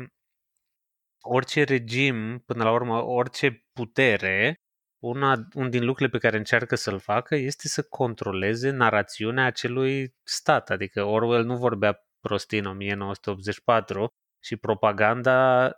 orice 1.21 1.63
regim, 1.63 2.39
până 2.45 2.63
la 2.63 2.71
urmă, 2.71 3.03
orice 3.03 3.65
putere, 3.73 4.55
una, 5.03 5.47
un 5.53 5.69
din 5.69 5.85
lucrurile 5.85 6.17
pe 6.17 6.25
care 6.25 6.37
încearcă 6.37 6.75
să-l 6.75 6.99
facă 6.99 7.35
este 7.35 7.67
să 7.67 7.83
controleze 7.83 8.69
narațiunea 8.69 9.45
acelui 9.45 10.15
stat. 10.23 10.69
Adică 10.69 11.03
Orwell 11.03 11.45
nu 11.45 11.57
vorbea 11.57 11.99
prostii 12.19 12.59
în 12.59 12.65
1984 12.65 14.07
și 14.43 14.55
propaganda 14.55 15.69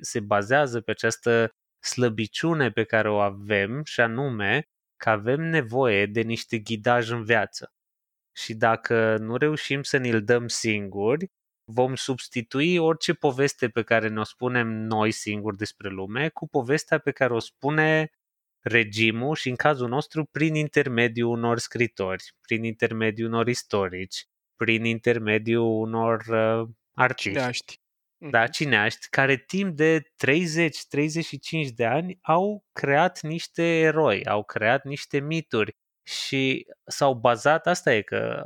se 0.00 0.20
bazează 0.20 0.80
pe 0.80 0.90
această 0.90 1.50
slăbiciune 1.84 2.70
pe 2.70 2.84
care 2.84 3.10
o 3.10 3.18
avem 3.18 3.82
și 3.84 4.00
anume 4.00 4.62
că 4.96 5.10
avem 5.10 5.40
nevoie 5.40 6.06
de 6.06 6.20
niște 6.20 6.58
ghidaj 6.58 7.10
în 7.10 7.24
viață. 7.24 7.72
Și 8.36 8.54
dacă 8.54 9.16
nu 9.16 9.36
reușim 9.36 9.82
să 9.82 9.96
ne-l 9.96 10.24
dăm 10.24 10.48
singuri, 10.48 11.26
vom 11.72 11.94
substitui 11.94 12.78
orice 12.78 13.14
poveste 13.14 13.68
pe 13.68 13.82
care 13.82 14.08
ne-o 14.08 14.24
spunem 14.24 14.68
noi 14.68 15.10
singuri 15.10 15.56
despre 15.56 15.88
lume 15.88 16.28
cu 16.28 16.48
povestea 16.48 16.98
pe 16.98 17.10
care 17.10 17.32
o 17.34 17.38
spune 17.38 18.10
regimul 18.60 19.34
și 19.34 19.48
în 19.48 19.56
cazul 19.56 19.88
nostru 19.88 20.24
prin 20.24 20.54
intermediul 20.54 21.30
unor 21.30 21.58
scritori, 21.58 22.34
prin 22.40 22.64
intermediul 22.64 23.28
unor 23.28 23.48
istorici, 23.48 24.24
prin 24.56 24.84
intermediul 24.84 25.80
unor 25.80 26.24
uh, 26.28 26.68
artiști. 26.94 27.30
Cineaști. 27.30 27.80
Da, 28.24 28.42
Mhm. 28.42 28.50
cineaști, 28.50 29.08
care 29.10 29.36
timp 29.36 29.76
de 29.76 30.00
30-35 30.16 31.70
de 31.74 31.84
ani 31.86 32.18
au 32.22 32.64
creat 32.72 33.20
niște 33.22 33.62
eroi, 33.80 34.26
au 34.26 34.44
creat 34.44 34.84
niște 34.84 35.20
mituri 35.20 35.76
și 36.02 36.66
s-au 36.86 37.14
bazat, 37.14 37.66
asta 37.66 37.94
e 37.94 38.02
că 38.02 38.42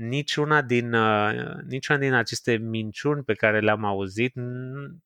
niciuna 0.00 0.62
din, 0.62 0.92
uh, 0.92 1.54
niciuna 1.66 1.98
din 1.98 2.12
aceste 2.12 2.56
minciuni 2.56 3.24
pe 3.24 3.34
care 3.34 3.60
le-am 3.60 3.84
auzit, 3.84 4.32
n- 4.40 4.98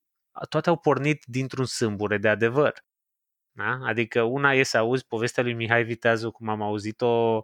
toate 0.48 0.68
au 0.68 0.78
pornit 0.78 1.24
dintr-un 1.26 1.64
sâmbure 1.64 2.18
de 2.18 2.28
adevăr. 2.28 2.72
Da? 3.52 3.78
Adică 3.84 4.22
una 4.22 4.52
e 4.54 4.62
să 4.62 4.78
auzi 4.78 5.06
povestea 5.06 5.42
lui 5.42 5.54
Mihai 5.54 5.84
Viteazu, 5.84 6.30
cum 6.30 6.48
am 6.48 6.62
auzit-o 6.62 7.42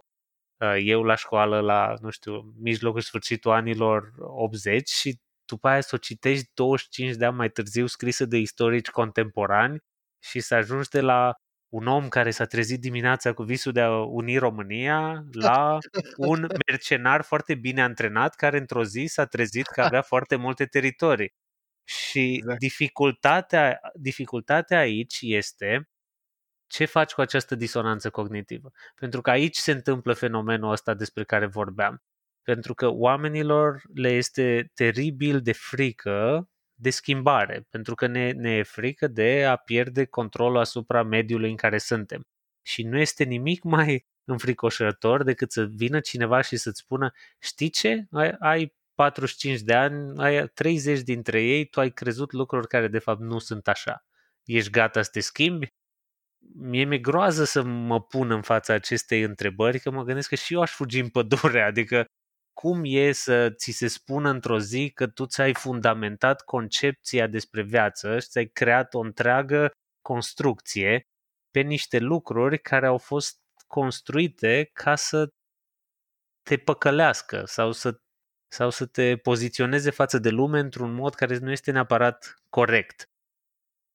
uh, 0.57 0.75
eu 0.83 1.03
la 1.03 1.15
școală 1.15 1.59
la, 1.59 1.95
nu 2.01 2.09
știu, 2.09 2.53
mijlocul 2.59 3.01
sfârșitul 3.01 3.51
anilor 3.51 4.13
80 4.17 4.89
și 4.89 5.19
după 5.45 5.67
aia 5.67 5.81
să 5.81 5.95
o 5.95 5.97
citești 5.97 6.51
25 6.53 7.15
de 7.15 7.25
ani 7.25 7.35
mai 7.35 7.49
târziu 7.49 7.85
scrisă 7.85 8.25
de 8.25 8.37
istorici 8.37 8.89
contemporani 8.89 9.79
și 10.23 10.39
să 10.39 10.55
ajungi 10.55 10.89
de 10.89 11.01
la 11.01 11.35
un 11.71 11.87
om 11.87 12.07
care 12.07 12.31
s-a 12.31 12.45
trezit 12.45 12.81
dimineața 12.81 13.33
cu 13.33 13.43
visul 13.43 13.71
de 13.71 13.81
a 13.81 13.97
uni 14.03 14.37
România 14.37 15.23
la 15.31 15.77
un 16.17 16.47
mercenar 16.67 17.21
foarte 17.23 17.55
bine 17.55 17.81
antrenat 17.81 18.35
care 18.35 18.57
într-o 18.57 18.83
zi 18.83 19.05
s-a 19.05 19.25
trezit 19.25 19.67
că 19.67 19.81
avea 19.81 20.01
foarte 20.01 20.35
multe 20.35 20.65
teritorii. 20.65 21.33
Și 21.83 22.33
Exact. 22.35 22.59
dificultatea, 22.59 23.79
dificultatea 23.95 24.79
aici 24.79 25.19
este 25.21 25.89
ce 26.67 26.85
faci 26.85 27.13
cu 27.13 27.21
această 27.21 27.55
disonanță 27.55 28.09
cognitivă? 28.09 28.71
Pentru 28.95 29.21
că 29.21 29.29
aici 29.29 29.57
se 29.57 29.71
întâmplă 29.71 30.13
fenomenul 30.13 30.71
ăsta 30.71 30.93
despre 30.93 31.23
care 31.23 31.45
vorbeam. 31.45 32.03
Pentru 32.43 32.73
că 32.73 32.87
oamenilor 32.89 33.81
le 33.93 34.09
este 34.09 34.71
teribil 34.73 35.41
de 35.41 35.51
frică 35.53 36.49
de 36.81 36.89
schimbare, 36.89 37.67
pentru 37.69 37.95
că 37.95 38.07
ne, 38.07 38.31
ne 38.31 38.55
e 38.55 38.63
frică 38.63 39.07
de 39.07 39.45
a 39.45 39.55
pierde 39.55 40.05
controlul 40.05 40.57
asupra 40.57 41.03
mediului 41.03 41.49
în 41.49 41.55
care 41.55 41.77
suntem. 41.77 42.27
Și 42.61 42.83
nu 42.83 42.97
este 42.99 43.23
nimic 43.23 43.63
mai 43.63 44.05
înfricoșător 44.31 45.23
decât 45.23 45.51
să 45.51 45.65
vină 45.65 45.99
cineva 45.99 46.41
și 46.41 46.57
să-ți 46.57 46.79
spună 46.79 47.11
știi 47.39 47.69
ce? 47.69 48.05
Ai, 48.11 48.35
ai 48.39 48.75
45 48.95 49.59
de 49.59 49.73
ani, 49.73 50.19
ai 50.19 50.47
30 50.47 50.99
dintre 51.01 51.41
ei, 51.43 51.65
tu 51.65 51.79
ai 51.79 51.91
crezut 51.91 52.31
lucruri 52.31 52.67
care 52.67 52.87
de 52.87 52.99
fapt 52.99 53.21
nu 53.21 53.39
sunt 53.39 53.67
așa. 53.67 54.05
Ești 54.43 54.69
gata 54.71 55.01
să 55.01 55.09
te 55.11 55.19
schimbi? 55.19 55.73
mie 56.55 56.83
mi-e 56.85 56.97
groază 56.97 57.43
să 57.43 57.63
mă 57.63 58.01
pun 58.01 58.31
în 58.31 58.41
fața 58.41 58.73
acestei 58.73 59.21
întrebări, 59.21 59.79
că 59.79 59.91
mă 59.91 60.03
gândesc 60.03 60.29
că 60.29 60.35
și 60.35 60.53
eu 60.53 60.61
aș 60.61 60.71
fugi 60.71 60.99
în 60.99 61.09
pădure, 61.09 61.61
adică 61.71 62.05
cum 62.61 62.81
e 62.83 63.11
să 63.11 63.49
ți 63.49 63.71
se 63.71 63.87
spună 63.87 64.29
într-o 64.29 64.59
zi 64.59 64.91
că 64.93 65.07
tu 65.07 65.25
ți-ai 65.25 65.53
fundamentat 65.53 66.41
concepția 66.41 67.27
despre 67.27 67.61
viață 67.63 68.19
și 68.19 68.27
ți-ai 68.27 68.45
creat 68.45 68.93
o 68.93 68.99
întreagă 68.99 69.71
construcție 70.01 71.01
pe 71.51 71.59
niște 71.61 71.99
lucruri 71.99 72.59
care 72.59 72.85
au 72.85 72.97
fost 72.97 73.37
construite 73.67 74.69
ca 74.73 74.95
să 74.95 75.27
te 76.41 76.57
păcălească 76.57 77.45
sau 77.45 77.71
să, 77.71 77.99
sau 78.51 78.69
să 78.69 78.85
te 78.85 79.17
poziționeze 79.17 79.89
față 79.89 80.17
de 80.17 80.29
lume 80.29 80.59
într-un 80.59 80.93
mod 80.93 81.15
care 81.15 81.37
nu 81.37 81.51
este 81.51 81.71
neapărat 81.71 82.35
corect. 82.49 83.10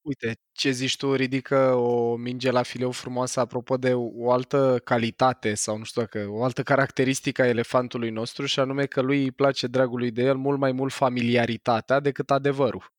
Uite, 0.07 0.37
ce 0.53 0.71
zici 0.71 0.97
tu 0.97 1.15
ridică 1.15 1.75
o 1.75 2.17
minge 2.17 2.51
la 2.51 2.63
fileu 2.63 2.91
frumoasă 2.91 3.41
apropo 3.41 3.77
de 3.77 3.93
o 3.95 4.31
altă 4.31 4.81
calitate 4.85 5.55
sau 5.55 5.79
nu 5.79 5.85
știu 5.85 6.01
dacă, 6.01 6.27
o 6.29 6.45
altă 6.45 6.63
caracteristică 6.63 7.43
a 7.43 7.47
elefantului 7.47 8.11
nostru 8.11 8.47
și 8.47 8.61
anume 8.61 8.87
că 8.87 9.01
lui 9.01 9.23
îi 9.23 9.33
place 9.33 9.67
dragului 9.67 10.11
de 10.11 10.23
el 10.23 10.37
mult 10.37 10.59
mai 10.59 10.73
mult 10.73 10.93
familiaritatea 10.93 12.01
decât 12.01 12.31
adevărul. 12.31 12.93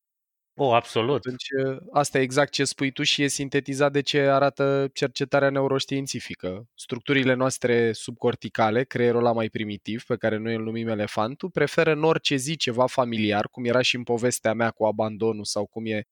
O, 0.60 0.74
absolut. 0.74 1.24
Atunci, 1.26 1.45
asta 1.91 2.18
e 2.20 2.22
exact 2.22 2.51
ce 2.51 2.64
spui 2.64 2.91
tu 2.91 3.03
și 3.03 3.24
e 3.24 3.28
sintetizat 3.28 3.91
de 3.91 4.01
ce 4.01 4.20
arată 4.20 4.89
cercetarea 4.93 5.49
neuroștiințifică. 5.49 6.68
Structurile 6.76 7.34
noastre 7.34 7.91
subcorticale, 7.91 8.84
creierul 8.84 9.20
ăla 9.20 9.32
mai 9.32 9.49
primitiv, 9.49 10.03
pe 10.03 10.16
care 10.18 10.38
noi 10.38 10.55
îl 10.55 10.64
numim 10.64 10.88
elefantul, 10.88 11.49
preferă 11.49 11.91
în 11.91 12.03
orice 12.03 12.36
zi 12.36 12.55
ceva 12.55 12.86
familiar, 12.88 13.47
cum 13.47 13.66
era 13.66 13.82
și 13.82 13.95
în 13.95 14.03
povestea 14.03 14.53
mea 14.53 14.72
cu 14.72 14.86
abandonul 14.86 15.45
sau 15.45 15.66
cum 15.66 15.86
e 15.86 16.03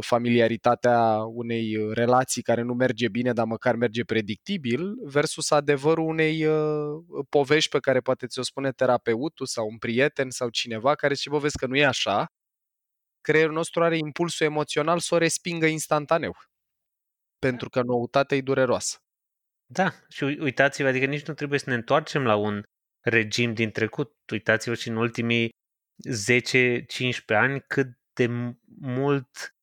familiaritatea 0.00 1.24
unei 1.24 1.76
relații 1.92 2.42
care 2.42 2.62
nu 2.62 2.74
merge 2.74 3.08
bine, 3.08 3.32
dar 3.32 3.46
măcar 3.46 3.74
merge 3.74 4.04
predictibil, 4.04 4.94
versus 5.04 5.50
adevărul 5.50 6.08
unei 6.08 6.46
uh, 6.46 7.24
povești 7.28 7.70
pe 7.70 7.78
care 7.78 8.00
poate 8.00 8.26
ți-o 8.26 8.42
spune 8.42 8.72
terapeutul 8.72 9.46
sau 9.46 9.68
un 9.68 9.78
prieten 9.78 10.30
sau 10.30 10.48
cineva 10.48 10.94
care 10.94 11.14
zice, 11.14 11.28
bă, 11.28 11.38
vezi 11.38 11.58
că 11.58 11.66
nu 11.66 11.76
e 11.76 11.86
așa, 11.86 12.26
creierul 13.20 13.54
nostru 13.54 13.82
are 13.82 13.96
impulsul 13.96 14.46
emoțional 14.46 14.98
să 14.98 15.14
o 15.14 15.18
respingă 15.18 15.66
instantaneu. 15.66 16.36
Pentru 17.38 17.68
că 17.68 17.82
noutatea 17.82 18.36
e 18.36 18.40
dureroasă. 18.40 18.96
Da, 19.70 19.92
și 20.08 20.22
uitați-vă, 20.24 20.88
adică 20.88 21.04
nici 21.06 21.26
nu 21.26 21.34
trebuie 21.34 21.58
să 21.58 21.70
ne 21.70 21.76
întoarcem 21.76 22.22
la 22.22 22.36
un 22.36 22.62
regim 23.04 23.54
din 23.54 23.70
trecut. 23.70 24.12
Uitați-vă 24.32 24.74
și 24.74 24.88
în 24.88 24.96
ultimii 24.96 25.48
10-15 26.08 26.80
ani 27.26 27.60
cât 27.66 27.88
de 28.12 28.26
mult 28.80 29.56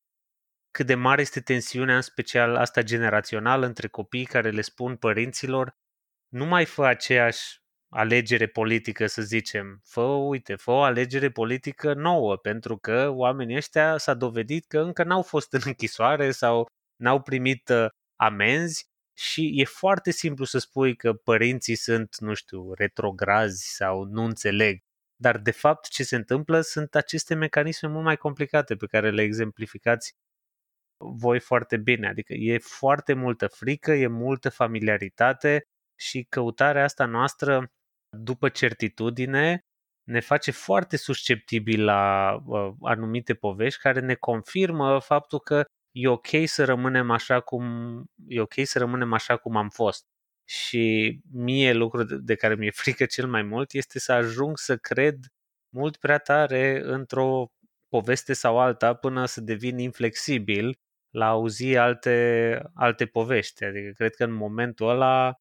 cât 0.76 0.86
de 0.86 0.96
mare 0.96 1.22
este 1.22 1.42
tensiunea, 1.42 1.96
în 1.96 2.02
special 2.02 2.56
asta 2.56 2.82
generațională, 2.82 3.66
între 3.66 3.88
copiii 3.88 4.26
care 4.26 4.50
le 4.50 4.62
spun 4.62 4.96
părinților 4.96 5.76
nu 6.28 6.46
mai 6.46 6.66
fă 6.66 6.86
aceeași 6.86 7.60
alegere 7.90 8.48
politică, 8.48 9.08
să 9.08 9.22
zicem. 9.22 9.82
Fă, 9.84 10.02
uite, 10.02 10.56
fă 10.56 10.72
o 10.72 10.82
alegere 10.82 11.30
politică 11.30 11.94
nouă, 11.94 12.38
pentru 12.38 12.78
că 12.78 13.10
oamenii 13.10 13.56
ăștia 13.56 13.98
s-a 13.98 14.14
dovedit 14.14 14.66
că 14.68 14.80
încă 14.80 15.04
n-au 15.04 15.22
fost 15.22 15.54
în 15.54 15.62
închisoare 15.66 16.32
sau 16.32 16.66
n-au 16.96 17.22
primit 17.22 17.70
uh, 17.70 17.86
amenzi 18.16 18.86
și 19.18 19.62
e 19.62 19.66
foarte 19.66 20.12
simplu 20.12 20.46
să 20.46 20.58
spui 20.58 20.96
că 20.96 21.14
părinții 21.14 21.76
sunt, 21.76 22.16
nu 22.20 22.34
știu, 22.34 22.74
retrograzi 22.74 23.76
sau 23.76 24.04
nu 24.04 24.24
înțeleg. 24.24 24.80
Dar, 25.16 25.38
de 25.38 25.52
fapt, 25.52 25.88
ce 25.88 26.04
se 26.04 26.16
întâmplă 26.16 26.62
sunt 26.62 26.96
aceste 26.96 27.36
mecanisme 27.36 27.88
mult 27.88 28.04
mai 28.04 28.18
complicate 28.18 28.76
pe 28.76 28.86
care 28.86 29.12
le 29.12 29.22
exemplificați 29.22 30.14
voi 30.98 31.40
foarte 31.40 31.78
bine. 31.78 32.08
Adică 32.08 32.34
e 32.34 32.58
foarte 32.58 33.14
multă 33.14 33.48
frică, 33.48 33.92
e 33.92 34.08
multă 34.08 34.50
familiaritate 34.50 35.64
și 35.96 36.26
căutarea 36.30 36.84
asta 36.84 37.06
noastră 37.06 37.72
după 38.10 38.50
certitudine 38.50 39.66
ne 40.04 40.20
face 40.20 40.52
foarte 40.52 40.98
susceptibili 40.98 41.84
la 41.84 42.32
uh, 42.46 42.74
anumite 42.82 43.34
povești 43.34 43.80
care 43.82 44.00
ne 44.00 44.14
confirmă 44.16 45.00
faptul 45.00 45.40
că 45.40 45.66
e 45.92 46.08
ok 46.08 46.28
să 46.46 46.66
rămânem 46.66 47.12
așa 47.12 47.40
cum 47.40 47.66
e 48.28 48.42
ok 48.42 48.54
să 48.64 48.80
rămânem 48.80 49.14
așa 49.14 49.38
cum 49.38 49.56
am 49.56 49.70
fost. 49.70 50.04
Și 50.48 51.20
mie 51.32 51.74
lucrul 51.74 52.20
de 52.24 52.36
care 52.36 52.56
mi-e 52.56 52.72
frică 52.82 53.06
cel 53.06 53.28
mai 53.28 53.44
mult 53.44 53.74
este 53.74 54.00
să 54.00 54.12
ajung 54.12 54.58
să 54.58 54.78
cred 54.78 55.16
mult 55.70 55.98
prea 55.98 56.18
tare 56.18 56.82
într-o 56.84 57.48
poveste 57.88 58.34
sau 58.34 58.60
alta 58.60 58.94
până 58.94 59.26
să 59.26 59.42
devin 59.42 59.78
inflexibil 59.78 60.78
la 61.16 61.28
auzi 61.28 61.76
alte, 61.76 62.62
alte 62.74 63.06
povești. 63.06 63.64
Adică 63.64 63.92
cred 63.96 64.16
că 64.16 64.24
în 64.24 64.34
momentul 64.34 64.90
ăla 64.90 65.40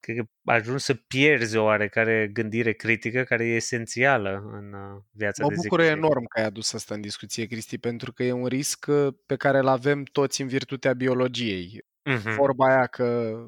cred 0.00 0.16
că 0.16 0.24
ajungi 0.44 0.82
să 0.82 0.94
pierzi 0.94 1.56
o 1.56 1.62
oarecare 1.62 2.28
gândire 2.32 2.72
critică 2.72 3.22
care 3.22 3.46
e 3.46 3.54
esențială 3.54 4.50
în 4.52 4.72
uh, 4.72 5.02
viața 5.10 5.42
mă 5.42 5.48
de 5.48 5.54
zi 5.54 5.60
bucur 5.62 5.78
cu 5.78 5.84
zi. 5.84 5.90
enorm 5.90 6.24
că 6.24 6.40
ai 6.40 6.46
adus 6.46 6.72
asta 6.72 6.94
în 6.94 7.00
discuție, 7.00 7.46
Cristi, 7.46 7.78
pentru 7.78 8.12
că 8.12 8.22
e 8.22 8.32
un 8.32 8.46
risc 8.46 8.86
uh, 8.88 9.14
pe 9.26 9.36
care 9.36 9.58
îl 9.58 9.66
avem 9.66 10.02
toți 10.02 10.42
în 10.42 10.48
virtutea 10.48 10.92
biologiei. 10.92 11.84
Mhm. 12.10 12.34
Vorba 12.34 12.66
aia 12.66 12.86
că 12.86 13.38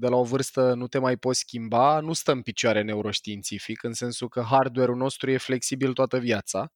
de 0.00 0.08
la 0.08 0.16
o 0.16 0.24
vârstă 0.24 0.74
nu 0.74 0.86
te 0.86 0.98
mai 0.98 1.16
poți 1.16 1.38
schimba, 1.38 2.00
nu 2.00 2.12
stă 2.12 2.32
în 2.32 2.42
picioare 2.42 2.82
neuroștiințific, 2.82 3.82
în 3.82 3.92
sensul 3.92 4.28
că 4.28 4.40
hardware-ul 4.40 4.96
nostru 4.96 5.30
e 5.30 5.36
flexibil 5.36 5.92
toată 5.92 6.18
viața. 6.18 6.72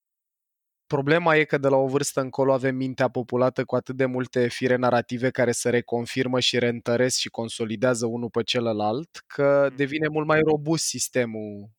Problema 0.88 1.36
e 1.36 1.44
că 1.44 1.58
de 1.58 1.68
la 1.68 1.76
o 1.76 1.86
vârstă 1.86 2.20
încolo 2.20 2.52
avem 2.52 2.76
mintea 2.76 3.08
populată 3.08 3.64
cu 3.64 3.74
atât 3.74 3.96
de 3.96 4.04
multe 4.04 4.48
fire 4.48 4.76
narrative 4.76 5.30
care 5.30 5.52
se 5.52 5.70
reconfirmă 5.70 6.40
și 6.40 6.58
reîntăresc 6.58 7.18
și 7.18 7.28
consolidează 7.28 8.06
unul 8.06 8.30
pe 8.30 8.42
celălalt, 8.42 9.22
că 9.26 9.70
devine 9.76 10.08
mult 10.08 10.26
mai 10.26 10.40
robust 10.40 10.84
sistemul 10.84 11.70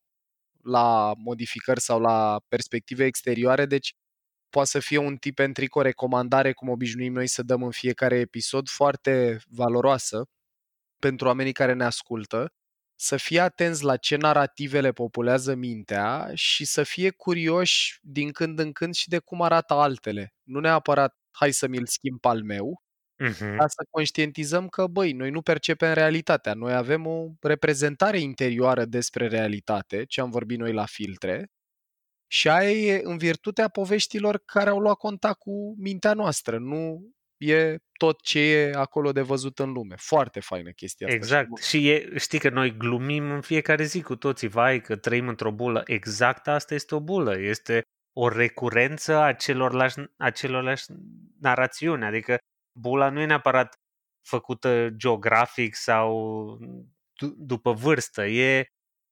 la 0.63 1.13
modificări 1.17 1.81
sau 1.81 1.99
la 1.99 2.41
perspective 2.47 3.05
exterioare, 3.05 3.65
deci 3.65 3.93
poate 4.49 4.69
să 4.69 4.79
fie 4.79 4.97
un 4.97 5.17
tip 5.17 5.35
pentru 5.35 5.65
o 5.69 5.81
recomandare, 5.81 6.53
cum 6.53 6.69
obișnuim 6.69 7.13
noi 7.13 7.27
să 7.27 7.43
dăm 7.43 7.63
în 7.63 7.71
fiecare 7.71 8.19
episod, 8.19 8.67
foarte 8.67 9.39
valoroasă 9.47 10.25
pentru 10.99 11.27
oamenii 11.27 11.53
care 11.53 11.73
ne 11.73 11.83
ascultă, 11.83 12.53
să 13.01 13.17
fie 13.17 13.39
atenți 13.39 13.83
la 13.83 13.97
ce 13.97 14.15
narrative 14.15 14.81
le 14.81 14.91
populează 14.91 15.55
mintea 15.55 16.31
și 16.33 16.65
să 16.65 16.83
fie 16.83 17.09
curioși 17.11 17.99
din 18.01 18.31
când 18.31 18.59
în 18.59 18.71
când 18.71 18.93
și 18.95 19.09
de 19.09 19.19
cum 19.19 19.41
arată 19.41 19.73
altele. 19.73 20.33
Nu 20.43 20.59
neapărat 20.59 21.15
hai 21.31 21.51
să 21.51 21.67
mi-l 21.67 21.85
schimb 21.87 22.19
pe 22.19 22.27
al 22.27 22.43
meu, 22.43 22.81
Mhm. 23.17 23.57
ca 23.57 23.67
să 23.67 23.85
conștientizăm 23.89 24.67
că, 24.67 24.87
băi, 24.87 25.13
noi 25.13 25.29
nu 25.31 25.41
percepem 25.41 25.93
realitatea, 25.93 26.53
noi 26.53 26.73
avem 26.73 27.07
o 27.07 27.27
reprezentare 27.41 28.19
interioară 28.19 28.85
despre 28.85 29.27
realitate, 29.27 30.05
ce 30.05 30.21
am 30.21 30.29
vorbit 30.31 30.59
noi 30.59 30.73
la 30.73 30.85
filtre, 30.85 31.47
și 32.27 32.49
aia 32.49 32.71
e 32.71 33.01
în 33.03 33.17
virtutea 33.17 33.67
poveștilor 33.69 34.41
care 34.45 34.69
au 34.69 34.79
luat 34.79 34.97
contact 34.97 35.39
cu 35.39 35.75
mintea 35.79 36.13
noastră, 36.13 36.57
nu 36.59 37.09
e 37.39 37.77
tot 37.97 38.21
ce 38.21 38.39
e 38.39 38.71
acolo 38.73 39.11
de 39.11 39.21
văzut 39.21 39.59
în 39.59 39.71
lume. 39.71 39.95
Foarte 39.97 40.39
faină 40.39 40.71
chestia 40.71 41.07
asta. 41.07 41.17
Exact. 41.17 41.57
Și 41.57 41.89
e, 41.89 42.17
știi 42.17 42.39
că 42.39 42.49
noi 42.49 42.77
glumim 42.77 43.31
în 43.31 43.41
fiecare 43.41 43.83
zi 43.83 44.01
cu 44.01 44.15
toții, 44.15 44.47
vai, 44.47 44.81
că 44.81 44.95
trăim 44.95 45.27
într-o 45.27 45.51
bulă. 45.51 45.83
Exact 45.85 46.47
asta 46.47 46.73
este 46.73 46.95
o 46.95 46.99
bulă. 46.99 47.39
Este 47.39 47.81
o 48.15 48.27
recurență 48.27 49.17
a 49.17 49.33
celorlași, 49.33 49.95
a 50.17 50.29
celorlași 50.29 50.83
narațiuni. 51.39 52.05
Adică 52.05 52.37
bula 52.79 53.09
nu 53.09 53.19
e 53.19 53.25
neapărat 53.25 53.73
făcută 54.27 54.89
geografic 54.95 55.75
sau 55.75 56.57
du- 57.13 57.35
după 57.37 57.73
vârstă. 57.73 58.25
E 58.25 58.65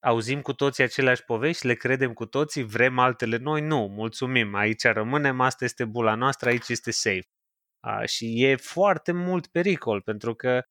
auzim 0.05 0.41
cu 0.41 0.53
toții 0.53 0.84
aceleași 0.84 1.23
povești, 1.23 1.65
le 1.65 1.73
credem 1.73 2.13
cu 2.13 2.25
toții, 2.25 2.63
vrem 2.63 2.99
altele 2.99 3.38
noi? 3.38 3.61
Nu, 3.61 3.88
mulțumim, 3.88 4.55
aici 4.55 4.84
rămânem, 4.84 5.41
asta 5.41 5.65
este 5.65 5.86
bula 5.86 6.15
noastră, 6.15 6.49
aici 6.49 6.67
este 6.67 6.91
safe. 6.91 7.28
A, 7.88 8.05
și 8.05 8.43
e 8.43 8.55
foarte 8.55 9.11
mult 9.11 9.47
pericol, 9.47 10.01
pentru 10.01 10.35
că 10.35 10.61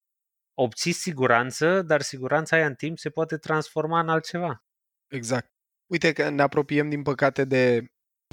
obții 0.55 0.93
siguranță, 0.93 1.83
dar 1.83 2.01
siguranța 2.01 2.57
aia 2.57 2.67
în 2.67 2.75
timp 2.75 2.99
se 2.99 3.11
poate 3.11 3.37
transforma 3.37 4.01
în 4.01 4.09
altceva. 4.09 4.65
Exact. 5.13 5.47
Uite 5.93 6.13
că 6.13 6.29
ne 6.29 6.43
apropiem, 6.43 6.89
din 6.89 7.03
păcate, 7.03 7.45
de 7.45 7.85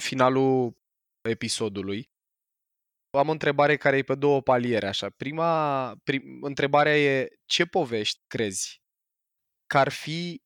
finalul 0.01 0.73
episodului. 1.29 2.11
Am 3.17 3.27
o 3.27 3.31
întrebare 3.31 3.77
care 3.77 3.97
e 3.97 4.03
pe 4.03 4.15
două 4.15 4.41
paliere, 4.41 4.87
așa. 4.87 5.09
Prima 5.09 5.95
prim, 6.03 6.41
întrebarea 6.41 6.99
e 6.99 7.27
ce 7.45 7.65
povești 7.65 8.19
crezi 8.27 8.81
că 9.67 9.77
ar 9.77 9.89
fi 9.89 10.41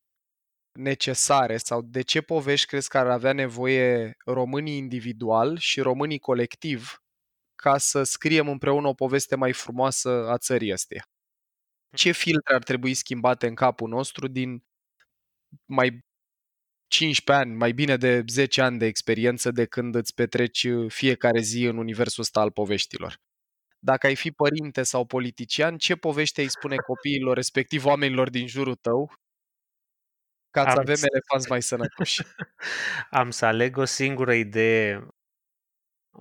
necesare 0.79 1.57
sau 1.57 1.81
de 1.81 2.01
ce 2.01 2.21
povești 2.21 2.67
crezi 2.67 2.89
că 2.89 2.97
ar 2.97 3.07
avea 3.07 3.33
nevoie 3.33 4.13
românii 4.25 4.77
individual 4.77 5.57
și 5.57 5.81
românii 5.81 6.19
colectiv 6.19 6.97
ca 7.58 7.78
să 7.78 8.03
scriem 8.03 8.49
împreună 8.49 8.88
o 8.88 8.93
poveste 8.93 9.36
mai 9.36 9.53
frumoasă 9.53 10.10
a 10.30 10.38
țării 10.38 10.74
astea? 10.74 11.03
Ce 11.95 12.12
filtre 12.12 12.55
ar 12.55 12.64
trebui 12.64 12.93
schimbate 12.93 13.47
în 13.47 13.55
capul 13.55 13.89
nostru 13.89 14.28
din 14.28 14.64
mai 15.66 16.05
15 16.88 17.45
ani, 17.45 17.58
mai 17.58 17.72
bine 17.72 17.97
de 17.97 18.24
10 18.28 18.62
ani 18.62 18.78
de 18.78 18.86
experiență 18.86 19.51
de 19.51 19.66
când 19.66 19.95
îți 19.95 20.14
petreci 20.14 20.68
fiecare 20.88 21.41
zi 21.41 21.64
în 21.64 21.78
universul 21.78 22.24
ăsta 22.24 22.39
al 22.39 22.51
poveștilor? 22.51 23.16
Dacă 23.80 24.08
ai 24.08 24.16
fi 24.16 24.32
părinte 24.32 24.84
sau 24.84 25.05
politician, 25.05 25.78
ce 25.78 25.95
povește 25.95 26.41
îi 26.41 26.49
spune 26.49 26.76
copiilor, 26.76 27.36
respectiv 27.36 27.86
oamenilor 27.86 28.30
din 28.30 28.47
jurul 28.47 28.76
tău, 28.76 29.12
ca 30.51 30.66
să 30.68 30.70
Am 30.70 30.78
avem 30.80 30.95
s- 30.95 31.03
elefanți 31.12 31.49
mai 31.53 31.62
sănătoși? 31.62 32.22
Am 33.10 33.30
să 33.32 33.45
aleg 33.45 33.78
o 33.78 33.86
singură 33.86 34.34
idee 34.34 35.08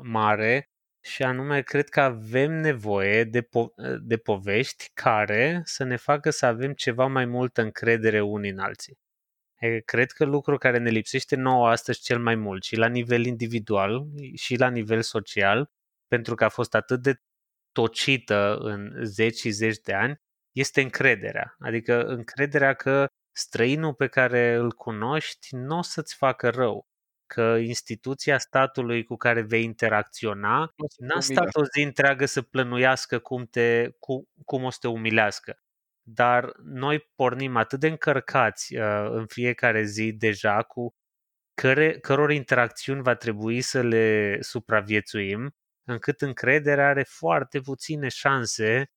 mare 0.03 0.71
și 1.07 1.23
anume 1.23 1.63
cred 1.63 1.89
că 1.89 2.01
avem 2.01 2.53
nevoie 2.53 3.25
de, 3.25 3.43
po- 3.43 3.99
de 4.01 4.17
povești 4.17 4.91
care 4.95 5.61
să 5.65 5.85
ne 5.85 5.97
facă 5.97 6.31
să 6.31 6.47
avem 6.47 6.73
ceva 6.73 7.07
mai 7.07 7.25
multă 7.25 7.63
încredere 7.63 8.21
unii 8.21 8.51
în 8.51 8.59
alții. 8.59 8.99
E, 9.59 9.81
Cred 9.81 10.11
că 10.11 10.25
lucrul 10.25 10.59
care 10.59 10.79
ne 10.79 10.91
lipsește 10.91 11.37
nouă 11.37 11.69
astăzi 11.69 12.01
cel 12.01 12.19
mai 12.19 12.35
mult 12.35 12.63
și 12.65 12.77
la 12.77 12.89
nivel 12.89 13.25
individual 13.27 14.07
și 14.35 14.57
la 14.57 14.69
nivel 14.69 15.03
social, 15.03 15.71
pentru 16.07 16.35
că 16.35 16.45
a 16.45 16.49
fost 16.49 16.75
atât 16.75 17.03
de 17.03 17.21
tocită 17.73 18.57
în 18.61 19.05
zeci 19.05 19.39
și 19.39 19.51
zeci 19.51 19.79
de 19.79 19.93
ani, 19.95 20.21
este 20.53 20.81
încrederea. 20.81 21.57
Adică 21.59 22.05
încrederea 22.05 22.75
că 22.75 23.07
străinul 23.33 23.95
pe 23.95 24.07
care 24.07 24.55
îl 24.55 24.73
cunoști 24.73 25.55
nu 25.55 25.79
o 25.79 25.83
să-ți 25.83 26.15
facă 26.15 26.51
rău, 26.51 26.87
că 27.27 27.57
instituția 27.61 28.39
statului 28.39 29.05
cu 29.05 29.17
care 29.17 29.43
vei 29.43 29.63
interacționa 29.65 30.59
Nu 30.59 30.85
o 30.85 30.89
să 30.89 30.97
te 30.99 31.05
n-a 31.05 31.21
stat 31.21 31.55
umilească. 31.55 31.61
o 31.61 31.65
zi 31.65 31.83
întreagă 31.83 32.27
să 32.27 32.43
plănuiască 32.43 33.19
cum, 33.19 33.47
te, 33.47 33.91
cum, 33.99 34.29
cum 34.45 34.65
o 34.65 34.71
să 34.71 34.79
te 34.81 34.89
umilească. 34.89 35.59
Dar 36.03 36.53
noi 36.63 37.11
pornim 37.15 37.57
atât 37.57 37.81
de 37.81 37.89
încărcați 37.89 38.77
uh, 38.77 39.09
în 39.11 39.27
fiecare 39.27 39.85
zi 39.85 40.13
deja 40.13 40.63
cu 40.63 40.95
căre, 41.55 41.99
căror 41.99 42.31
interacțiuni 42.31 43.03
va 43.03 43.15
trebui 43.15 43.61
să 43.61 43.83
le 43.83 44.39
supraviețuim, 44.41 45.55
încât 45.89 46.21
încrederea 46.21 46.89
are 46.89 47.03
foarte 47.03 47.61
puține 47.61 48.09
șanse 48.09 48.91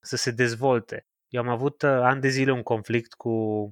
să 0.00 0.16
se 0.16 0.30
dezvolte. 0.30 1.06
Eu 1.28 1.42
am 1.42 1.48
avut 1.48 1.82
uh, 1.82 1.90
ani 1.90 2.20
de 2.20 2.28
zile 2.28 2.52
un 2.52 2.62
conflict 2.62 3.14
cu 3.14 3.70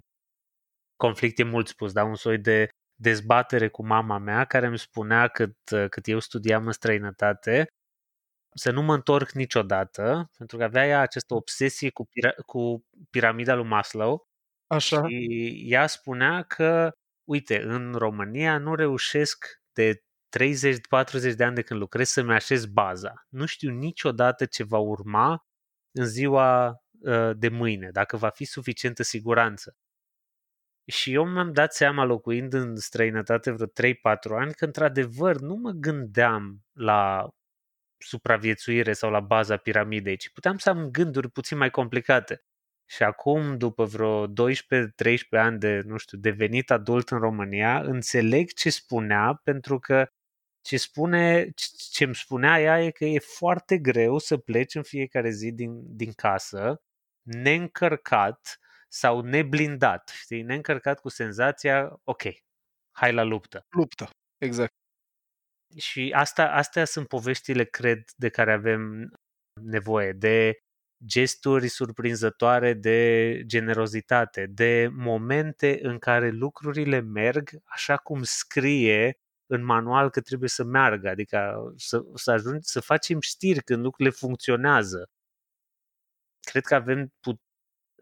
conflict 0.97 1.39
e 1.39 1.43
mult 1.43 1.68
spus, 1.68 1.93
dar 1.93 2.07
un 2.07 2.14
soi 2.14 2.39
de 2.39 2.68
dezbatere 3.05 3.69
cu 3.69 3.87
mama 3.87 4.19
mea 4.19 4.45
care 4.45 4.67
îmi 4.67 4.79
spunea 4.79 5.29
cât, 5.29 5.57
uh, 5.73 5.89
cât 5.89 6.09
eu 6.09 6.19
studiam 6.19 6.67
în 6.67 6.73
străinătate 6.73 7.67
să 8.55 8.71
nu 8.71 8.83
mă 8.83 8.95
întorc 8.95 9.31
niciodată, 9.31 10.31
pentru 10.39 10.57
că 10.57 10.65
avea 10.65 10.87
ea 10.87 11.01
această 11.01 11.35
obsesie 11.35 11.91
cu, 11.91 12.05
pira- 12.05 12.35
cu 12.47 12.85
piramida 13.11 13.55
lui 13.55 13.67
Maslow 13.67 14.29
Așa. 14.67 15.09
și 15.09 15.65
ea 15.67 15.87
spunea 15.87 16.43
că, 16.43 16.93
uite, 17.25 17.63
în 17.63 17.95
România 17.95 18.59
nu 18.59 18.75
reușesc 18.75 19.47
de 19.73 20.03
30-40 20.29 21.35
de 21.37 21.45
ani 21.45 21.55
de 21.55 21.63
când 21.63 21.81
lucrez 21.81 22.09
să-mi 22.09 22.33
așez 22.35 22.67
baza. 22.67 23.27
Nu 23.29 23.47
știu 23.47 23.71
niciodată 23.71 24.45
ce 24.47 24.65
va 24.65 24.79
urma 24.79 25.47
în 25.93 26.07
ziua 26.07 26.69
uh, 27.01 27.31
de 27.37 27.49
mâine, 27.49 27.91
dacă 27.93 28.17
va 28.17 28.29
fi 28.29 28.45
suficientă 28.45 29.03
siguranță. 29.03 29.77
Și 30.87 31.12
eu 31.12 31.24
mi-am 31.24 31.53
dat 31.53 31.74
seama, 31.74 32.05
locuind 32.05 32.53
în 32.53 32.76
străinătate 32.76 33.51
vreo 33.51 33.66
3-4 33.66 33.70
ani, 34.39 34.55
că 34.55 34.64
într-adevăr 34.64 35.41
nu 35.41 35.55
mă 35.55 35.70
gândeam 35.70 36.61
la 36.72 37.28
supraviețuire 37.99 38.93
sau 38.93 39.11
la 39.11 39.20
baza 39.20 39.57
piramidei, 39.57 40.16
ci 40.16 40.30
puteam 40.30 40.59
să 40.59 40.68
am 40.68 40.91
gânduri 40.91 41.30
puțin 41.30 41.57
mai 41.59 41.70
complicate. 41.70 42.45
Și 42.87 43.03
acum, 43.03 43.59
după 43.59 43.85
vreo 43.85 44.26
12-13 44.28 44.30
ani 45.30 45.59
de, 45.59 45.80
nu 45.85 45.97
știu, 45.97 46.18
devenit 46.18 46.70
adult 46.70 47.11
în 47.11 47.18
România, 47.18 47.80
înțeleg 47.80 48.53
ce 48.53 48.70
spunea, 48.70 49.41
pentru 49.45 49.78
că 49.78 50.07
ce 50.61 50.76
spune, 50.76 51.51
ce 51.91 52.05
îmi 52.05 52.14
spunea 52.14 52.61
ea 52.61 52.82
e 52.85 52.91
că 52.91 53.05
e 53.05 53.18
foarte 53.18 53.78
greu 53.78 54.18
să 54.18 54.37
pleci 54.37 54.74
în 54.74 54.82
fiecare 54.82 55.30
zi 55.30 55.53
din, 55.53 55.97
din 55.97 56.12
casă 56.12 56.82
neîncărcat 57.22 58.59
sau 58.95 59.21
neblindat, 59.21 60.09
știi, 60.09 60.43
neîncărcat 60.43 61.01
cu 61.01 61.09
senzația, 61.09 62.01
ok, 62.05 62.23
hai 62.97 63.13
la 63.13 63.23
luptă. 63.23 63.67
Luptă. 63.71 64.09
Exact. 64.39 64.73
Și 65.77 66.13
asta, 66.17 66.53
astea 66.53 66.85
sunt 66.85 67.09
poveștile, 67.09 67.65
cred, 67.65 68.05
de 68.17 68.29
care 68.29 68.53
avem 68.53 69.13
nevoie, 69.61 70.13
de 70.13 70.59
gesturi 71.07 71.69
surprinzătoare 71.69 72.73
de 72.73 73.43
generozitate, 73.47 74.47
de 74.47 74.89
momente 74.93 75.79
în 75.83 75.99
care 75.99 76.31
lucrurile 76.31 77.01
merg 77.01 77.51
așa 77.65 77.97
cum 77.97 78.23
scrie 78.23 79.19
în 79.47 79.65
manual 79.65 80.11
că 80.11 80.21
trebuie 80.21 80.49
să 80.49 80.65
meargă, 80.65 81.09
adică 81.09 81.55
să, 81.77 82.05
să, 82.15 82.31
ajungi, 82.31 82.69
să 82.69 82.81
facem 82.81 83.21
știri 83.21 83.63
când 83.63 83.83
lucrurile 83.83 84.15
funcționează. 84.15 85.09
Cred 86.41 86.65
că 86.65 86.75
avem 86.75 87.09
pu- 87.21 87.44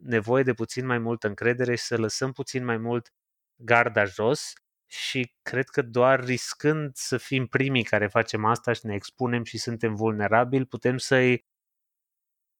nevoie 0.01 0.43
de 0.43 0.55
puțin 0.55 0.86
mai 0.86 0.99
multă 0.99 1.26
încredere 1.26 1.74
și 1.74 1.84
să 1.84 1.97
lăsăm 1.97 2.32
puțin 2.32 2.64
mai 2.64 2.76
mult 2.76 3.12
garda 3.55 4.05
jos 4.05 4.53
și 4.86 5.34
cred 5.43 5.68
că 5.68 5.82
doar 5.82 6.24
riscând 6.24 6.90
să 6.95 7.16
fim 7.16 7.47
primii 7.47 7.84
care 7.84 8.07
facem 8.07 8.45
asta 8.45 8.72
și 8.72 8.86
ne 8.86 8.95
expunem 8.95 9.45
și 9.45 9.59
suntem 9.59 9.95
vulnerabili, 9.95 10.66
putem 10.66 10.99
să-i 10.99 11.47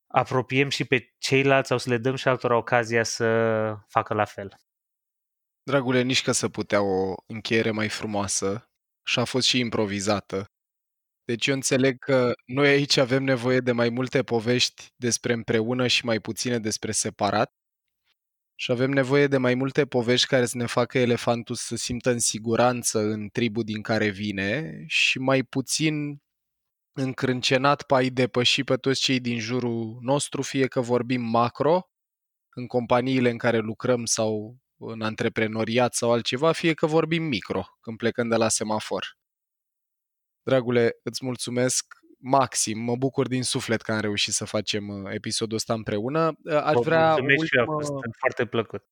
apropiem 0.07 0.69
și 0.69 0.85
pe 0.85 1.15
ceilalți 1.19 1.69
sau 1.69 1.79
să 1.79 1.89
le 1.89 1.99
dăm 1.99 2.15
și 2.15 2.29
altora 2.29 2.57
ocazia 2.57 3.03
să 3.03 3.27
facă 3.89 4.15
la 4.15 4.25
fel. 4.25 4.57
Dragule, 5.63 6.03
nici 6.03 6.23
că 6.23 6.33
să 6.33 6.49
putea 6.49 6.83
o 6.83 7.15
încheiere 7.27 7.71
mai 7.71 7.89
frumoasă 7.89 8.71
și 9.03 9.19
a 9.19 9.25
fost 9.25 9.47
și 9.47 9.59
improvizată. 9.59 10.52
Deci 11.25 11.47
eu 11.47 11.55
înțeleg 11.55 11.99
că 11.99 12.33
noi 12.47 12.69
aici 12.69 12.97
avem 12.97 13.23
nevoie 13.23 13.59
de 13.59 13.73
mai 13.73 13.89
multe 13.89 14.23
povești 14.23 14.93
despre 14.97 15.33
împreună 15.33 15.87
și 15.87 16.05
mai 16.05 16.21
puține 16.21 16.59
despre 16.59 16.93
separat. 16.93 17.53
Și 18.55 18.71
avem 18.71 18.91
nevoie 18.91 19.27
de 19.27 19.37
mai 19.37 19.55
multe 19.55 19.87
povești 19.87 20.27
care 20.27 20.47
să 20.47 20.57
ne 20.57 20.67
facă 20.67 20.99
elefantul 20.99 21.55
să 21.55 21.77
simtă 21.77 22.11
în 22.11 22.19
siguranță 22.19 22.99
în 22.99 23.29
tribul 23.29 23.65
din 23.65 23.83
care 23.83 24.09
vine 24.09 24.83
și 24.87 25.19
mai 25.19 25.43
puțin 25.43 26.19
încrâncenat 26.93 27.83
pe 27.83 27.95
a-i 27.95 28.11
depăși 28.11 28.65
pe 28.65 28.77
toți 28.77 29.01
cei 29.01 29.21
din 29.21 29.39
jurul 29.39 29.99
nostru, 30.01 30.43
fie 30.43 30.67
că 30.67 30.81
vorbim 30.81 31.23
macro, 31.23 31.83
în 32.55 32.67
companiile 32.67 33.31
în 33.31 33.39
care 33.39 33.59
lucrăm 33.59 34.05
sau 34.05 34.57
în 34.77 35.03
antreprenoriat 35.03 35.95
sau 35.95 36.13
altceva, 36.13 36.53
fie 36.53 36.75
că 36.75 36.87
vorbim 36.87 37.23
micro, 37.23 37.65
când 37.81 37.97
plecăm 37.97 38.29
de 38.29 38.37
la 38.37 38.49
semafor. 38.49 39.22
Dragule, 40.43 40.99
îți 41.03 41.25
mulțumesc 41.25 41.87
maxim, 42.19 42.79
mă 42.79 42.97
bucur 42.97 43.29
din 43.29 43.43
suflet 43.43 43.83
că 43.83 43.93
am 43.93 44.01
reușit 44.01 44.33
să 44.33 44.45
facem 44.45 44.89
uh, 44.89 45.11
episodul 45.15 45.57
ăsta 45.57 45.75
împreună. 45.75 46.33
Uh, 46.45 46.55
aș 46.55 46.75
vrea 46.75 47.09
mulțumesc 47.09 47.41
ultimă... 47.41 47.45
și 47.45 47.57
eu, 47.57 47.63
a 47.63 47.67
fost 47.67 47.93
foarte 48.19 48.47
plăcut. 48.47 48.85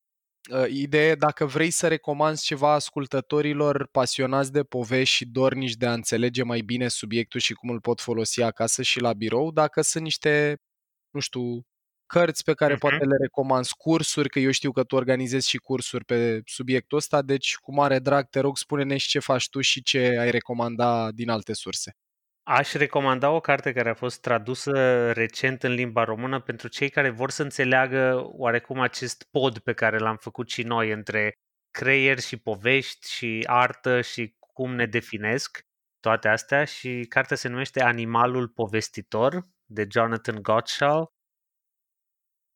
Uh, 0.51 0.67
idee, 0.69 1.15
dacă 1.15 1.47
vrei 1.47 1.71
să 1.71 1.89
recomanzi 1.89 2.45
ceva 2.45 2.73
ascultătorilor 2.73 3.87
pasionați 3.87 4.53
de 4.53 4.63
povești 4.63 5.15
și 5.15 5.27
dornici 5.27 5.77
de 5.77 5.87
a 5.87 5.93
înțelege 5.93 6.43
mai 6.43 6.61
bine 6.61 6.89
subiectul 6.89 7.41
și 7.41 7.53
cum 7.53 7.71
îl 7.71 7.81
pot 7.81 8.01
folosi 8.01 8.43
acasă 8.43 8.83
și 8.83 9.01
la 9.01 9.13
birou, 9.13 9.51
dacă 9.51 9.83
sunt 9.83 10.03
niște, 10.03 10.63
nu 11.11 11.21
știu, 11.21 11.67
cărți 12.13 12.45
pe 12.45 12.55
care 12.55 12.75
uh-huh. 12.75 12.79
poate 12.79 13.05
le 13.05 13.17
recomand, 13.21 13.67
cursuri, 13.67 14.29
că 14.29 14.39
eu 14.39 14.51
știu 14.51 14.73
că 14.73 14.83
tu 14.83 14.95
organizezi 14.95 15.49
și 15.49 15.57
cursuri 15.57 16.05
pe 16.05 16.41
subiectul 16.45 16.99
ăsta, 16.99 17.23
deci 17.23 17.57
cu 17.57 17.75
mare 17.75 17.99
drag 17.99 18.29
te 18.29 18.41
rog 18.41 18.57
spune-ne 18.57 18.97
și 18.97 19.09
ce 19.09 19.19
faci 19.19 19.49
tu 19.49 19.61
și 19.61 19.83
ce 19.83 20.17
ai 20.19 20.31
recomanda 20.31 21.11
din 21.11 21.31
alte 21.31 21.53
surse. 21.53 21.97
Aș 22.43 22.73
recomanda 22.73 23.31
o 23.31 23.41
carte 23.41 23.73
care 23.73 23.91
a 23.91 23.95
fost 23.95 24.21
tradusă 24.21 24.73
recent 25.13 25.63
în 25.63 25.73
limba 25.73 26.05
română 26.05 26.41
pentru 26.41 26.69
cei 26.69 26.89
care 26.89 27.11
vor 27.11 27.31
să 27.31 27.43
înțeleagă 27.43 28.23
oarecum 28.25 28.81
acest 28.81 29.27
pod 29.31 29.59
pe 29.59 29.73
care 29.73 29.99
l-am 29.99 30.17
făcut 30.17 30.51
și 30.51 30.63
noi 30.63 30.91
între 30.91 31.33
creier 31.71 32.19
și 32.19 32.37
povești 32.37 33.11
și 33.11 33.45
artă 33.47 34.01
și 34.01 34.35
cum 34.39 34.75
ne 34.75 34.87
definesc 34.87 35.61
toate 36.01 36.29
astea 36.29 36.65
și 36.65 37.07
cartea 37.09 37.37
se 37.37 37.49
numește 37.49 37.83
Animalul 37.83 38.49
povestitor 38.49 39.49
de 39.65 39.87
Jonathan 39.91 40.43
Gottschall. 40.43 41.13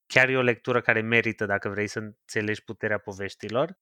Chiar 0.07 0.28
e 0.28 0.36
o 0.36 0.42
lectură 0.42 0.80
care 0.80 1.00
merită 1.00 1.46
dacă 1.46 1.68
vrei 1.68 1.86
să 1.86 1.98
înțelegi 1.98 2.64
puterea 2.64 2.98
poveștilor. 2.98 3.78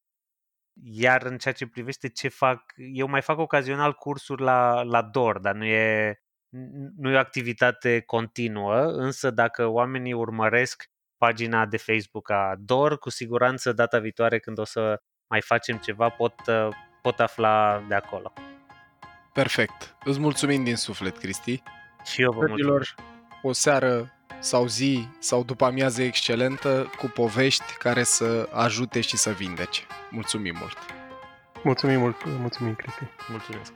Iar 0.83 1.23
în 1.23 1.39
ceea 1.39 1.55
ce 1.55 1.67
privește 1.67 2.09
ce 2.09 2.29
fac, 2.29 2.73
eu 2.77 3.07
mai 3.07 3.23
fac 3.23 3.39
ocazional 3.39 3.93
cursuri 3.93 4.43
la, 4.43 4.83
la 4.83 5.03
DOR, 5.03 5.39
dar 5.39 5.55
nu 5.55 5.65
e, 5.65 6.21
nu 6.97 7.11
e 7.11 7.15
o 7.15 7.19
activitate 7.19 8.01
continuă, 8.01 8.85
însă 8.85 9.31
dacă 9.31 9.67
oamenii 9.67 10.13
urmăresc 10.13 10.85
pagina 11.17 11.67
de 11.67 11.77
Facebook 11.77 12.31
a 12.31 12.55
DOR, 12.59 12.99
cu 12.99 13.11
siguranță 13.11 13.73
data 13.73 13.99
viitoare 13.99 14.39
când 14.39 14.59
o 14.59 14.65
să 14.65 15.03
mai 15.27 15.41
facem 15.41 15.77
ceva 15.77 16.09
pot, 16.09 16.35
pot 17.03 17.21
afla 17.21 17.85
de 17.89 17.95
acolo. 17.95 18.33
Perfect. 19.33 19.97
Îți 20.05 20.21
mulțumim 20.21 20.65
din 20.65 20.77
suflet, 20.77 21.19
Cristi. 21.19 21.63
Și 22.05 22.23
eu 22.23 22.33
vă 22.33 22.47
mulțumesc. 22.47 22.95
o 23.43 23.53
seară 23.53 24.13
sau 24.43 24.67
zi 24.67 25.07
sau 25.19 25.43
după 25.43 25.65
amiază 25.65 26.03
excelentă 26.03 26.91
cu 26.99 27.07
povești 27.07 27.73
care 27.79 28.03
să 28.03 28.49
ajute 28.53 29.01
și 29.01 29.17
să 29.17 29.31
vindece. 29.31 29.81
Mulțumim 30.11 30.57
mult! 30.59 30.77
Mulțumim 31.63 31.99
mult, 31.99 32.17
mulțumim, 32.39 32.75
Cristi. 32.75 33.03
Mulțumesc! 33.29 33.73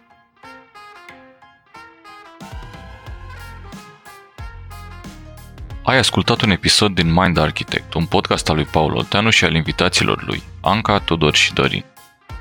Ai 5.83 5.99
ascultat 5.99 6.41
un 6.41 6.51
episod 6.51 6.95
din 6.95 7.13
Mind 7.13 7.37
Architect, 7.37 7.95
un 7.95 8.07
podcast 8.07 8.49
al 8.49 8.55
lui 8.55 8.65
Paul 8.65 8.95
Olteanu 8.95 9.31
și 9.31 9.45
al 9.45 9.55
invitaților 9.55 10.25
lui, 10.25 10.43
Anca, 10.61 10.99
Tudor 10.99 11.35
și 11.35 11.53
Dorin. 11.53 11.85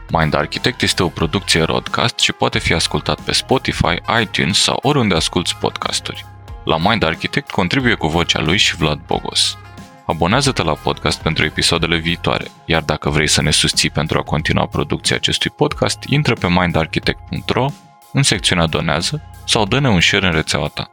Mind 0.09 0.33
Architect 0.33 0.81
este 0.81 1.03
o 1.03 1.07
producție 1.07 1.61
Rodcast 1.61 2.19
și 2.19 2.31
poate 2.31 2.59
fi 2.59 2.73
ascultat 2.73 3.21
pe 3.21 3.31
Spotify, 3.31 3.95
iTunes 4.21 4.59
sau 4.61 4.79
oriunde 4.81 5.15
asculti 5.15 5.55
podcasturi. 5.59 6.34
La 6.65 6.77
Mind 6.77 7.03
Architect 7.03 7.51
contribuie 7.51 7.93
cu 7.93 8.07
vocea 8.07 8.41
lui 8.41 8.57
și 8.57 8.75
Vlad 8.75 8.99
Bogos. 9.05 9.57
Abonează-te 10.05 10.63
la 10.63 10.73
podcast 10.73 11.21
pentru 11.21 11.45
episoadele 11.45 11.97
viitoare, 11.97 12.47
iar 12.65 12.81
dacă 12.81 13.09
vrei 13.09 13.27
să 13.27 13.41
ne 13.41 13.51
susții 13.51 13.89
pentru 13.89 14.17
a 14.17 14.23
continua 14.23 14.65
producția 14.65 15.15
acestui 15.15 15.49
podcast, 15.49 16.03
intră 16.07 16.33
pe 16.33 16.47
mindarchitect.ro 16.49 17.67
în 18.13 18.23
secțiunea 18.23 18.65
Donează 18.65 19.21
sau 19.45 19.65
dă-ne 19.65 19.89
un 19.89 20.01
share 20.01 20.27
în 20.27 20.33
rețeaua 20.33 20.67
ta. 20.67 20.89